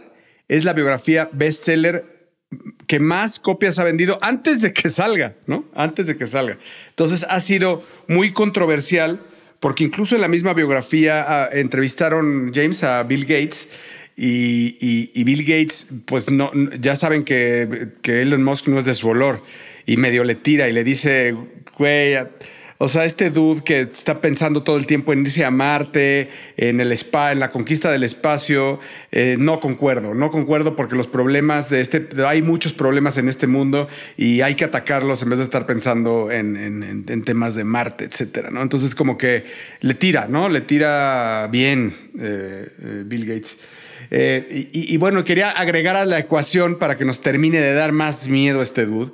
es 0.48 0.64
la 0.66 0.74
biografía 0.74 1.30
bestseller 1.32 2.17
que 2.88 3.00
más 3.00 3.40
copias 3.40 3.78
ha 3.80 3.84
vendido 3.84 4.18
antes 4.22 4.62
de 4.62 4.74
que 4.74 4.90
salga, 4.90 5.36
¿no? 5.46 5.66
Antes 5.76 6.08
de 6.08 6.16
que 6.18 6.28
salga. 6.28 6.58
Entonces 6.90 7.26
ha 7.30 7.40
sido 7.42 7.84
muy 8.08 8.32
controversial 8.32 9.20
porque 9.60 9.84
incluso 9.84 10.16
en 10.16 10.22
la 10.22 10.28
misma 10.28 10.54
biografía 10.54 11.26
ah, 11.28 11.50
entrevistaron 11.52 12.52
James 12.54 12.84
a 12.84 13.04
Bill 13.04 13.26
Gates 13.26 13.70
y, 14.16 15.24
Bill 15.24 15.44
Gates, 15.44 15.88
pues 16.06 16.32
no, 16.32 16.52
ya 16.80 16.96
saben 16.96 17.24
que, 17.24 17.90
que 18.02 18.22
Elon 18.22 18.44
Musk 18.44 18.68
no 18.68 18.80
es 18.80 18.86
de 18.86 18.96
su 18.96 19.10
olor 19.10 19.44
y 19.86 19.98
medio 19.98 20.24
le 20.24 20.36
tira 20.36 20.68
y 20.68 20.74
le 20.74 20.84
dice, 20.84 21.36
güey, 21.78 22.16
o 22.80 22.88
sea, 22.88 23.06
este 23.06 23.32
dude 23.32 23.64
que 23.64 23.82
está 23.82 24.22
pensando 24.22 24.62
todo 24.62 24.78
el 24.78 24.86
tiempo 24.86 25.12
en 25.12 25.22
irse 25.22 25.44
a 25.44 25.50
Marte, 25.52 26.30
en 26.58 26.80
el 26.80 26.92
spa, 26.92 27.32
en 27.32 27.40
la 27.40 27.50
conquista 27.50 27.92
del 27.92 28.04
espacio, 28.04 28.80
eh, 29.12 29.36
no 29.40 29.60
concuerdo, 29.60 30.14
no 30.14 30.30
concuerdo 30.30 30.76
porque 30.76 30.96
los 30.96 31.08
problemas 31.08 31.70
de 31.72 31.82
este, 31.82 32.08
hay 32.28 32.44
muchos 32.44 32.74
problemas 32.74 33.18
en 33.18 33.30
este 33.30 33.48
mundo 33.48 33.88
y 34.16 34.42
hay 34.42 34.54
que 34.54 34.66
atacarlos 34.66 35.24
en 35.24 35.30
vez 35.32 35.40
de 35.40 35.46
estar 35.46 35.66
pensando 35.66 36.32
en, 36.32 36.56
en- 36.56 37.24
temas 37.24 37.56
de 37.56 37.64
Marte, 37.64 38.06
etcétera, 38.06 38.52
¿no? 38.52 38.62
Entonces 38.62 38.94
como 38.94 39.18
que 39.18 39.46
le 39.82 39.96
tira, 39.96 40.28
¿no? 40.30 40.48
Le 40.48 40.62
tira 40.62 41.48
bien 41.52 41.96
eh, 42.20 42.68
eh, 42.80 43.04
Bill 43.06 43.26
Gates. 43.26 43.58
Y, 44.10 44.94
y 44.94 44.98
bueno, 44.98 45.24
quería 45.24 45.50
agregar 45.50 45.96
a 45.96 46.06
la 46.06 46.20
ecuación 46.20 46.78
para 46.78 46.96
que 46.96 47.04
nos 47.06 47.22
termine 47.22 47.60
de 47.60 47.74
dar 47.74 47.92
más 47.92 48.30
miedo 48.30 48.62
este 48.62 48.86
dude 48.86 49.12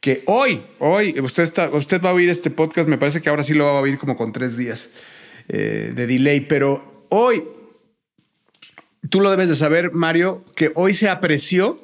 que 0.00 0.22
hoy, 0.26 0.62
hoy, 0.78 1.18
usted, 1.20 1.42
está, 1.42 1.70
usted 1.70 2.00
va 2.02 2.10
a 2.10 2.14
oír 2.14 2.28
este 2.28 2.50
podcast, 2.50 2.88
me 2.88 2.98
parece 2.98 3.20
que 3.20 3.28
ahora 3.28 3.42
sí 3.42 3.54
lo 3.54 3.64
va 3.64 3.78
a 3.78 3.80
oír 3.80 3.98
como 3.98 4.16
con 4.16 4.32
tres 4.32 4.56
días 4.56 4.90
eh, 5.48 5.92
de 5.94 6.06
delay, 6.06 6.40
pero 6.40 7.06
hoy, 7.08 7.44
tú 9.10 9.20
lo 9.20 9.30
debes 9.30 9.48
de 9.48 9.54
saber, 9.54 9.92
Mario, 9.92 10.44
que 10.54 10.70
hoy 10.74 10.94
se 10.94 11.08
apreció 11.08 11.80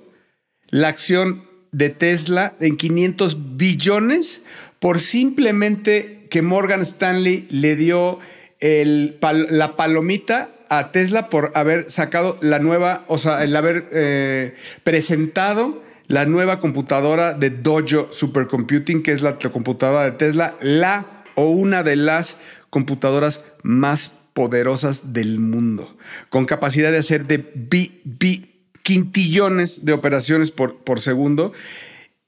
la 0.69 0.89
acción 0.89 1.45
de 1.73 1.91
Tesla 1.91 2.55
en 2.61 2.77
500 2.77 3.57
billones 3.57 4.43
por 4.79 5.01
simplemente 5.01 6.27
que 6.31 6.43
Morgan 6.43 6.83
Stanley 6.83 7.47
le 7.51 7.75
dio 7.75 8.21
el 8.61 9.19
la 9.21 9.77
palomita 9.77 10.51
a 10.69 10.93
Tesla 10.93 11.29
por 11.31 11.53
haber 11.55 11.91
sacado 11.91 12.39
la 12.41 12.59
nueva, 12.59 13.05
o 13.09 13.19
sea, 13.19 13.43
el 13.45 13.55
haber 13.57 13.89
eh, 13.93 14.55
presentado 14.83 15.83
la 16.07 16.27
nueva 16.27 16.59
computadora 16.59 17.35
de 17.35 17.51
Dojo 17.51 18.09
Supercomputing, 18.11 19.03
que 19.03 19.13
es 19.13 19.23
la, 19.23 19.39
computadora 19.39 20.05
de 20.05 20.13
Tesla, 20.13 20.55
la 20.61 21.25
o 21.35 21.51
una 21.51 21.83
de 21.83 21.97
las 21.97 22.39
computadoras 22.71 23.45
más 23.63 24.13
poderosas 24.33 25.13
del 25.13 25.39
mundo, 25.39 25.97
con 26.29 26.45
capacidad 26.45 26.91
de 26.91 26.99
hacer 26.99 27.27
de 27.27 27.39
bi- 27.55 28.51
quintillones 28.83 29.85
de 29.85 29.93
operaciones 29.93 30.51
por, 30.51 30.85
por 30.85 31.01
segundo 31.01 31.53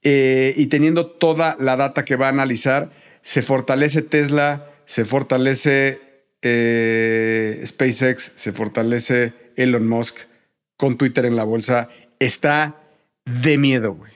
eh, 0.03 0.55
y 0.57 0.67
teniendo 0.67 1.07
toda 1.07 1.57
la 1.61 1.77
data 1.77 2.05
que 2.05 2.17
va 2.17 2.27
a 2.27 2.31
analizar, 2.31 2.93
se 3.23 3.43
fortalece 3.43 4.03
Tesla, 4.03 4.71
se 4.87 5.05
fortalece 5.05 6.01
eh, 6.43 7.63
SpaceX, 7.67 8.33
se 8.37 8.53
fortalece 8.53 9.35
Elon 9.57 9.87
Musk 9.87 10.17
con 10.77 10.97
Twitter 10.97 11.27
en 11.27 11.35
la 11.35 11.45
bolsa. 11.45 11.89
Está 12.21 12.86
de 13.27 13.59
miedo, 13.59 13.93
güey. 13.95 14.13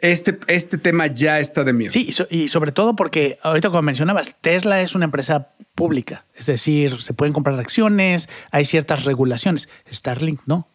Este, 0.00 0.38
este 0.46 0.78
tema 0.78 1.06
ya 1.08 1.40
está 1.40 1.64
de 1.64 1.72
miedo. 1.72 1.90
Sí, 1.92 2.06
y, 2.08 2.12
so- 2.12 2.26
y 2.30 2.48
sobre 2.48 2.70
todo 2.70 2.94
porque 2.94 3.38
ahorita 3.42 3.70
como 3.70 3.82
mencionabas, 3.82 4.30
Tesla 4.40 4.80
es 4.82 4.94
una 4.94 5.06
empresa 5.06 5.48
pública, 5.74 6.26
es 6.34 6.46
decir, 6.46 7.00
se 7.00 7.14
pueden 7.14 7.32
comprar 7.32 7.58
acciones, 7.58 8.28
hay 8.50 8.64
ciertas 8.66 9.04
regulaciones. 9.04 9.68
Starlink 9.90 10.40
no. 10.46 10.68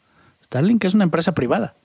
Starlink 0.44 0.84
es 0.86 0.94
una 0.96 1.04
empresa 1.04 1.34
privada. 1.34 1.76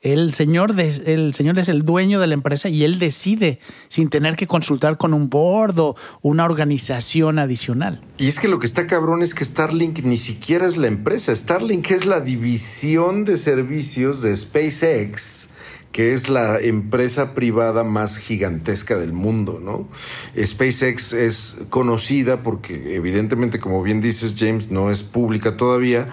El 0.00 0.32
señor, 0.34 0.74
de- 0.74 1.02
el 1.12 1.34
señor 1.34 1.58
es 1.58 1.68
el 1.68 1.82
dueño 1.84 2.20
de 2.20 2.28
la 2.28 2.34
empresa 2.34 2.68
y 2.68 2.84
él 2.84 3.00
decide 3.00 3.58
sin 3.88 4.10
tener 4.10 4.36
que 4.36 4.46
consultar 4.46 4.96
con 4.96 5.12
un 5.12 5.28
board 5.28 5.76
o 5.80 5.96
una 6.22 6.44
organización 6.44 7.40
adicional. 7.40 8.00
Y 8.16 8.28
es 8.28 8.38
que 8.38 8.46
lo 8.46 8.60
que 8.60 8.66
está 8.66 8.86
cabrón 8.86 9.22
es 9.22 9.34
que 9.34 9.44
Starlink 9.44 10.04
ni 10.04 10.16
siquiera 10.16 10.68
es 10.68 10.76
la 10.76 10.86
empresa. 10.86 11.34
Starlink 11.34 11.90
es 11.90 12.06
la 12.06 12.20
división 12.20 13.24
de 13.24 13.36
servicios 13.36 14.22
de 14.22 14.36
SpaceX, 14.36 15.48
que 15.90 16.12
es 16.12 16.28
la 16.28 16.60
empresa 16.60 17.34
privada 17.34 17.82
más 17.82 18.18
gigantesca 18.18 18.94
del 18.96 19.12
mundo, 19.12 19.58
¿no? 19.60 19.88
SpaceX 20.40 21.12
es 21.12 21.56
conocida 21.70 22.44
porque, 22.44 22.94
evidentemente, 22.94 23.58
como 23.58 23.82
bien 23.82 24.00
dices, 24.00 24.34
James, 24.38 24.70
no 24.70 24.92
es 24.92 25.02
pública 25.02 25.56
todavía, 25.56 26.08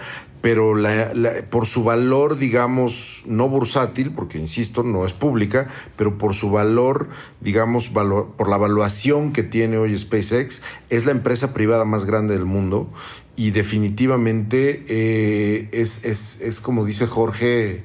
pero 0.46 0.76
la- 0.76 1.10
por 1.50 1.66
su 1.66 1.82
valor, 1.82 2.38
digamos, 2.38 3.24
no 3.26 3.48
bursátil, 3.48 4.12
porque 4.12 4.38
insisto, 4.38 4.84
no 4.84 5.04
es 5.04 5.12
pública, 5.12 5.66
pero 5.96 6.18
por 6.18 6.34
su 6.34 6.52
valor, 6.52 7.08
digamos, 7.40 7.88
por 7.88 8.48
la 8.48 8.54
evaluación 8.54 9.32
que 9.32 9.42
tiene 9.42 9.76
hoy 9.76 9.98
SpaceX, 9.98 10.62
es 10.88 11.04
la 11.04 11.10
empresa 11.10 11.52
privada 11.52 11.84
más 11.84 12.04
grande 12.04 12.34
del 12.34 12.44
mundo 12.44 12.88
y 13.34 13.50
definitivamente 13.50 14.84
eh, 14.86 15.68
es, 15.72 16.04
es, 16.04 16.40
es, 16.40 16.60
como 16.60 16.84
dice 16.84 17.08
Jorge, 17.08 17.82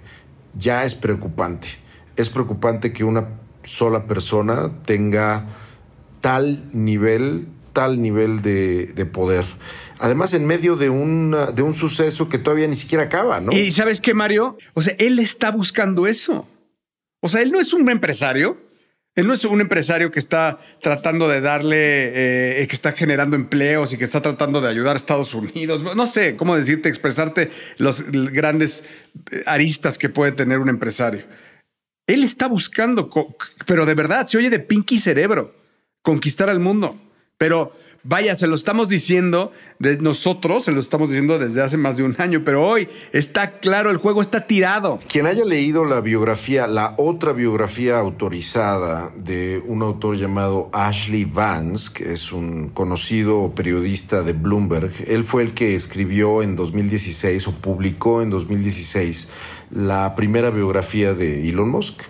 ya 0.56 0.86
es 0.86 0.94
preocupante. 0.94 1.68
Es 2.16 2.30
preocupante 2.30 2.94
que 2.94 3.04
una 3.04 3.40
sola 3.64 4.06
persona 4.06 4.70
tenga 4.86 5.48
tal 6.22 6.70
nivel, 6.74 7.48
tal 7.74 8.02
nivel 8.02 8.42
de, 8.42 8.88
de 8.88 9.06
poder. 9.06 9.46
Además, 10.00 10.34
en 10.34 10.46
medio 10.46 10.76
de, 10.76 10.90
una, 10.90 11.52
de 11.52 11.62
un 11.62 11.76
suceso 11.76 12.28
que 12.28 12.40
todavía 12.40 12.68
ni 12.68 12.76
siquiera 12.76 13.04
acaba, 13.04 13.40
¿no? 13.40 13.52
¿Y 13.52 13.72
sabes 13.72 14.02
qué, 14.02 14.14
Mario? 14.14 14.58
O 14.74 14.82
sea, 14.82 14.96
él 14.98 15.20
está 15.20 15.52
buscando 15.52 16.08
eso. 16.08 16.48
O 17.22 17.28
sea, 17.28 17.42
él 17.42 17.52
no 17.52 17.60
es 17.60 17.72
un 17.72 17.88
empresario. 17.90 18.58
Él 19.14 19.28
no 19.28 19.34
es 19.34 19.44
un 19.44 19.60
empresario 19.60 20.10
que 20.10 20.20
está 20.20 20.58
tratando 20.82 21.28
de 21.28 21.42
darle, 21.42 22.62
eh, 22.62 22.68
que 22.68 22.76
está 22.76 22.94
generando 22.94 23.36
empleos 23.36 23.92
y 23.92 23.98
que 23.98 24.06
está 24.06 24.22
tratando 24.22 24.62
de 24.62 24.70
ayudar 24.70 24.94
a 24.94 24.98
Estados 24.98 25.34
Unidos. 25.34 25.84
No 25.84 26.06
sé 26.08 26.38
cómo 26.38 26.56
decirte, 26.56 26.88
expresarte 26.88 27.52
los 27.78 28.04
grandes 28.10 28.86
eh, 29.32 29.44
aristas 29.46 29.98
que 29.98 30.08
puede 30.08 30.32
tener 30.32 30.60
un 30.60 30.70
empresario. 30.70 31.26
Él 32.08 32.24
está 32.24 32.48
buscando, 32.48 33.10
pero 33.66 33.86
de 33.86 33.96
verdad, 33.96 34.26
se 34.28 34.38
oye 34.38 34.50
de 34.50 34.60
pinky 34.60 34.98
cerebro, 34.98 35.56
conquistar 36.02 36.50
al 36.50 36.60
mundo. 36.60 37.00
Pero 37.42 37.74
vaya, 38.04 38.36
se 38.36 38.46
lo 38.46 38.54
estamos 38.54 38.88
diciendo 38.88 39.52
de 39.80 39.98
nosotros, 39.98 40.66
se 40.66 40.72
lo 40.72 40.80
estamos 40.80 41.10
diciendo 41.10 41.40
desde 41.40 41.64
hace 41.64 41.76
más 41.76 41.98
de 41.98 42.04
un 42.04 42.16
año, 42.20 42.44
pero 42.46 42.64
hoy 42.64 42.88
está 43.14 43.58
claro, 43.58 43.90
el 43.90 43.98
juego 43.98 44.22
está 44.22 44.46
tirado. 44.46 45.00
Quien 45.08 45.26
haya 45.26 45.44
leído 45.44 45.84
la 45.84 46.02
biografía, 46.02 46.68
la 46.68 46.94
otra 47.00 47.34
biografía 47.34 47.98
autorizada 47.98 49.12
de 49.16 49.60
un 49.66 49.82
autor 49.82 50.18
llamado 50.18 50.70
Ashley 50.72 51.26
Vance, 51.26 51.92
que 51.92 52.12
es 52.12 52.32
un 52.32 52.70
conocido 52.70 53.56
periodista 53.56 54.22
de 54.22 54.34
Bloomberg, 54.34 54.92
él 55.08 55.24
fue 55.24 55.42
el 55.42 55.56
que 55.56 55.74
escribió 55.74 56.44
en 56.44 56.56
2016 56.56 57.48
o 57.48 57.54
publicó 57.54 58.22
en 58.22 58.30
2016 58.30 59.30
la 59.74 60.16
primera 60.16 60.50
biografía 60.50 61.14
de 61.14 61.48
Elon 61.50 61.70
Musk. 61.70 62.02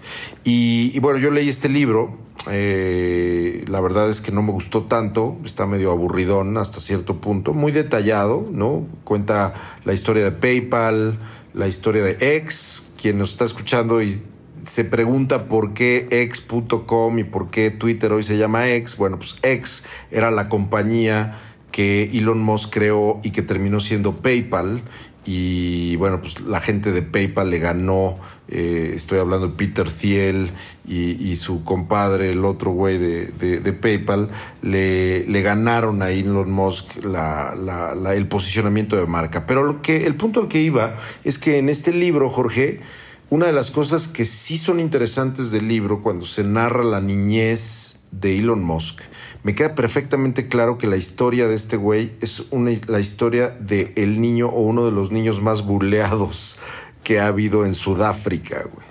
Y, 0.44 0.98
bueno, 1.00 1.20
yo 1.20 1.32
leí 1.32 1.50
este 1.50 1.70
libro, 1.70 2.18
eh, 2.50 3.64
la 3.68 3.82
verdad 3.82 4.10
es 4.10 4.22
que 4.22 4.32
no 4.32 4.42
me 4.42 4.52
gustó 4.52 4.84
tanto, 4.84 5.38
está 5.46 5.66
medio 5.66 5.92
aburridón 5.92 6.58
hasta 6.58 6.80
cierto 6.80 7.22
punto, 7.22 7.54
muy 7.54 7.72
detallado, 7.72 8.48
¿no? 8.52 8.88
Cuenta 9.04 9.54
la 9.84 9.94
historia 9.94 10.24
de 10.24 10.32
PayPal, 10.32 11.20
la 11.54 11.68
historia 11.68 12.04
de 12.04 12.18
X, 12.38 12.84
quien 13.00 13.20
nos 13.20 13.32
está 13.32 13.46
escuchando 13.46 14.02
y 14.02 14.22
se 14.64 14.84
pregunta 14.84 15.46
por 15.46 15.74
qué 15.74 16.08
X.com 16.12 17.20
y 17.20 17.24
por 17.24 17.50
qué 17.50 17.72
Twitter 17.72 18.12
hoy 18.12 18.24
se 18.24 18.38
llama 18.38 18.70
X. 18.70 18.98
Bueno, 18.98 19.18
pues 19.18 19.38
X 19.42 19.84
era 20.12 20.32
la 20.32 20.50
compañía 20.50 21.38
que 21.72 22.04
Elon 22.14 22.42
Musk 22.42 22.72
creó 22.72 23.20
y 23.24 23.32
que 23.32 23.42
terminó 23.42 23.80
siendo 23.80 24.18
PayPal. 24.18 24.82
Y 25.24 25.96
bueno, 25.98 26.20
pues 26.20 26.40
la 26.42 26.60
gente 26.60 26.92
de 26.92 27.04
PayPal 27.04 27.52
le 27.52 27.60
ganó, 27.60 28.18
eh, 28.48 28.94
estoy 28.96 29.20
hablando 29.20 29.50
de 29.50 29.54
Peter 29.54 29.88
Thiel 29.90 30.50
y, 30.88 31.36
su 31.36 31.64
compadre, 31.64 32.32
el 32.32 32.44
otro 32.44 32.72
güey 32.72 32.98
de, 32.98 33.74
PayPal, 33.80 34.32
le, 34.64 35.42
ganaron 35.42 36.02
a 36.02 36.10
Elon 36.10 36.52
Musk 36.52 36.98
el 36.98 38.28
posicionamiento 38.28 38.96
de 38.96 39.06
marca. 39.06 39.46
Pero 39.46 39.64
lo 39.64 39.82
que, 39.82 40.06
el 40.08 40.16
punto 40.16 40.42
al 40.42 40.48
que 40.48 40.62
iba 40.62 40.96
es 41.24 41.38
que 41.38 41.60
en 41.60 41.70
este 41.70 41.94
libro, 41.94 42.28
Jorge, 42.30 42.82
una 43.30 43.46
de 43.46 43.54
las 43.54 43.70
cosas 43.70 44.08
que 44.08 44.26
sí 44.26 44.58
son 44.58 44.80
interesantes 44.80 45.52
del 45.52 45.68
libro, 45.68 46.02
cuando 46.02 46.26
se 46.26 46.44
narra 46.44 46.84
la 46.84 47.00
niñez 47.00 48.01
de 48.12 48.38
Elon 48.38 48.64
Musk, 48.64 49.02
me 49.44 49.56
queda 49.56 49.74
perfectamente 49.74 50.48
claro 50.48 50.78
que 50.78 50.88
la 50.88 50.98
historia 50.98 51.48
de 51.48 51.56
este 51.56 51.78
güey 51.78 52.14
es 52.22 52.44
una, 52.52 52.72
la 52.88 53.00
historia 53.00 53.50
de 53.50 53.94
el 53.96 54.22
niño 54.22 54.48
o 54.48 54.62
uno 54.62 54.86
de 54.86 54.92
los 54.92 55.12
niños 55.12 55.42
más 55.42 55.66
buleados 55.66 56.60
que 57.04 57.20
ha 57.20 57.28
habido 57.28 57.66
en 57.66 57.74
Sudáfrica, 57.74 58.64
güey. 58.72 58.86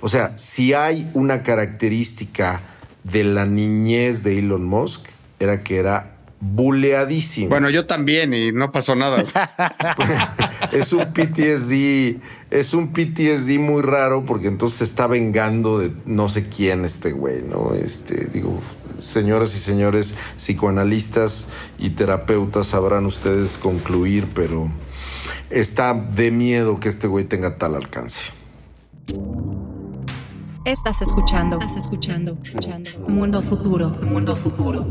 O 0.00 0.08
sea, 0.08 0.36
si 0.36 0.74
hay 0.74 1.10
una 1.14 1.42
característica 1.42 2.60
de 3.04 3.24
la 3.24 3.46
niñez 3.46 4.22
de 4.22 4.38
Elon 4.38 4.64
Musk, 4.64 5.06
era 5.38 5.62
que 5.62 5.78
era 5.78 6.13
buleadísimo. 6.52 7.48
Bueno, 7.48 7.70
yo 7.70 7.86
también 7.86 8.34
y 8.34 8.52
no 8.52 8.70
pasó 8.70 8.94
nada. 8.94 9.24
es 10.72 10.92
un 10.92 11.12
PTSD, 11.12 12.20
es 12.50 12.74
un 12.74 12.92
PTSD 12.92 13.58
muy 13.58 13.82
raro 13.82 14.24
porque 14.24 14.48
entonces 14.48 14.78
se 14.78 14.84
está 14.84 15.06
vengando 15.06 15.78
de 15.78 15.92
no 16.04 16.28
sé 16.28 16.48
quién 16.48 16.84
este 16.84 17.12
güey, 17.12 17.42
¿no? 17.42 17.74
Este, 17.74 18.26
digo, 18.26 18.60
señoras 18.98 19.56
y 19.56 19.58
señores 19.58 20.16
psicoanalistas 20.36 21.48
y 21.78 21.90
terapeutas 21.90 22.68
sabrán 22.68 23.06
ustedes 23.06 23.56
concluir, 23.56 24.28
pero 24.34 24.70
está 25.50 25.94
de 25.94 26.30
miedo 26.30 26.78
que 26.78 26.88
este 26.88 27.06
güey 27.06 27.24
tenga 27.24 27.56
tal 27.56 27.74
alcance. 27.74 28.20
Estás 30.64 31.02
escuchando. 31.02 31.58
Estás 31.60 31.76
escuchando. 31.76 32.38
escuchando. 32.42 32.90
Mundo 33.08 33.42
futuro. 33.42 33.90
Mundo 34.02 34.34
futuro. 34.34 34.86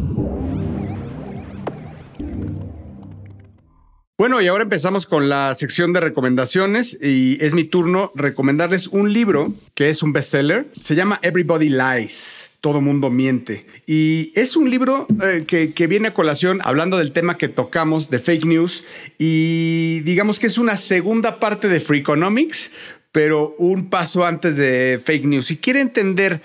Bueno, 4.15 4.39
y 4.41 4.47
ahora 4.47 4.61
empezamos 4.63 5.07
con 5.07 5.27
la 5.27 5.55
sección 5.55 5.91
de 5.91 5.99
recomendaciones 5.99 6.99
y 7.01 7.43
es 7.43 7.55
mi 7.55 7.63
turno 7.63 8.11
recomendarles 8.13 8.85
un 8.85 9.11
libro 9.11 9.55
que 9.73 9.89
es 9.89 10.03
un 10.03 10.13
bestseller. 10.13 10.67
Se 10.79 10.93
llama 10.93 11.19
Everybody 11.23 11.69
Lies. 11.69 12.51
Todo 12.61 12.79
mundo 12.79 13.09
miente. 13.09 13.65
Y 13.87 14.31
es 14.35 14.55
un 14.55 14.69
libro 14.69 15.07
eh, 15.23 15.45
que, 15.47 15.73
que 15.73 15.87
viene 15.87 16.09
a 16.09 16.13
colación 16.13 16.61
hablando 16.63 16.99
del 16.99 17.11
tema 17.11 17.39
que 17.39 17.47
tocamos 17.47 18.11
de 18.11 18.19
fake 18.19 18.45
news 18.45 18.83
y 19.17 20.01
digamos 20.01 20.37
que 20.37 20.45
es 20.45 20.59
una 20.59 20.77
segunda 20.77 21.39
parte 21.39 21.67
de 21.67 21.79
Freakonomics, 21.79 22.69
pero 23.11 23.55
un 23.57 23.89
paso 23.89 24.25
antes 24.25 24.57
de 24.57 25.01
fake 25.03 25.25
news. 25.25 25.47
Si 25.47 25.57
quiere 25.57 25.81
entender 25.81 26.39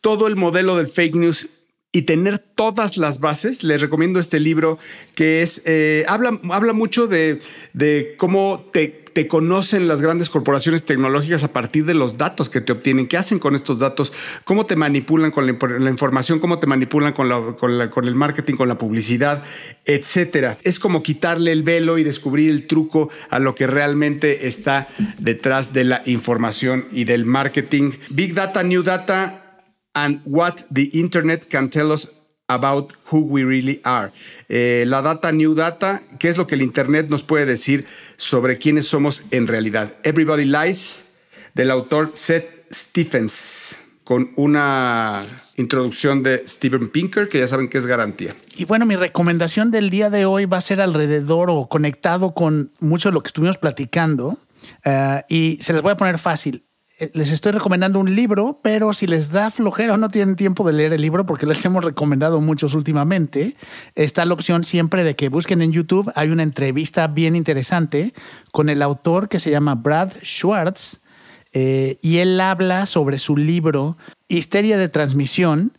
todo 0.00 0.26
el 0.26 0.36
modelo 0.36 0.74
del 0.74 0.86
fake 0.86 1.16
news 1.16 1.50
y 1.92 2.02
tener 2.02 2.38
todas 2.38 2.96
las 2.96 3.18
bases, 3.18 3.64
les 3.64 3.80
recomiendo 3.80 4.20
este 4.20 4.38
libro 4.38 4.78
que 5.16 5.42
es, 5.42 5.62
eh, 5.64 6.04
habla, 6.06 6.38
habla 6.50 6.72
mucho 6.72 7.08
de, 7.08 7.40
de 7.72 8.14
cómo 8.16 8.68
te, 8.72 8.86
te, 9.12 9.26
conocen 9.26 9.88
las 9.88 10.00
grandes 10.00 10.30
corporaciones 10.30 10.84
tecnológicas 10.84 11.42
a 11.42 11.52
partir 11.52 11.84
de 11.86 11.94
los 11.94 12.16
datos 12.16 12.48
que 12.48 12.60
te 12.60 12.70
obtienen, 12.70 13.08
qué 13.08 13.16
hacen 13.16 13.40
con 13.40 13.56
estos 13.56 13.80
datos, 13.80 14.12
cómo 14.44 14.66
te 14.66 14.76
manipulan 14.76 15.32
con 15.32 15.46
la, 15.46 15.90
información, 15.90 16.38
cómo 16.38 16.60
te 16.60 16.68
manipulan 16.68 17.12
con, 17.12 17.54
con, 17.54 18.06
el 18.06 18.14
marketing, 18.14 18.54
con 18.54 18.68
la 18.68 18.78
publicidad, 18.78 19.42
etcétera. 19.84 20.58
Es 20.62 20.78
como 20.78 21.02
quitarle 21.02 21.50
el 21.50 21.64
velo 21.64 21.98
y 21.98 22.04
descubrir 22.04 22.52
el 22.52 22.68
truco 22.68 23.10
a 23.30 23.40
lo 23.40 23.56
que 23.56 23.66
realmente 23.66 24.46
está 24.46 24.86
detrás 25.18 25.72
de 25.72 25.82
la 25.82 26.02
información 26.06 26.86
y 26.92 27.02
del 27.02 27.26
marketing. 27.26 27.92
Big 28.10 28.32
Data, 28.32 28.62
New 28.62 28.84
Data 28.84 29.49
and 29.94 30.20
what 30.24 30.62
the 30.70 30.90
Internet 30.92 31.48
can 31.48 31.68
tell 31.68 31.92
us 31.92 32.10
about 32.50 32.92
who 33.10 33.20
we 33.20 33.44
really 33.44 33.80
are. 33.84 34.12
Eh, 34.48 34.84
la 34.86 35.02
data, 35.02 35.32
new 35.32 35.54
data, 35.54 36.02
¿qué 36.18 36.28
es 36.28 36.36
lo 36.36 36.46
que 36.46 36.56
el 36.56 36.62
Internet 36.62 37.08
nos 37.08 37.22
puede 37.22 37.46
decir 37.46 37.86
sobre 38.16 38.58
quiénes 38.58 38.86
somos 38.86 39.22
en 39.30 39.46
realidad? 39.46 39.94
Everybody 40.02 40.44
Lies, 40.44 41.00
del 41.54 41.70
autor 41.70 42.12
Seth 42.14 42.66
Stephens, 42.72 43.76
con 44.04 44.32
una 44.34 45.22
introducción 45.56 46.22
de 46.24 46.46
Steven 46.46 46.88
Pinker, 46.88 47.28
que 47.28 47.38
ya 47.38 47.46
saben 47.46 47.68
que 47.68 47.78
es 47.78 47.86
garantía. 47.86 48.34
Y 48.56 48.64
bueno, 48.64 48.84
mi 48.84 48.96
recomendación 48.96 49.70
del 49.70 49.88
día 49.88 50.10
de 50.10 50.24
hoy 50.24 50.46
va 50.46 50.56
a 50.56 50.60
ser 50.60 50.80
alrededor 50.80 51.50
o 51.50 51.68
conectado 51.68 52.34
con 52.34 52.72
mucho 52.80 53.10
de 53.10 53.14
lo 53.14 53.22
que 53.22 53.28
estuvimos 53.28 53.56
platicando. 53.56 54.38
Uh, 54.84 55.22
y 55.28 55.58
se 55.62 55.72
les 55.72 55.80
voy 55.80 55.92
a 55.92 55.96
poner 55.96 56.18
fácil 56.18 56.64
les 57.14 57.32
estoy 57.32 57.52
recomendando 57.52 57.98
un 57.98 58.14
libro, 58.14 58.60
pero 58.62 58.92
si 58.92 59.06
les 59.06 59.30
da 59.30 59.50
flojera 59.50 59.94
o 59.94 59.96
no 59.96 60.10
tienen 60.10 60.36
tiempo 60.36 60.66
de 60.66 60.72
leer 60.72 60.92
el 60.92 61.02
libro, 61.02 61.26
porque 61.26 61.46
les 61.46 61.64
hemos 61.64 61.84
recomendado 61.84 62.40
muchos 62.40 62.74
últimamente, 62.74 63.56
está 63.94 64.24
la 64.24 64.34
opción 64.34 64.64
siempre 64.64 65.04
de 65.04 65.16
que 65.16 65.28
busquen 65.28 65.62
en 65.62 65.72
YouTube. 65.72 66.12
Hay 66.14 66.30
una 66.30 66.42
entrevista 66.42 67.06
bien 67.06 67.36
interesante 67.36 68.12
con 68.52 68.68
el 68.68 68.82
autor 68.82 69.28
que 69.28 69.40
se 69.40 69.50
llama 69.50 69.74
Brad 69.74 70.12
Schwartz 70.22 71.00
eh, 71.52 71.98
y 72.02 72.18
él 72.18 72.40
habla 72.40 72.86
sobre 72.86 73.18
su 73.18 73.36
libro 73.36 73.96
Histeria 74.28 74.78
de 74.78 74.88
Transmisión, 74.88 75.72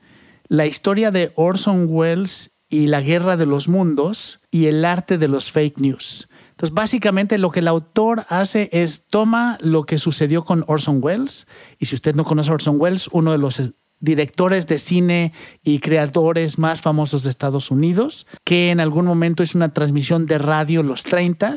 la 0.48 0.66
historia 0.66 1.12
de 1.12 1.32
Orson 1.36 1.86
Welles 1.88 2.52
y 2.70 2.88
la 2.88 3.02
guerra 3.02 3.38
de 3.38 3.46
los 3.46 3.68
mundos 3.68 4.42
y 4.50 4.66
el 4.66 4.84
arte 4.86 5.18
de 5.18 5.28
los 5.28 5.52
fake 5.52 5.80
news. 5.80 6.28
Entonces, 6.62 6.76
básicamente 6.76 7.40
lo 7.40 7.50
que 7.50 7.62
el 7.62 7.68
autor 7.68 8.28
hace 8.30 8.70
es 8.72 9.04
toma 9.10 9.58
lo 9.62 9.88
que 9.88 9.98
sucedió 9.98 10.46
con 10.46 10.64
Orson 10.68 11.00
Welles, 11.02 11.48
y 11.80 11.88
si 11.88 11.96
usted 11.96 12.14
no 12.14 12.24
conoce 12.24 12.52
Orson 12.52 12.76
Welles, 12.80 13.10
uno 13.12 13.32
de 13.32 13.40
los 13.40 13.74
directores 14.00 14.68
de 14.68 14.78
cine 14.78 15.34
y 15.64 15.80
creadores 15.80 16.60
más 16.60 16.80
famosos 16.80 17.24
de 17.24 17.32
Estados 17.32 17.72
Unidos, 17.72 18.28
que 18.44 18.70
en 18.70 18.80
algún 18.80 19.08
momento 19.08 19.42
hizo 19.42 19.58
una 19.58 19.74
transmisión 19.74 20.28
de 20.28 20.38
radio 20.38 20.84
los 20.84 21.02
30 21.02 21.56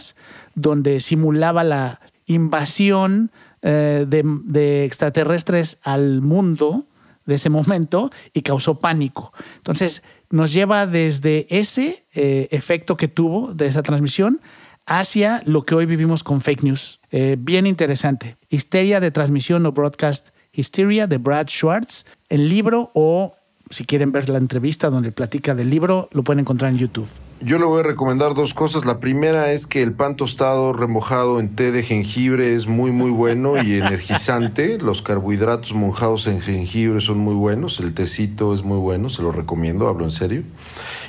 donde 0.55 1.01
simulaba 1.01 1.65
la 1.65 2.01
invasión 2.25 3.31
eh, 3.61 4.07
de, 4.09 4.23
de 4.25 4.87
extraterrestres 4.87 5.81
al 5.83 6.23
mundo 6.23 6.87
de 7.27 7.35
ese 7.35 7.51
momento 7.51 8.11
y 8.33 8.41
causó 8.41 8.81
pánico. 8.81 9.35
Entonces, 9.57 10.03
nos 10.31 10.53
lleva 10.53 10.87
desde 10.87 11.47
ese 11.51 12.07
eh, 12.15 12.49
efecto 12.51 12.97
que 12.97 13.09
tuvo 13.09 13.53
de 13.53 13.67
esa 13.67 13.83
transmisión 13.83 14.41
hacia 14.87 15.43
lo 15.47 15.64
que 15.64 15.74
hoy 15.74 15.87
vivimos 15.87 16.24
con 16.24 16.41
fake 16.41 16.62
news. 16.62 17.01
Eh, 17.11 17.37
bien 17.39 17.66
interesante. 17.66 18.37
Histeria 18.49 19.01
de 19.01 19.11
transmisión 19.11 19.66
o 19.66 19.72
broadcast 19.72 20.28
Hysteria 20.53 21.07
de 21.07 21.18
Brad 21.18 21.49
Schwartz. 21.49 22.05
El 22.28 22.49
libro 22.49 22.91
o 22.95 23.35
si 23.70 23.85
quieren 23.85 24.12
ver 24.12 24.28
la 24.28 24.39
entrevista 24.39 24.91
donde 24.91 25.12
platica 25.12 25.55
del 25.55 25.70
libro, 25.70 26.09
lo 26.12 26.22
pueden 26.22 26.41
encontrar 26.41 26.70
en 26.70 26.78
YouTube. 26.78 27.09
Yo 27.41 27.59
le 27.59 27.64
voy 27.64 27.80
a 27.80 27.82
recomendar 27.82 28.35
dos 28.35 28.55
cosas. 28.55 28.85
La 28.85 29.01
primera 29.01 29.53
es 29.53 29.66
que 29.66 29.82
el 29.82 29.93
pan 29.93 30.16
tostado 30.16 30.72
remojado 30.72 31.41
en 31.41 31.57
té 31.57 31.72
de 31.72 31.82
jengibre 31.82 32.55
es 32.55 32.66
muy 32.66 32.91
muy 32.91 33.11
bueno 33.11 33.62
y 33.62 33.74
energizante. 33.78 34.78
Los 34.78 35.03
carbohidratos 35.03 35.74
mojados 35.74 36.26
en 36.26 36.41
jengibre 36.41 37.01
son 37.01 37.18
muy 37.18 37.35
buenos. 37.35 37.80
El 37.80 37.93
tecito 37.93 38.55
es 38.55 38.62
muy 38.62 38.78
bueno, 38.78 39.09
se 39.09 39.22
lo 39.22 39.32
recomiendo, 39.32 39.89
hablo 39.89 40.05
en 40.05 40.11
serio. 40.11 40.43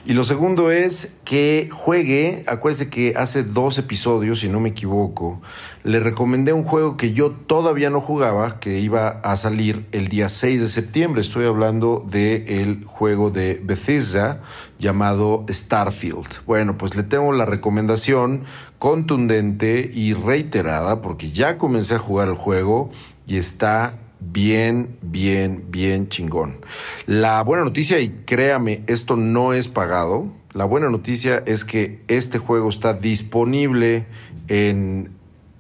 Y 0.08 0.14
lo 0.14 0.24
segundo 0.24 0.70
es 0.70 1.14
que 1.24 1.68
juegue, 1.74 2.44
acuérdese 2.46 2.92
que 2.92 3.14
hace 3.16 3.42
dos 3.42 3.80
episodios, 3.80 4.42
si 4.42 4.48
no 4.48 4.60
me 4.60 4.70
equivoco, 4.70 5.42
le 5.82 6.00
recomendé 6.00 6.54
un 6.54 6.64
juego 6.64 6.96
que 6.96 7.12
yo 7.12 7.32
todavía 7.32 7.90
no 7.90 8.02
jugaba, 8.02 8.60
que 8.60 8.80
iba 8.80 9.08
a 9.08 9.36
salir 9.36 9.88
el 9.94 10.08
día 10.08 10.30
6 10.30 10.62
de 10.62 10.68
septiembre. 10.68 11.22
Estoy 11.22 11.48
hablando 11.48 12.06
del 12.08 12.48
el 12.48 12.86
juego 12.86 13.32
de 13.32 13.60
Bethesda 13.64 14.42
llamado 14.78 15.44
Starfield. 15.50 16.46
Bueno, 16.46 16.78
pues 16.78 16.96
le 16.96 17.02
tengo 17.02 17.32
la 17.32 17.46
recomendación 17.46 18.44
contundente 18.78 19.90
y 19.92 20.14
reiterada 20.14 21.02
porque 21.02 21.32
ya 21.32 21.58
comencé 21.58 21.96
a 21.96 22.00
jugar 22.00 22.28
el 22.28 22.36
juego 22.36 22.92
y 23.26 23.38
está 23.38 23.98
bien, 24.20 24.98
bien, 25.02 25.66
bien 25.70 26.10
chingón. 26.10 26.58
La 27.06 27.42
buena 27.44 27.64
noticia, 27.64 28.00
y 28.00 28.10
créame, 28.26 28.84
esto 28.88 29.16
no 29.16 29.54
es 29.54 29.68
pagado, 29.68 30.32
la 30.54 30.66
buena 30.66 30.90
noticia 30.90 31.44
es 31.46 31.66
que 31.66 32.02
este 32.08 32.38
juego 32.38 32.70
está 32.70 32.94
disponible 32.94 34.06
en 34.48 35.12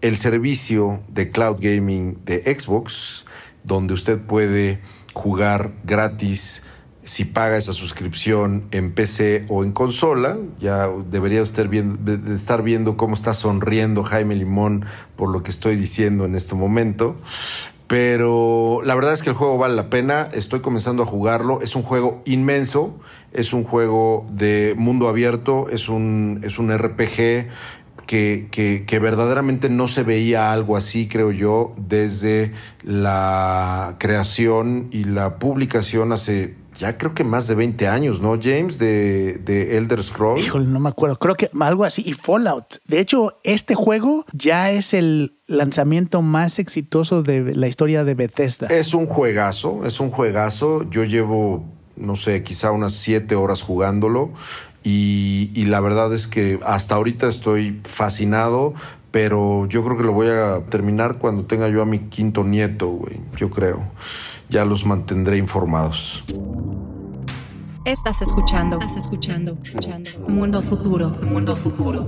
el 0.01 0.17
servicio 0.17 1.01
de 1.09 1.31
cloud 1.31 1.57
gaming 1.59 2.17
de 2.23 2.41
Xbox, 2.57 3.25
donde 3.63 3.93
usted 3.93 4.19
puede 4.19 4.79
jugar 5.13 5.71
gratis 5.83 6.63
si 7.03 7.25
paga 7.25 7.57
esa 7.57 7.73
suscripción 7.73 8.65
en 8.71 8.93
PC 8.93 9.45
o 9.49 9.63
en 9.63 9.71
consola. 9.71 10.37
Ya 10.59 10.87
debería 11.09 11.41
usted 11.41 11.69
estar 12.29 12.63
viendo 12.63 12.97
cómo 12.97 13.15
está 13.15 13.33
sonriendo 13.33 14.03
Jaime 14.03 14.35
Limón 14.35 14.85
por 15.15 15.29
lo 15.29 15.43
que 15.43 15.51
estoy 15.51 15.75
diciendo 15.75 16.25
en 16.25 16.35
este 16.35 16.55
momento. 16.55 17.17
Pero 17.87 18.81
la 18.83 18.95
verdad 18.95 19.13
es 19.13 19.21
que 19.21 19.29
el 19.29 19.35
juego 19.35 19.57
vale 19.57 19.75
la 19.75 19.89
pena. 19.89 20.29
Estoy 20.33 20.61
comenzando 20.61 21.03
a 21.03 21.05
jugarlo. 21.05 21.61
Es 21.61 21.75
un 21.75 21.83
juego 21.83 22.21
inmenso. 22.25 22.95
Es 23.31 23.53
un 23.53 23.63
juego 23.63 24.25
de 24.31 24.73
mundo 24.77 25.07
abierto. 25.07 25.67
Es 25.69 25.87
un, 25.87 26.41
es 26.43 26.57
un 26.57 26.75
RPG 26.75 27.49
que, 28.07 28.47
que, 28.51 28.83
que, 28.85 28.99
verdaderamente 28.99 29.69
no 29.69 29.87
se 29.87 30.03
veía 30.03 30.51
algo 30.51 30.77
así, 30.77 31.07
creo 31.07 31.31
yo, 31.31 31.73
desde 31.75 32.53
la 32.83 33.95
creación 33.99 34.89
y 34.91 35.05
la 35.05 35.39
publicación 35.39 36.11
hace 36.11 36.55
ya 36.79 36.97
creo 36.97 37.13
que 37.13 37.23
más 37.23 37.47
de 37.47 37.55
20 37.55 37.87
años, 37.87 38.21
¿no, 38.21 38.37
James? 38.41 38.77
De, 38.77 39.33
de 39.43 39.77
Elder 39.77 40.03
Scrolls. 40.03 40.45
Híjole, 40.45 40.67
no 40.67 40.79
me 40.79 40.89
acuerdo. 40.89 41.17
Creo 41.17 41.35
que 41.35 41.49
algo 41.59 41.85
así. 41.85 42.03
Y 42.05 42.13
Fallout. 42.13 42.79
De 42.85 42.99
hecho, 42.99 43.39
este 43.43 43.75
juego 43.75 44.25
ya 44.33 44.71
es 44.71 44.93
el 44.93 45.37
lanzamiento 45.47 46.21
más 46.21 46.59
exitoso 46.59 47.23
de 47.23 47.55
la 47.55 47.67
historia 47.67 48.03
de 48.03 48.13
Bethesda. 48.13 48.67
Es 48.67 48.93
un 48.93 49.07
juegazo, 49.07 49.85
es 49.85 49.99
un 49.99 50.11
juegazo. 50.11 50.89
Yo 50.89 51.03
llevo, 51.03 51.65
no 51.95 52.15
sé, 52.15 52.43
quizá 52.43 52.71
unas 52.71 52.93
siete 52.93 53.35
horas 53.35 53.61
jugándolo. 53.61 54.31
Y, 54.83 55.51
y 55.55 55.65
la 55.65 55.79
verdad 55.79 56.13
es 56.13 56.27
que 56.27 56.59
hasta 56.63 56.95
ahorita 56.95 57.27
estoy 57.27 57.81
fascinado 57.83 58.73
pero 59.15 59.65
yo 59.67 59.81
creo 59.85 59.95
que 59.95 60.03
lo 60.03 60.11
voy 60.11 60.27
a 60.27 60.59
terminar 60.69 61.19
cuando 61.19 61.45
tenga 61.45 61.69
yo 61.69 61.81
a 61.81 61.85
mi 61.85 61.99
quinto 62.09 62.43
nieto, 62.43 62.89
güey. 62.89 63.17
Yo 63.37 63.49
creo. 63.49 63.81
Ya 64.49 64.65
los 64.65 64.85
mantendré 64.85 65.37
informados. 65.37 66.23
Estás 67.85 68.21
escuchando. 68.21 68.79
Estás 68.79 68.97
escuchando. 68.97 69.57
escuchando. 69.63 70.09
Mundo 70.27 70.61
futuro. 70.61 71.09
Mundo 71.21 71.55
futuro. 71.55 72.05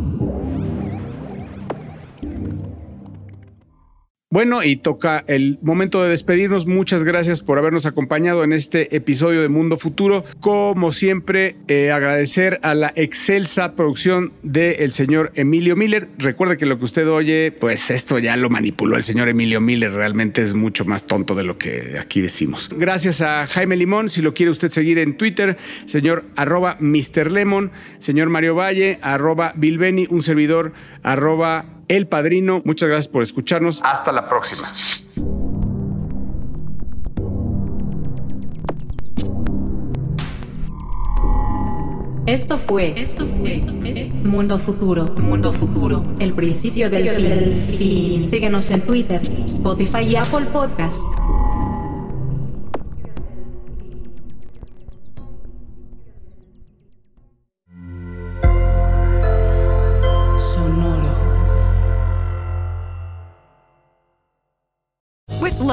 Bueno, 4.30 4.62
y 4.62 4.76
toca 4.76 5.24
el 5.28 5.58
momento 5.62 6.04
de 6.04 6.10
despedirnos. 6.10 6.66
Muchas 6.66 7.06
gracias 7.06 7.42
por 7.42 7.58
habernos 7.58 7.86
acompañado 7.86 8.44
en 8.44 8.52
este 8.52 8.94
episodio 8.94 9.42
de 9.42 9.48
Mundo 9.48 9.78
Futuro. 9.78 10.26
Como 10.42 10.92
siempre, 10.92 11.56
eh, 11.70 11.92
agradecer 11.92 12.60
a 12.62 12.76
la 12.76 12.92
excelsa 12.98 13.74
producción 13.74 14.34
del 14.44 14.92
señor 14.92 15.32
Emilio 15.36 15.78
Miller. 15.78 16.10
Recuerde 16.18 16.58
que 16.58 16.66
lo 16.66 16.78
que 16.78 16.84
usted 16.84 17.08
oye, 17.08 17.54
pues 17.58 17.90
esto 17.90 18.20
ya 18.20 18.36
lo 18.36 18.50
manipuló 18.50 18.98
el 18.98 19.04
señor 19.04 19.30
Emilio 19.30 19.62
Miller. 19.62 19.94
Realmente 19.94 20.42
es 20.42 20.54
mucho 20.54 20.84
más 20.84 21.06
tonto 21.06 21.34
de 21.34 21.46
lo 21.46 21.58
que 21.58 21.98
aquí 21.98 22.20
decimos. 22.20 22.70
Gracias 22.76 23.22
a 23.22 23.48
Jaime 23.48 23.78
Limón. 23.78 24.10
Si 24.10 24.22
lo 24.22 24.34
quiere 24.34 24.52
usted 24.52 24.68
seguir 24.68 24.98
en 24.98 25.16
Twitter, 25.16 25.56
señor 25.86 26.26
arroba 26.36 26.76
Mr. 26.82 27.32
Lemon, 27.32 27.72
señor 28.00 28.28
Mario 28.28 28.56
Valle, 28.56 29.00
arroba 29.02 29.54
Bilbeni, 29.56 30.06
un 30.10 30.22
servidor, 30.22 30.74
arroba 31.02 31.77
El 31.88 32.08
Padrino. 32.08 32.62
Muchas 32.66 32.90
gracias 32.90 33.08
por 33.08 33.22
escucharnos. 33.24 33.82
Hasta 33.84 34.12
la 34.12 34.28
próxima. 34.28 34.64
Esto 42.28 42.58
fue, 42.58 42.94
esto 43.02 43.26
fue, 43.26 43.56
Mundo 44.26 44.60
Futuro, 44.60 45.06
Mundo 45.18 45.54
Futuro, 45.54 46.04
el 46.20 46.34
principio 46.34 46.90
del 46.90 47.08
fin. 47.78 48.28
Síguenos 48.28 48.70
en 48.72 48.82
Twitter, 48.82 49.22
Spotify 49.46 50.02
y 50.02 50.18
Apple 50.18 50.46
Podcast. 50.52 51.06